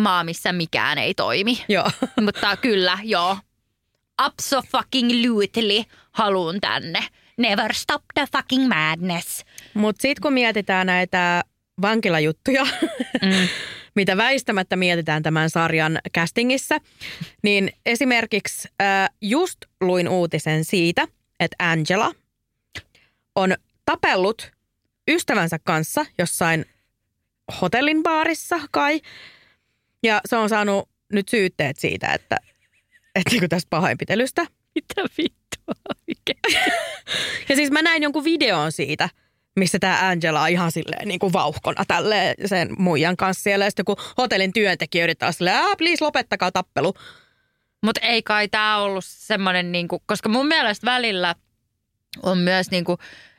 maa, 0.01 0.23
missä 0.23 0.53
mikään 0.53 0.97
ei 0.97 1.13
toimi. 1.13 1.63
Joo. 1.69 1.91
Mutta 2.25 2.57
kyllä, 2.57 2.97
joo. 3.03 3.37
Abso 4.17 4.61
fucking 4.71 5.11
lutely 5.25 5.83
haluun 6.11 6.61
tänne. 6.61 6.99
Never 7.37 7.73
stop 7.73 8.03
the 8.13 8.27
fucking 8.37 8.67
madness. 8.67 9.45
Mutta 9.73 10.01
sitten 10.01 10.21
kun 10.21 10.33
mietitään 10.33 10.87
näitä 10.87 11.43
vankilajuttuja, 11.81 12.67
Mm. 13.21 13.47
mitä 13.95 14.17
väistämättä 14.17 14.75
mietitään 14.75 15.23
tämän 15.23 15.49
sarjan 15.49 15.99
castingissa, 16.17 16.77
niin 17.43 17.71
esimerkiksi 17.85 18.67
äh, 18.81 19.09
just 19.21 19.57
luin 19.81 20.09
uutisen 20.09 20.65
siitä, 20.65 21.07
että 21.39 21.55
Angela 21.59 22.11
on 23.35 23.55
tapellut 23.85 24.51
ystävänsä 25.07 25.59
kanssa 25.63 26.05
jossain 26.17 26.65
hotellin 27.61 28.03
baarissa 28.03 28.59
kai. 28.71 29.01
Ja 30.03 30.21
se 30.25 30.35
on 30.37 30.49
saanut 30.49 30.89
nyt 31.13 31.29
syytteet 31.29 31.79
siitä, 31.79 32.13
että, 32.13 32.37
että 33.15 33.31
niinku 33.31 33.47
tästä 33.47 33.69
pahoinpitelystä. 33.69 34.45
Mitä 34.75 35.01
vittua 35.17 35.75
oikein? 36.07 36.71
Ja 37.49 37.55
siis 37.55 37.71
mä 37.71 37.81
näin 37.81 38.03
jonkun 38.03 38.23
videon 38.23 38.71
siitä, 38.71 39.09
missä 39.55 39.79
tämä 39.79 40.09
Angela 40.09 40.41
on 40.41 40.49
ihan 40.49 40.71
silleen 40.71 41.07
niin 41.07 41.19
kuin 41.19 41.33
vauhkona 41.33 41.85
tälleen 41.87 42.35
sen 42.45 42.69
muijan 42.77 43.17
kanssa 43.17 43.43
siellä. 43.43 43.65
Ja 43.65 43.71
sitten 43.71 43.85
hotellin 44.17 44.53
työntekijä 44.53 45.03
yrittää 45.03 45.31
silleen, 45.31 45.57
ah, 45.57 45.77
please 45.77 46.03
lopettakaa 46.03 46.51
tappelu. 46.51 46.93
Mutta 47.83 48.01
ei 48.01 48.23
kai 48.23 48.47
tämä 48.47 48.77
ollut 48.77 49.05
semmoinen, 49.07 49.71
niinku, 49.71 50.03
koska 50.05 50.29
mun 50.29 50.47
mielestä 50.47 50.85
välillä 50.85 51.35
on 52.23 52.37
myös, 52.37 52.71
niinku, 52.71 52.97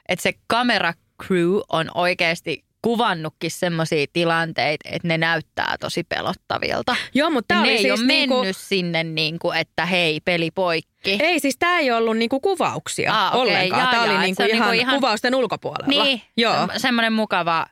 että 0.08 0.22
se 0.22 0.32
kamera 0.46 0.92
crew 1.26 1.56
on 1.68 1.90
oikeasti 1.94 2.64
kuvannutkin 2.82 3.50
semmoisia 3.50 4.06
tilanteita, 4.12 4.88
että 4.92 5.08
ne 5.08 5.18
näyttää 5.18 5.76
tosi 5.80 6.04
pelottavilta. 6.04 6.96
Joo, 7.14 7.30
mutta 7.30 7.54
ne 7.54 7.60
oli 7.60 7.70
ei 7.70 7.78
siis 7.78 7.92
ole 8.00 8.06
mennyt 8.06 8.40
niinku, 8.40 8.58
sinne, 8.60 9.04
niinku, 9.04 9.50
että 9.52 9.86
hei, 9.86 10.20
peli 10.20 10.50
poikki. 10.50 11.18
ei 11.22 11.40
siis 11.40 11.56
tämä 11.58 11.78
ei 11.78 11.90
ollut 11.90 12.16
niinku 12.16 12.40
kuvauksia 12.40 13.26
Ah, 13.26 13.34
okei, 13.36 13.40
ollenkaan. 13.40 13.88
Tämä 13.88 14.02
oli 14.02 14.12
jaa, 14.12 14.22
niinku 14.22 14.42
on 14.42 14.48
ihan, 14.48 14.70
niinku 14.70 14.82
ihan- 14.82 14.94
kuvausten 14.94 15.34
ulkopuolella. 15.34 15.86
Niin, 16.04 16.22
Joo. 16.36 16.54
Sem- 16.66 16.72
semmoinen 16.78 17.12
mukava 17.12 17.66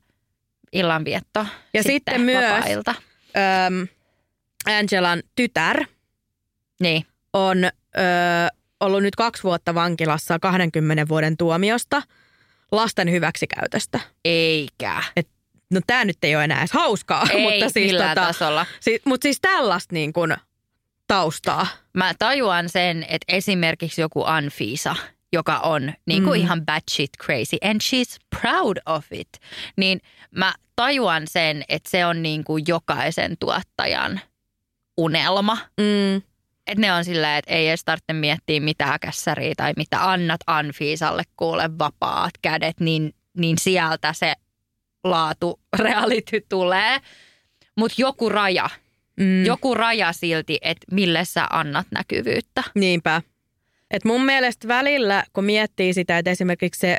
illanvietto. 0.72 1.46
Ja 1.74 1.82
sitten 1.82 2.20
myös- 2.20 2.44
vapaa-ilta. 2.44 2.94
Angelan 4.66 5.22
tytär 5.36 5.84
Niin. 6.80 7.06
on 7.32 7.64
ö, 7.64 7.70
ollut 8.80 9.02
nyt 9.02 9.16
kaksi 9.16 9.42
vuotta 9.42 9.74
vankilassa 9.74 10.38
20 10.38 11.08
vuoden 11.08 11.36
tuomiosta 11.36 12.02
lasten 12.72 13.10
hyväksikäytöstä. 13.10 14.00
Eikä. 14.24 15.02
Et, 15.16 15.28
no 15.70 15.80
tämä 15.86 16.04
nyt 16.04 16.16
ei 16.22 16.36
ole 16.36 16.44
enää 16.44 16.58
edes 16.58 16.72
hauskaa, 16.72 17.26
Ei 17.30 17.42
mutta 17.42 17.70
siis, 17.72 17.86
millään 17.92 18.14
tasolla. 18.16 18.66
Si, 18.80 19.00
mutta 19.04 19.22
siis 19.24 19.38
tällaista 19.40 19.94
niin 19.94 20.12
kuin 20.12 20.36
taustaa. 21.06 21.66
Mä 21.94 22.12
tajuan 22.18 22.68
sen, 22.68 23.02
että 23.08 23.36
esimerkiksi 23.36 24.00
joku 24.00 24.24
Anfisa, 24.26 24.96
joka 25.32 25.58
on 25.58 25.92
niin 26.06 26.24
kuin 26.24 26.40
Mm. 26.40 26.44
ihan 26.44 26.66
batshit 26.66 27.10
crazy 27.22 27.56
and 27.64 27.80
she's 27.82 28.16
proud 28.40 28.76
of 28.86 29.06
it, 29.12 29.28
niin 29.76 30.00
mä 30.30 30.54
tajuan 30.76 31.22
sen, 31.26 31.64
että 31.68 31.90
se 31.90 32.06
on 32.06 32.22
niin 32.22 32.44
kuin 32.44 32.64
jokaisen 32.68 33.36
tuottajan 33.40 34.20
unelma. 34.96 35.58
Mm. 35.80 36.22
Että 36.66 36.80
ne 36.80 36.92
on 36.92 37.04
silleen, 37.04 37.38
että 37.38 37.54
ei 37.54 37.68
edes 37.68 37.84
tarvitse 37.84 38.12
miettiä 38.12 38.60
mitään 38.60 39.00
kässäriä 39.00 39.54
tai 39.56 39.72
mitä 39.76 40.10
annat 40.10 40.40
Anfiisalle 40.46 41.22
kuule 41.36 41.78
vapaat 41.78 42.30
kädet, 42.42 42.80
niin, 42.80 43.14
niin 43.36 43.58
sieltä 43.58 44.12
se 44.12 44.32
laatu 45.04 45.60
reality 45.78 46.40
tulee. 46.48 46.98
Mutta 47.76 47.94
joku 47.98 48.28
raja, 48.28 48.70
Mm. 49.20 49.44
joku 49.46 49.74
raja 49.74 50.12
silti, 50.12 50.58
että 50.62 50.86
mille 50.92 51.24
sä 51.24 51.46
annat 51.50 51.86
näkyvyyttä. 51.90 52.62
Niinpä. 52.74 53.22
Et 53.90 54.04
mun 54.04 54.24
mielestä 54.24 54.68
välillä, 54.68 55.24
kun 55.32 55.44
miettii 55.44 55.94
sitä, 55.94 56.18
että 56.18 56.30
esimerkiksi 56.30 56.80
se 56.80 56.96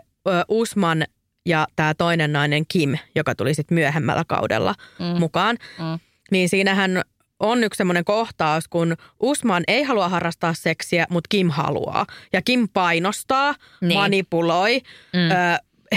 Usman 0.47 1.03
ja 1.45 1.68
tämä 1.76 1.93
toinen 1.93 2.34
nainen 2.34 2.64
Kim, 2.68 2.95
joka 3.16 3.36
tuli 3.36 3.53
sitten 3.53 3.76
myöhemmällä 3.76 4.24
kaudella 4.28 4.76
Mm. 4.99 5.20
mukaan, 5.20 5.57
Mm. 5.80 5.99
niin 6.32 6.49
siinähän 6.49 7.01
on 7.41 7.63
yksi 7.63 7.77
semmoinen 7.77 8.05
kohtaus, 8.05 8.67
kun 8.67 8.97
Usman 9.19 9.63
ei 9.67 9.83
halua 9.83 10.09
harrastaa 10.09 10.53
seksiä, 10.53 11.05
mutta 11.09 11.27
Kim 11.29 11.49
haluaa. 11.49 12.05
Ja 12.33 12.41
Kim 12.41 12.67
painostaa, 12.73 13.55
Niin. 13.81 13.93
manipuloi, 13.99 14.81
mm. 15.13 15.19
ö, 15.31 15.35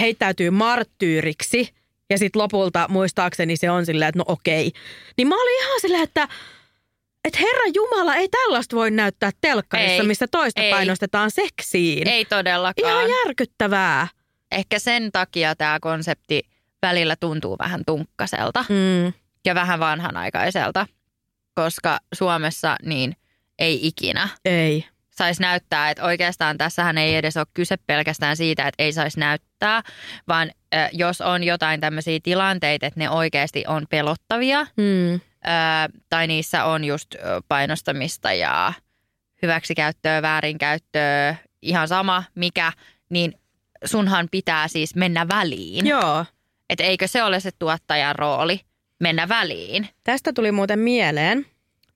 heittäytyy 0.01 0.51
marttyyriksi. 0.51 1.75
Ja 2.11 2.19
sitten 2.19 2.43
lopulta 2.43 2.87
muistaakseni 2.89 3.57
se 3.57 3.71
on 3.71 3.87
silleen, 3.87 4.09
että 4.09 4.19
no 4.19 4.25
okei. 4.29 4.73
Niin 5.17 5.29
mä 5.29 5.43
olin 5.43 5.61
ihan 5.65 5.81
silleen, 5.81 6.03
että 6.03 6.29
että 7.25 7.39
Herra 7.39 7.65
Jumala, 7.75 8.15
ei 8.15 8.29
tällaista 8.29 8.77
voi 8.77 8.91
näyttää 8.91 9.31
telkkarissa, 9.41 10.03
Ei, 10.03 10.07
missä 10.07 10.27
toista 10.31 10.63
ei. 10.63 10.71
painostetaan 10.71 11.31
seksiin. 11.31 12.09
Ei 12.09 12.25
todellakaan. 12.25 12.93
Ihan 12.93 13.19
järkyttävää. 13.27 14.09
Ehkä 14.53 14.79
sen 14.79 15.13
takia 15.13 15.55
tämä 15.57 15.79
konsepti 15.81 16.43
välillä 16.83 17.17
tuntuu 17.17 17.57
vähän 17.59 17.83
tunkkaselta 17.87 18.65
Mm. 18.69 19.13
ja 19.45 19.55
vähän 19.55 19.81
vanhanaikaiselta, 19.81 20.87
koska 21.55 21.99
Suomessa 22.15 22.77
niin 22.83 23.17
ei 23.59 23.87
ikinä 23.87 24.29
Ei. 24.45 24.85
saisi 25.11 25.43
näyttää, 25.43 25.91
että 25.91 26.05
oikeastaan 26.05 26.59
tässähän 26.59 26.99
ei 26.99 27.17
edes 27.17 27.37
ole 27.37 27.47
kyse 27.55 27.77
pelkästään 27.87 28.37
siitä, 28.37 28.69
että 28.69 28.83
ei 28.83 28.93
saisi 28.93 29.21
näyttää, 29.21 29.83
vaan 30.29 30.51
äh, 30.75 30.89
jos 30.93 31.21
on 31.21 31.45
jotain 31.45 31.81
tämmöisiä 31.81 32.19
tilanteita, 32.23 32.87
että 32.87 33.01
ne 33.01 33.11
oikeasti 33.11 33.65
on 33.69 33.87
pelottavia 33.91 34.67
Mm. 34.77 35.15
äh, 35.15 35.21
tai 36.09 36.27
niissä 36.27 36.65
on 36.65 36.85
just 36.85 37.15
painostamista 37.49 38.33
ja 38.33 38.73
hyväksikäyttöä, 39.43 40.23
väärinkäyttöä, 40.23 41.37
ihan 41.63 41.89
sama 41.89 42.25
mikä, 42.35 42.73
niin 43.11 43.35
sunhan 43.85 44.29
pitää 44.31 44.69
siis 44.69 44.95
mennä 44.95 45.29
väliin. 45.29 45.87
Joo. 45.87 46.25
Et 46.71 46.81
eikö 46.81 47.09
se 47.09 47.23
ole 47.23 47.41
se 47.41 47.51
tuottajan 47.59 48.15
rooli, 48.17 48.61
mennä 49.05 49.29
väliin? 49.29 49.89
Tästä 50.05 50.33
tuli 50.33 50.53
muuten 50.53 50.79
mieleen 50.79 51.47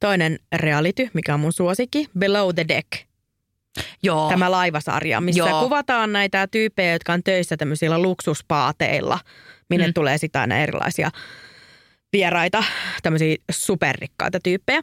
toinen 0.00 0.38
reality, 0.56 1.08
mikä 1.14 1.34
on 1.34 1.40
mun 1.40 1.52
suosikki, 1.52 2.08
Below 2.18 2.54
the 2.54 2.64
Deck. 2.68 2.88
Joo. 4.02 4.28
Tämä 4.28 4.50
laivasarja, 4.50 5.20
missä 5.20 5.38
Joo. 5.48 5.62
kuvataan 5.62 6.12
näitä 6.12 6.46
tyyppejä, 6.50 6.92
jotka 6.92 7.12
on 7.12 7.22
töissä 7.22 7.56
tämmöisillä 7.56 8.02
luksuspaateilla, 8.02 9.18
minne 9.70 9.86
Mm. 9.86 9.94
tulee 9.94 10.18
sitä 10.18 10.40
aina 10.40 10.58
erilaisia 10.58 11.10
vieraita, 12.12 12.64
tämmöisiä 13.02 13.36
superrikkaita 13.50 14.38
tyyppejä. 14.42 14.82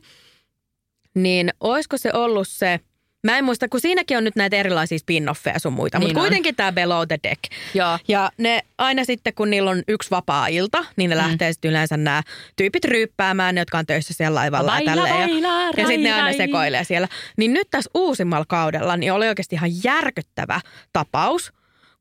Niin 1.15 1.49
olisiko 1.59 1.97
se 1.97 2.09
ollut 2.13 2.47
se, 2.47 2.80
mä 3.26 3.38
en 3.38 3.45
muista, 3.45 3.67
kun 3.69 3.82
siinäkin 3.82 4.17
on 4.17 4.23
nyt 4.23 4.36
näitä 4.36 4.55
erilaisia 4.57 4.97
spin-offeja 4.97 5.59
sun 5.59 5.73
muita, 5.73 5.99
Niin 5.99 6.07
mutta 6.07 6.19
kuitenkin 6.19 6.55
tämä 6.55 6.71
Below 6.71 7.07
the 7.07 7.19
Deck. 7.23 7.43
Joo. 7.73 7.99
Ja 8.07 8.32
ne 8.38 8.61
aina 8.78 9.03
sitten, 9.05 9.34
kun 9.34 9.49
niillä 9.49 9.69
on 9.71 9.84
yksi 9.88 10.11
vapaa-ilta, 10.11 10.86
niin 10.95 11.09
ne 11.09 11.15
Mm. 11.15 11.21
lähtee 11.21 11.53
sitten 11.53 11.69
yleensä 11.71 11.97
nämä 11.97 12.23
tyypit 12.55 12.86
ryyppäämään, 12.86 13.55
ne, 13.55 13.61
jotka 13.61 13.78
on 13.78 13.86
töissä 13.86 14.13
siellä 14.13 14.36
laivalla 14.36 14.71
Baila, 14.71 14.89
ja 14.91 14.95
tälleen. 14.95 15.30
baila, 15.30 15.61
ja 15.61 15.67
ja 15.78 15.88
sitten 15.88 16.03
ne 16.03 16.13
aina 16.13 16.38
sekoilee 16.38 16.84
siellä. 16.84 17.07
Niin 17.38 17.53
nyt 17.53 17.67
tässä 17.71 17.91
uusimmalla 17.93 18.45
kaudella 18.47 18.97
niin 18.97 19.13
oli 19.13 19.28
oikeasti 19.28 19.55
ihan 19.55 19.69
järkyttävä 19.84 20.61
tapaus, 20.93 21.53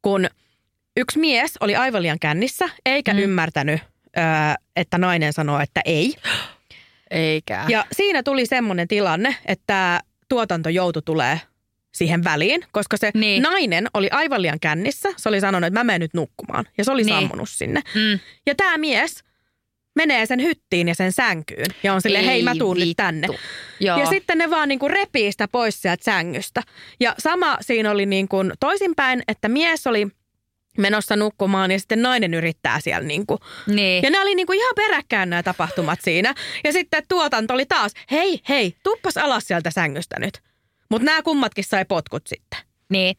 kun 0.02 0.26
yksi 0.96 1.18
mies 1.18 1.54
oli 1.60 1.76
aivan 1.76 2.02
liian 2.02 2.18
kännissä, 2.18 2.68
eikä 2.86 3.12
Mm. 3.12 3.16
mm. 3.18 3.22
ymmärtänyt, 3.24 3.80
että 4.76 4.98
nainen 4.98 5.32
sanoo, 5.32 5.60
että 5.60 5.80
ei. 5.84 6.14
Eikä. 7.10 7.64
Ja 7.68 7.84
siinä 7.92 8.22
tuli 8.22 8.46
semmoinen 8.46 8.88
tilanne, 8.88 9.36
että 9.46 10.00
tuotanto 10.28 10.68
joutui 10.68 11.02
tulee 11.02 11.40
siihen 11.94 12.24
väliin, 12.24 12.64
koska 12.72 12.96
se 12.96 13.10
Niin. 13.14 13.42
nainen 13.42 13.86
oli 13.94 14.08
aivan 14.10 14.42
liian 14.42 14.60
kännissä. 14.60 15.08
Se 15.16 15.28
oli 15.28 15.40
sanonut, 15.40 15.66
että 15.66 15.80
mä 15.80 15.84
menen 15.84 16.00
nyt 16.00 16.14
nukkumaan. 16.14 16.64
Ja 16.78 16.84
se 16.84 16.90
oli 16.92 17.02
Niin. 17.04 17.14
sammunut 17.20 17.48
sinne. 17.48 17.80
Mm. 17.94 18.18
Ja 18.46 18.54
tämä 18.54 18.78
mies 18.78 19.24
menee 19.96 20.26
sen 20.26 20.42
hyttiin 20.42 20.88
ja 20.88 20.94
sen 20.94 21.12
sänkyyn. 21.12 21.66
Ja 21.82 21.94
on 21.94 22.02
silleen, 22.02 22.24
hei 22.24 22.42
mä 22.42 22.50
Ei 22.52 22.58
tuun 22.58 22.76
nyt 22.76 22.86
vittu. 22.88 23.02
tänne. 23.02 23.28
Joo. 23.80 23.98
Ja 23.98 24.06
sitten 24.06 24.38
ne 24.38 24.50
vaan 24.50 24.68
niinku 24.68 24.88
repii 24.88 25.32
sitä 25.32 25.48
pois 25.48 25.82
sieltä 25.82 26.04
sängystä. 26.04 26.62
Ja 27.00 27.14
sama 27.18 27.56
siinä 27.60 27.90
oli 27.90 28.06
niinku 28.06 28.36
toisinpäin, 28.60 29.22
että 29.28 29.48
mies 29.48 29.86
oli 29.86 30.06
menossa 30.78 31.16
nukkumaan 31.16 31.70
ja 31.70 31.78
sitten 31.78 32.02
nainen 32.02 32.34
yrittää 32.34 32.80
siellä 32.80 33.08
niinku. 33.08 33.38
niin. 33.66 34.02
Ja 34.02 34.10
nämä 34.10 34.22
oli 34.22 34.34
niinku 34.34 34.52
ihan 34.52 34.72
peräkkäin 34.76 35.30
nämä 35.30 35.42
tapahtumat 35.42 35.98
siinä. 36.02 36.34
Ja 36.64 36.72
sitten 36.72 37.02
tuotanto 37.08 37.54
oli 37.54 37.66
taas, 37.66 37.92
hei, 38.10 38.40
hei, 38.48 38.74
tuppas 38.82 39.16
alas 39.16 39.44
sieltä 39.46 39.70
sängystä 39.70 40.18
nyt. 40.20 40.38
Mutta 40.90 41.04
nämä 41.04 41.22
kummatkin 41.22 41.64
sai 41.64 41.84
potkut 41.84 42.26
sitten. 42.26 42.58
Niin, 42.90 43.16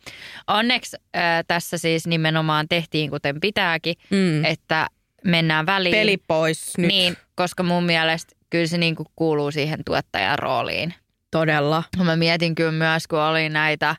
onneksi 0.48 0.98
äh, 1.16 1.22
tässä 1.48 1.78
siis 1.78 2.08
nimenomaan 2.08 2.68
tehtiin 2.70 3.10
kuten 3.10 3.40
pitääkin, 3.40 3.96
Mm. 4.10 4.46
että 4.46 4.88
mennään 5.24 5.66
väliin. 5.66 5.96
Peli 5.96 6.18
pois 6.28 6.78
nyt. 6.78 6.88
Niin, 6.88 7.18
koska 7.36 7.64
mun 7.64 7.84
mielestä 7.84 8.36
kyllä 8.50 8.68
se 8.68 8.78
niinku 8.78 9.06
kuuluu 9.16 9.52
siihen 9.52 9.80
tuottajan 9.86 10.40
rooliin. 10.40 10.94
Todella. 11.32 11.84
Mä 12.04 12.16
mietin 12.16 12.56
kyllä 12.56 12.72
myös, 12.72 13.08
kun 13.08 13.20
oli 13.20 13.50
näitä, 13.50 13.96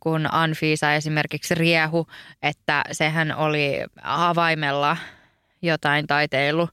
kun 0.00 0.28
Anfiisa 0.32 0.94
esimerkiksi 0.94 1.54
riehu, 1.54 2.06
että 2.42 2.82
sehän 2.92 3.36
oli 3.36 3.72
avaimella 4.02 4.96
jotain 5.62 6.06
taiteilu 6.06 6.68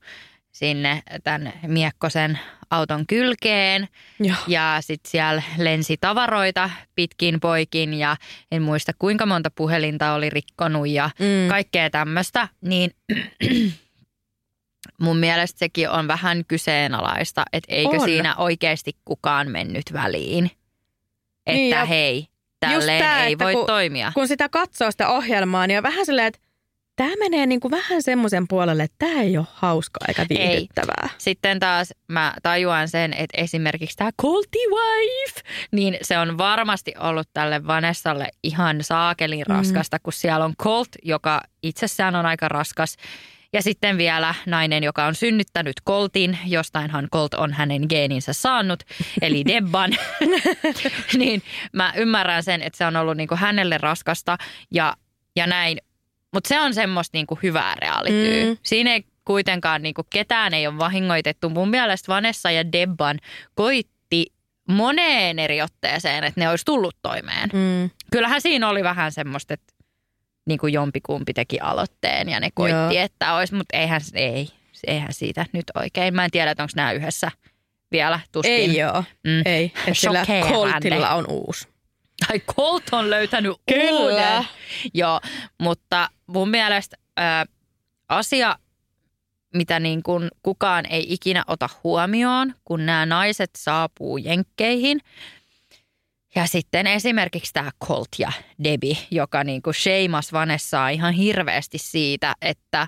sinne 0.52 1.04
tämän 1.24 1.54
miekkosen 1.68 2.40
auton 2.70 3.08
kylkeen. 3.08 3.88
Joo. 4.20 4.36
Ja 4.48 4.78
sitten 4.82 5.12
siellä 5.12 5.44
lensi 5.58 5.98
tavaroita 6.02 6.70
pitkin 6.96 7.40
poikin 7.40 7.94
ja 7.94 8.16
en 8.52 8.62
muista 8.62 8.92
kuinka 9.00 9.26
monta 9.26 9.52
puhelinta 9.56 10.14
oli 10.14 10.30
rikkonut 10.30 10.88
ja 10.88 11.10
Mm. 11.20 11.50
kaikkea 11.50 11.90
tämmöistä. 11.90 12.48
Niin 12.62 12.92
mun 15.02 15.18
mielestä 15.18 15.60
sekin 15.60 15.90
on 15.90 16.08
vähän 16.08 16.44
kyseenalaista, 16.48 17.44
että 17.54 17.76
eikö 17.76 17.90
On. 17.96 18.02
siinä 18.06 18.36
oikeasti 18.36 18.92
kukaan 19.06 19.52
mennyt 19.52 19.94
väliin. 19.94 20.46
Että 20.46 21.54
Niin, 21.54 21.70
ja 21.70 21.86
hei, 21.86 22.28
tälleen 22.60 23.04
tää, 23.04 23.26
ei 23.26 23.40
voi 23.40 23.54
kun- 23.54 23.66
toimia. 23.66 24.12
Kun 24.16 24.28
sitä 24.28 24.50
katsoo 24.50 24.92
sitä 24.92 25.10
ohjelmaa, 25.10 25.68
niin 25.68 25.78
on 25.78 25.84
vähän 25.84 26.06
silleen, 26.06 26.28
että 26.28 26.40
tämä 26.96 27.12
menee 27.20 27.46
niinku 27.46 27.72
vähän 27.72 28.02
semmoisen 28.04 28.48
puolelle, 28.48 28.84
että 28.84 28.96
tämä 29.00 29.22
ei 29.22 29.38
ole 29.38 29.46
hauskaa 29.54 30.06
eikä 30.08 30.26
viihdyttävää. 30.30 31.10
Sitten 31.18 31.60
taas 31.60 31.94
mä 32.08 32.34
tajuan 32.44 32.88
sen, 32.88 33.14
että 33.14 33.42
esimerkiksi 33.42 33.98
tämä 33.98 34.10
Colty 34.22 34.60
Wife, 34.70 35.42
niin 35.72 35.98
se 36.02 36.18
on 36.20 36.38
varmasti 36.38 36.94
ollut 37.00 37.28
tälle 37.34 37.68
Vanessalle 37.68 38.28
ihan 38.44 38.78
saakelin 38.84 39.46
Mm. 39.50 39.56
raskasta, 39.56 39.98
kun 40.04 40.14
siellä 40.14 40.46
on 40.46 40.54
Colt, 40.62 40.90
joka 41.04 41.42
itsessään 41.64 42.16
on 42.16 42.26
aika 42.26 42.48
raskas. 42.48 42.96
Ja 43.54 43.62
sitten 43.62 43.98
vielä 43.98 44.36
nainen, 44.46 44.84
joka 44.84 45.06
on 45.06 45.16
synnyttänyt 45.16 45.76
Coltin, 45.88 46.38
jostainhan 46.46 47.08
Colt 47.14 47.34
on 47.34 47.54
hänen 47.54 47.82
geeninsä 47.90 48.34
saanut, 48.34 48.84
eli 49.22 49.46
Debban. 49.54 49.92
niin 51.18 51.42
mä 51.74 51.94
ymmärrän 51.96 52.44
sen, 52.44 52.62
että 52.62 52.78
se 52.78 52.86
on 52.86 52.96
ollut 52.96 53.18
niinku 53.18 53.36
hänelle 53.36 53.78
raskasta 53.78 54.38
ja, 54.72 54.96
ja 55.36 55.48
näin. 55.48 55.78
Mutta 56.34 56.48
se 56.48 56.60
on 56.60 56.74
semmoista 56.74 57.18
niinku 57.18 57.40
hyvää 57.44 57.76
realityä. 57.76 58.46
Mm. 58.46 58.58
Siinä 58.64 58.94
ei 58.94 59.04
kuitenkaan 59.26 59.82
niinku 59.82 60.04
ketään 60.10 60.54
ei 60.54 60.68
ole 60.68 60.78
vahingoitettu. 60.78 61.50
Mun 61.50 61.70
mielestä 61.70 62.14
Vanessa 62.14 62.52
ja 62.52 62.72
Debban 62.72 63.20
koitti 63.56 64.26
moneen 64.70 65.40
eri 65.40 65.62
otteeseen, 65.62 66.24
että 66.24 66.42
ne 66.42 66.50
olisi 66.50 66.66
tullut 66.66 66.96
toimeen. 67.02 67.50
Mm. 67.54 67.90
Kyllähän 68.12 68.42
siinä 68.42 68.70
oli 68.70 68.84
vähän 68.84 69.12
semmoista, 69.12 69.54
että 69.54 69.74
niin 70.50 70.60
kuin 70.60 70.74
jompikumpi 70.74 71.34
teki 71.34 71.60
aloitteen 71.60 72.30
ja 72.30 72.40
ne 72.40 72.50
koitti, 72.54 72.96
Joo. 72.96 73.06
että 73.06 73.34
olisi, 73.34 73.56
mutta 73.56 73.78
eihän, 73.78 74.02
ei, 74.14 74.50
eihän 74.88 75.14
siitä 75.14 75.46
nyt 75.54 75.66
oikein. 75.76 76.14
Mä 76.16 76.26
en 76.26 76.32
tiedä, 76.32 76.52
että 76.52 76.64
onko 76.64 76.74
nämä 76.76 76.92
yhdessä 76.92 77.32
vielä 77.92 78.20
tuskin. 78.32 78.54
Ei 78.54 78.78
joo, 78.78 79.04
Mm. 79.24 79.42
ei. 79.46 79.66
Että 79.66 79.94
sillä. 79.94 80.26
Coltilla 80.50 81.10
on 81.14 81.26
uusi. 81.30 81.68
Tai 82.28 82.40
Colt 82.40 82.84
on 82.92 83.10
löytänyt 83.10 83.58
Kyllä. 83.70 84.00
uuden. 84.00 84.48
Joo, 84.94 85.20
mutta 85.58 86.10
mun 86.28 86.50
mielestä 86.50 86.98
ä, 87.20 87.46
asia, 88.10 88.56
mitä 89.56 89.80
niin 89.80 90.04
kuin 90.04 90.28
kukaan 90.44 90.86
ei 90.86 91.14
ikinä 91.14 91.44
ota 91.48 91.70
huomioon, 91.84 92.56
kun 92.66 92.86
nämä 92.86 93.06
naiset 93.06 93.50
saapuu 93.58 94.18
jenkkeihin. 94.18 95.00
Ja 96.40 96.48
sitten 96.48 96.88
esimerkiksi 96.88 97.54
tämä 97.54 97.72
Colt 97.86 98.08
ja 98.18 98.32
Debbie, 98.64 98.98
joka 99.12 99.44
niin 99.44 99.62
kuin 99.62 99.74
sheimas 99.74 100.34
Vanessaa 100.34 100.90
ihan 100.90 101.14
hirveästi 101.14 101.78
siitä, 101.78 102.36
että 102.42 102.88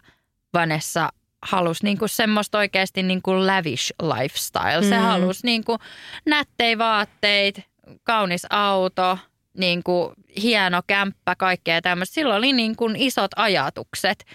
Vanessa 0.54 1.10
halusi 1.42 1.84
niin 1.84 1.98
kuin 1.98 2.10
semmoista 2.10 2.58
oikeasti 2.58 3.04
niin 3.04 3.22
kuin 3.22 3.48
lavish 3.48 3.94
lifestyle. 4.02 4.84
Se 4.90 4.98
Mm. 4.98 5.04
halusi 5.04 5.46
niin 5.46 5.64
kuin 5.64 5.80
nättei 6.26 6.78
vaatteet, 6.78 7.62
kaunis 8.04 8.46
auto, 8.50 9.18
niin 9.58 9.84
kuin 9.84 10.14
hieno 10.42 10.82
kämppä, 10.88 11.36
kaikkea 11.36 11.82
tämmöistä. 11.82 12.14
Sillä 12.14 12.36
oli 12.36 12.54
niin 12.54 12.76
kuin 12.76 12.96
isot 12.96 13.32
ajatukset. 13.36 14.26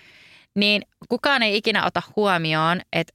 Niin 0.55 0.83
kukaan 1.09 1.43
ei 1.43 1.57
ikinä 1.57 1.87
ota 1.87 2.03
huomioon, 2.17 2.81
että 2.93 3.13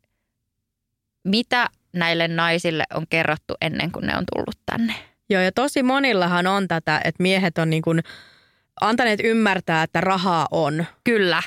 mitä 1.24 1.70
näille 1.94 2.28
naisille 2.28 2.84
on 2.94 3.06
kerrottu 3.10 3.54
ennen 3.62 3.92
kuin 3.92 4.08
ne 4.08 4.18
on 4.18 4.24
tullut 4.34 4.60
tänne. 4.66 5.11
Joo, 5.32 5.42
ja 5.42 5.52
tosi 5.52 5.84
monillahan 5.84 6.48
on 6.48 6.68
tätä, 6.68 7.02
että 7.04 7.24
miehet 7.24 7.58
on 7.58 7.70
niin 7.70 7.82
kuin 7.82 8.04
antaneet 8.82 9.20
ymmärtää, 9.24 9.84
että 9.84 10.02
rahaa 10.02 10.48
on. 10.52 10.86
Kyllä. 11.04 11.44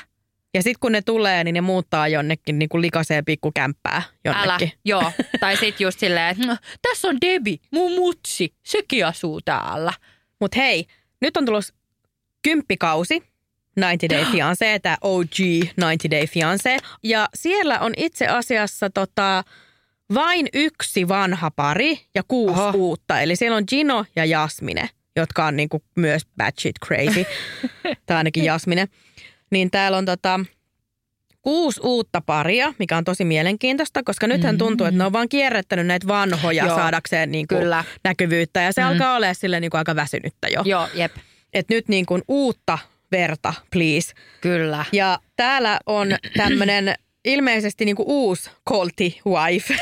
Ja 0.53 0.63
sitten 0.63 0.79
kun 0.79 0.91
ne 0.91 1.01
tulee, 1.01 1.43
niin 1.43 1.53
ne 1.53 1.61
muuttaa 1.61 2.07
jonnekin 2.07 2.59
niin 2.59 2.69
kuin 2.69 2.81
likaiseen 2.81 3.25
pikkukämppää 3.25 4.01
jonnekin. 4.25 4.67
Älä, 4.67 4.79
joo. 4.85 5.11
Tai 5.39 5.57
sitten 5.57 5.85
just 5.85 5.99
silleen, 5.99 6.27
että 6.27 6.47
no, 6.47 6.57
tässä 6.81 7.07
on 7.07 7.17
Debi, 7.25 7.59
mun 7.71 7.91
mutsi, 7.91 8.53
sekin 8.63 9.05
asuu 9.05 9.41
täällä. 9.41 9.93
Mutta 10.39 10.59
hei, 10.59 10.85
nyt 11.21 11.37
on 11.37 11.45
tullut 11.45 11.65
kymppikausi 12.43 13.23
90 13.77 14.09
Day 14.09 14.23
Fiancé, 14.31 14.79
tämä 14.81 14.97
OG 15.01 15.39
90 15.39 16.11
Day 16.11 16.25
Fiancé. 16.25 16.85
Ja 17.03 17.29
siellä 17.33 17.79
on 17.79 17.93
itse 17.97 18.27
asiassa 18.27 18.89
tota, 18.89 19.43
vain 20.13 20.47
yksi 20.53 21.07
vanha 21.07 21.51
pari 21.51 21.99
ja 22.15 22.23
kuusi 22.27 22.61
Oho. 22.61 22.71
uutta. 22.75 23.21
Eli 23.21 23.35
siellä 23.35 23.57
on 23.57 23.63
Gino 23.69 24.05
ja 24.15 24.25
Jasmine, 24.25 24.89
jotka 25.15 25.45
on 25.45 25.55
niinku 25.55 25.83
myös 25.95 26.21
batshit 26.37 26.75
crazy. 26.85 27.25
tai 28.05 28.17
ainakin 28.17 28.43
Jasmine. 28.43 28.85
Niin 29.51 29.71
täällä 29.71 29.97
on 29.97 30.05
tota, 30.05 30.39
kuusi 31.41 31.79
uutta 31.83 32.21
paria, 32.21 32.73
mikä 32.79 32.97
on 32.97 33.03
tosi 33.03 33.25
mielenkiintoista, 33.25 34.03
koska 34.03 34.27
nythän 34.27 34.57
tuntuu, 34.57 34.87
että 34.87 34.97
ne 34.97 35.03
on 35.03 35.13
vaan 35.13 35.29
kierrättänyt 35.29 35.87
näitä 35.87 36.07
vanhoja 36.07 36.65
Joo, 36.65 36.75
saadakseen 36.75 37.31
niinku 37.31 37.55
kyllä. 37.55 37.83
näkyvyyttä. 38.03 38.61
Ja 38.61 38.71
se 38.71 38.81
mm. 38.81 38.87
alkaa 38.87 39.15
olla 39.15 39.33
sille 39.33 39.59
niinku 39.59 39.77
aika 39.77 39.95
väsynyttä 39.95 40.47
jo. 40.47 40.61
Joo, 40.65 40.87
jep. 40.93 41.15
Et 41.53 41.69
nyt 41.69 41.87
niinku 41.87 42.19
uutta 42.27 42.77
verta, 43.11 43.53
please. 43.71 44.13
Kyllä. 44.41 44.85
Ja 44.91 45.19
täällä 45.35 45.79
on 45.85 46.07
tämmöinen 46.37 46.95
ilmeisesti 47.25 47.85
niinku 47.85 48.03
uusi 48.07 48.49
Colty 48.69 49.11
wife. 49.25 49.75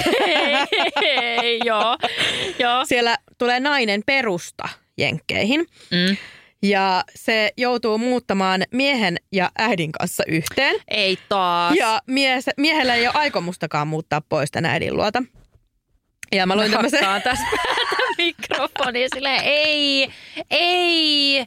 Hei, 1.01 1.59
joo, 1.65 1.97
joo. 2.59 2.85
Siellä 2.85 3.17
tulee 3.37 3.59
nainen 3.59 4.03
perusta 4.05 4.69
jenkkeihin. 4.97 5.59
Mm. 5.91 6.17
Ja 6.63 7.03
se 7.15 7.53
joutuu 7.57 7.97
muuttamaan 7.97 8.63
miehen 8.71 9.17
ja 9.31 9.51
äidin 9.57 9.91
kanssa 9.91 10.23
yhteen. 10.27 10.75
Ei 10.87 11.17
taas. 11.29 11.75
Ja 11.75 12.01
mies, 12.07 12.45
miehellä 12.57 12.95
ei 12.95 13.07
ole 13.07 13.15
aikomustakaan 13.15 13.87
muuttaa 13.87 14.21
pois 14.21 14.51
tämän 14.51 14.71
äidin 14.71 14.97
luota. 14.97 15.23
Ja 16.31 16.45
mä 16.45 16.55
luin 16.55 16.71
tämmöisen... 16.71 17.21
tässä 17.23 17.45
mikrofoni 18.17 19.07
silleen, 19.13 19.41
ei, 19.43 20.09
ei. 20.49 21.45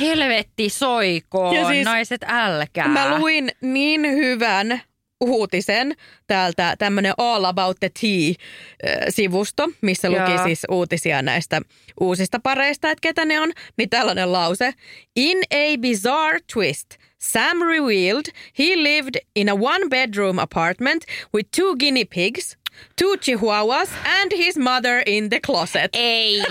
Helvetti 0.00 0.68
soikoon, 0.68 1.56
ja 1.56 1.68
siis, 1.68 1.84
naiset 1.84 2.20
älkää. 2.28 2.88
Mä 2.88 3.18
luin 3.18 3.50
niin 3.60 4.02
hyvän 4.02 4.82
uutisen 5.20 5.96
täältä 6.26 6.74
tämmönen 6.78 7.12
All 7.18 7.44
About 7.44 7.76
the 7.80 7.90
Tea-sivusto, 8.00 9.68
missä 9.80 10.08
Joo. 10.08 10.28
luki 10.28 10.42
siis 10.42 10.62
uutisia 10.70 11.22
näistä 11.22 11.60
uusista 12.00 12.40
pareista, 12.42 12.90
että 12.90 13.08
ketä 13.08 13.24
ne 13.24 13.40
on, 13.40 13.52
niin 13.76 13.90
tällainen 13.90 14.32
lause. 14.32 14.74
In 15.16 15.38
a 15.52 15.78
bizarre 15.80 16.38
twist, 16.54 16.86
Sam 17.18 17.58
revealed 17.62 18.26
he 18.58 18.64
lived 18.76 19.20
in 19.36 19.48
a 19.48 19.54
one-bedroom 19.54 20.38
apartment 20.38 21.04
with 21.34 21.50
two 21.56 21.76
guinea 21.76 22.04
pigs, 22.14 22.58
two 22.98 23.16
chihuahuas 23.16 23.88
and 24.20 24.32
his 24.36 24.56
mother 24.56 25.02
in 25.06 25.28
the 25.28 25.40
closet. 25.46 25.90
Ei 25.92 26.42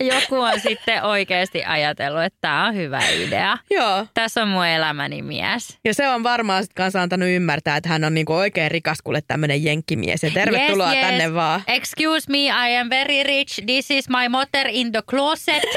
joku 0.00 0.36
on 0.36 0.60
sitten 0.60 1.02
oikeasti 1.02 1.64
ajatellut, 1.64 2.22
että 2.22 2.38
tämä 2.40 2.66
on 2.66 2.74
hyvä 2.74 3.00
idea. 3.08 3.58
Joo. 3.70 4.06
Tässä 4.14 4.42
on 4.42 4.48
mun 4.48 4.66
elämäni 4.66 5.22
mies. 5.22 5.78
Ja 5.84 5.94
se 5.94 6.08
on 6.08 6.22
varmaan 6.22 6.62
sitten 6.62 6.74
kanssa 6.74 7.02
antanut 7.02 7.28
ymmärtää, 7.28 7.76
että 7.76 7.88
hän 7.88 8.04
on 8.04 8.14
niinku 8.14 8.34
oikein 8.34 8.70
rikas 8.70 8.98
kuule 9.04 9.22
tämmöinen 9.28 9.64
jenkkimies. 9.64 10.22
Ja 10.22 10.30
tervetuloa 10.30 10.92
yes, 10.92 10.96
yes. 10.96 11.06
tänne 11.06 11.34
vaan. 11.34 11.62
Excuse 11.66 12.30
me, 12.30 12.38
I 12.38 12.76
am 12.76 12.90
very 12.90 13.22
rich. 13.22 13.64
This 13.66 13.90
is 13.90 14.08
my 14.08 14.28
mother 14.28 14.68
in 14.70 14.92
the 14.92 15.02
closet. 15.10 15.62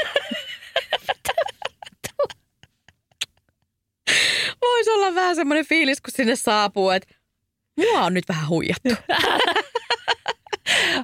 Voisi 4.60 4.90
olla 4.90 5.14
vähän 5.14 5.36
semmoinen 5.36 5.66
fiilis, 5.66 6.00
kun 6.00 6.12
sinne 6.16 6.36
saapuu, 6.36 6.90
että 6.90 7.14
mua 7.76 8.00
on 8.00 8.14
nyt 8.14 8.28
vähän 8.28 8.48
huijattu. 8.48 8.88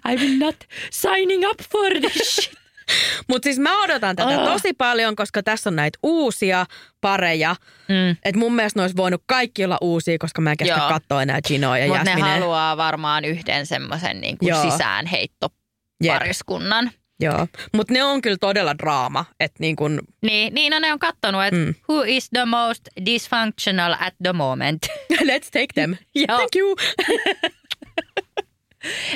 I'm 0.09 0.39
not 0.39 0.57
signing 0.91 1.45
up 1.51 1.61
for 1.73 1.91
this 2.01 2.27
shit. 2.37 2.60
Mutta 3.29 3.47
siis 3.47 3.59
mä 3.59 3.83
odotan 3.83 4.17
tätä 4.17 4.41
oh. 4.41 4.53
tosi 4.53 4.73
paljon, 4.73 5.17
koska 5.17 5.43
tässä 5.43 5.71
on 5.71 5.77
näitä 5.77 5.99
uusia 6.03 6.67
pareja. 7.01 7.57
Mm. 7.89 8.17
Et 8.25 8.37
mun 8.37 8.55
mielestä 8.55 8.79
ne 8.79 8.83
olisi 8.83 8.97
voinut 8.97 9.23
kaikki 9.27 9.65
olla 9.65 9.79
uusia, 9.81 10.19
koska 10.19 10.41
mä 10.41 10.51
en 10.51 10.57
kestä 10.57 10.81
katsoa 10.89 11.23
enää 11.23 11.41
Ginoa 11.49 11.79
ja 11.79 11.87
Mutta 11.87 12.05
ne 12.05 12.13
haluaa 12.21 12.77
varmaan 12.77 13.25
yhden 13.25 13.67
semmoisen 13.67 14.21
niin 14.21 14.39
sisäänheittopariskunnan. 14.63 16.91
Joo, 17.21 17.47
mutta 17.73 17.93
ne 17.93 18.05
on 18.05 18.23
kyllä 18.23 18.37
todella 18.41 18.79
draama. 18.79 19.25
Et 19.41 19.53
niin, 19.59 19.77
kun... 19.77 20.01
niin, 20.23 20.55
niin 20.55 20.71
no 20.71 20.79
ne 20.79 20.93
on 20.93 20.99
kattonut, 20.99 21.45
että 21.45 21.57
mm. 21.57 21.75
who 21.89 22.05
is 22.07 22.31
the 22.31 22.45
most 22.45 22.83
dysfunctional 23.07 23.97
at 24.01 24.15
the 24.23 24.33
moment. 24.33 24.87
Let's 25.31 25.51
take 25.53 25.67
them. 25.75 25.97
Thank 26.27 26.57
you. 26.57 26.77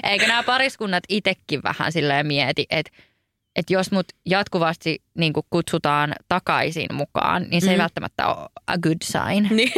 Eikö 0.02 0.26
nämä 0.26 0.42
pariskunnat 0.42 1.04
itsekin 1.08 1.62
vähän 1.62 1.92
silleen 1.92 2.26
mieti, 2.26 2.66
että 2.70 2.92
että 3.56 3.72
jos 3.72 3.90
mut 3.90 4.06
jatkuvasti 4.26 5.02
niin 5.14 5.32
kutsutaan 5.50 6.14
takaisin 6.28 6.86
mukaan, 6.92 7.46
niin 7.50 7.60
se 7.60 7.66
mm. 7.66 7.72
ei 7.72 7.78
välttämättä 7.78 8.26
ole 8.26 8.48
a 8.66 8.78
good 8.78 8.96
sign. 9.02 9.56
Niin. 9.56 9.72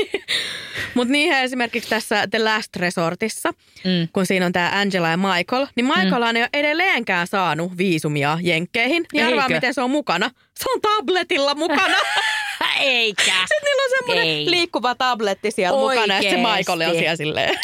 Mutta 0.95 1.12
niinhän 1.12 1.45
esimerkiksi 1.45 1.91
tässä 1.91 2.27
The 2.27 2.39
Last 2.39 2.77
Resortissa, 2.77 3.51
mm. 3.85 4.09
kun 4.12 4.27
siinä 4.27 4.47
on 4.47 4.53
tämä 4.53 4.70
Angela 4.74 5.09
ja 5.09 5.16
Michael, 5.16 5.66
niin 5.77 5.87
Michael 5.87 6.33
mm. 6.33 6.37
ei 6.37 6.43
ole 6.43 6.51
edelleenkään 6.53 7.27
saanut 7.27 7.77
viisumia 7.77 8.39
jenkkeihin. 8.43 9.07
Niin 9.12 9.27
arvaa, 9.27 9.49
miten 9.49 9.74
se 9.74 9.81
on 9.81 9.91
mukana. 9.91 10.31
Se 10.59 10.70
on 10.74 10.81
tabletilla 10.81 11.55
mukana. 11.55 11.97
Eikä. 12.81 13.22
Sitten 13.53 13.62
niillä 13.64 13.83
on 13.83 13.91
semmoinen 13.99 14.51
liikkuva 14.51 14.95
tabletti 14.95 15.51
siellä 15.51 15.79
Oikeesti. 15.79 16.12
mukana 16.12 16.24
ja 16.24 16.31
se 16.31 16.37
Michael 16.37 16.91
on 16.91 16.99
siellä 16.99 17.16
silleen. 17.16 17.59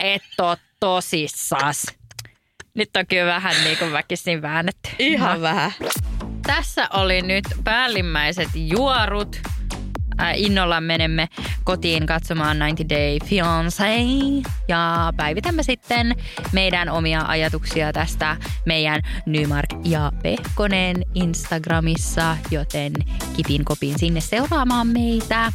Et 0.00 0.22
ole 0.40 0.56
tosissas. 0.80 1.86
Nyt 2.74 2.96
on 2.96 3.06
kyllä 3.06 3.26
vähän 3.26 3.54
niin 3.64 3.78
kuin 3.78 3.92
väkisin 3.92 4.42
väännetty. 4.42 4.90
Ihan 4.98 5.36
no. 5.36 5.42
vähän. 5.42 5.72
Tässä 6.46 6.88
oli 6.92 7.22
nyt 7.22 7.44
päällimmäiset 7.64 8.48
juorut. 8.54 9.40
Äh, 10.20 10.32
innolla 10.36 10.80
menemme 10.80 11.28
kotiin 11.64 12.06
katsomaan 12.06 12.56
90 12.56 12.94
Day 12.94 13.18
Fiancé 13.28 14.42
ja 14.68 15.12
päivitämme 15.16 15.62
sitten 15.62 16.16
meidän 16.52 16.88
omia 16.88 17.22
ajatuksia 17.26 17.92
tästä 17.92 18.36
meidän 18.66 19.00
Nymark 19.26 19.70
ja 19.84 20.12
Pehkonen 20.22 20.96
Instagramissa, 21.14 22.36
joten 22.50 22.92
kipin 23.36 23.64
kopin 23.64 23.98
sinne 23.98 24.20
seuraamaan 24.20 24.86
meitä. 24.86 25.52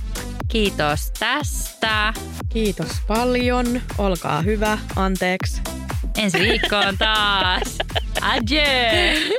Kiitos 0.47 1.11
tästä. 1.19 2.13
Kiitos 2.49 2.91
paljon. 3.07 3.81
Olkaa 3.97 4.41
hyvä. 4.41 4.77
Anteeksi. 4.95 5.61
Ensi 6.17 6.39
viikkoon 6.39 6.97
taas. 6.97 7.77
Adieu. 8.21 9.37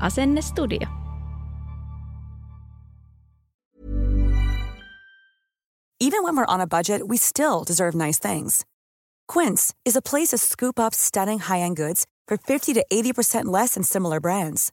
Asenne 0.00 0.42
Studio. 0.42 0.86
Even 6.00 6.22
when 6.22 6.36
we're 6.36 6.46
on 6.46 6.60
a 6.60 6.66
budget, 6.66 7.08
we 7.08 7.16
still 7.16 7.64
deserve 7.64 7.94
nice 7.96 8.20
things. 8.20 8.64
Quince 9.26 9.74
is 9.84 9.96
a 9.96 10.00
place 10.00 10.28
to 10.28 10.38
scoop 10.38 10.78
up 10.78 10.94
stunning 10.94 11.40
high-end 11.40 11.76
goods 11.76 12.06
for 12.28 12.36
50 12.36 12.74
to 12.74 12.86
80% 12.92 13.46
less 13.46 13.74
than 13.74 13.82
similar 13.82 14.20
brands. 14.20 14.72